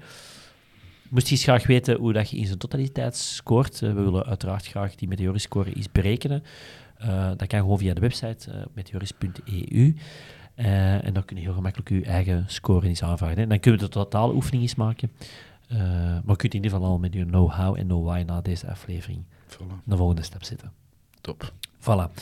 Moest 1.09 1.27
je 1.27 1.35
eens 1.35 1.43
graag 1.43 1.67
weten 1.67 1.97
hoe 1.97 2.13
dat 2.13 2.29
je 2.29 2.37
in 2.37 2.45
zijn 2.45 2.57
totaliteit 2.57 3.15
scoort. 3.15 3.79
we 3.79 3.93
willen 3.93 4.25
uiteraard 4.25 4.67
graag 4.67 4.95
die 4.95 5.07
Meteoris-score 5.07 5.73
eens 5.73 5.91
berekenen. 5.91 6.43
dat 7.37 7.47
kan 7.47 7.59
gewoon 7.59 7.77
via 7.77 7.93
de 7.93 8.01
website 8.01 8.67
meteoris.eu. 8.73 9.95
Uh, 10.61 11.05
en 11.05 11.13
dan 11.13 11.25
kun 11.25 11.35
je 11.35 11.41
heel 11.41 11.53
gemakkelijk 11.53 11.89
je 11.89 12.03
eigen 12.03 12.43
score 12.47 12.87
eens 12.87 13.03
aanvragen. 13.03 13.37
En 13.37 13.49
dan 13.49 13.59
kunnen 13.59 13.79
we 13.79 13.85
de 13.85 13.91
totale 13.91 14.33
oefening 14.33 14.63
eens 14.63 14.75
maken. 14.75 15.11
Uh, 15.71 15.77
maar 15.79 16.21
je 16.25 16.35
kunt 16.35 16.53
in 16.53 16.63
ieder 16.63 16.71
geval 16.71 16.87
al 16.87 16.99
met 16.99 17.13
je 17.13 17.25
know-how 17.25 17.77
en 17.77 17.85
know-why 17.85 18.23
na 18.25 18.41
deze 18.41 18.67
aflevering 18.69 19.23
voilà. 19.47 19.83
de 19.83 19.97
volgende 19.97 20.23
stap 20.23 20.43
zetten. 20.43 20.71
Top. 21.21 21.53
Voilà. 21.79 21.85
Oké, 21.85 22.13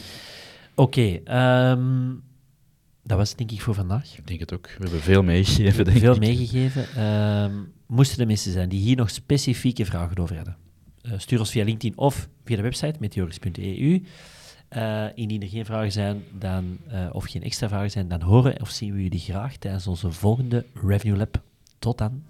okay, 0.76 1.14
um, 1.16 1.24
ehm, 1.26 2.16
dat 3.04 3.18
was 3.18 3.30
het 3.30 3.38
denk 3.38 3.52
ik 3.52 3.62
voor 3.62 3.74
vandaag. 3.74 4.18
Ik 4.18 4.28
denk 4.28 4.40
het 4.40 4.54
ook. 4.54 4.68
We 4.68 4.84
hebben 4.84 5.02
veel 5.02 5.24
meegegeven, 5.24 5.86
denk 5.86 5.98
Veel 5.98 6.14
ik. 6.14 6.20
meegegeven. 6.20 7.04
Um, 7.04 7.74
moesten 7.86 8.20
er 8.20 8.28
mensen 8.28 8.52
zijn 8.52 8.70
die 8.70 8.80
hier 8.80 8.96
nog 8.96 9.10
specifieke 9.10 9.86
vragen 9.86 10.18
over 10.18 10.36
hadden, 10.36 10.58
uh, 11.02 11.14
stuur 11.18 11.40
ons 11.40 11.52
via 11.52 11.64
LinkedIn 11.64 11.98
of 11.98 12.30
via 12.44 12.56
de 12.56 12.62
website 12.62 12.96
meteoris.eu. 13.00 14.04
Uh, 14.78 15.06
indien 15.16 15.42
er 15.42 15.48
geen 15.48 15.66
vragen 15.66 15.92
zijn 15.92 16.24
dan, 16.32 16.78
uh, 16.92 17.10
of 17.12 17.26
geen 17.26 17.44
extra 17.44 17.68
vragen 17.68 17.92
zijn, 17.92 18.08
dan 18.08 18.22
horen 18.22 18.62
of 18.62 18.70
zien 18.70 18.94
we 18.94 19.02
jullie 19.04 19.20
graag 19.20 19.58
tijdens 19.58 19.88
onze 19.88 20.12
volgende 20.12 20.66
Revenue 20.74 21.18
Lab. 21.18 21.42
Tot 21.80 21.98
dan. 21.98 22.24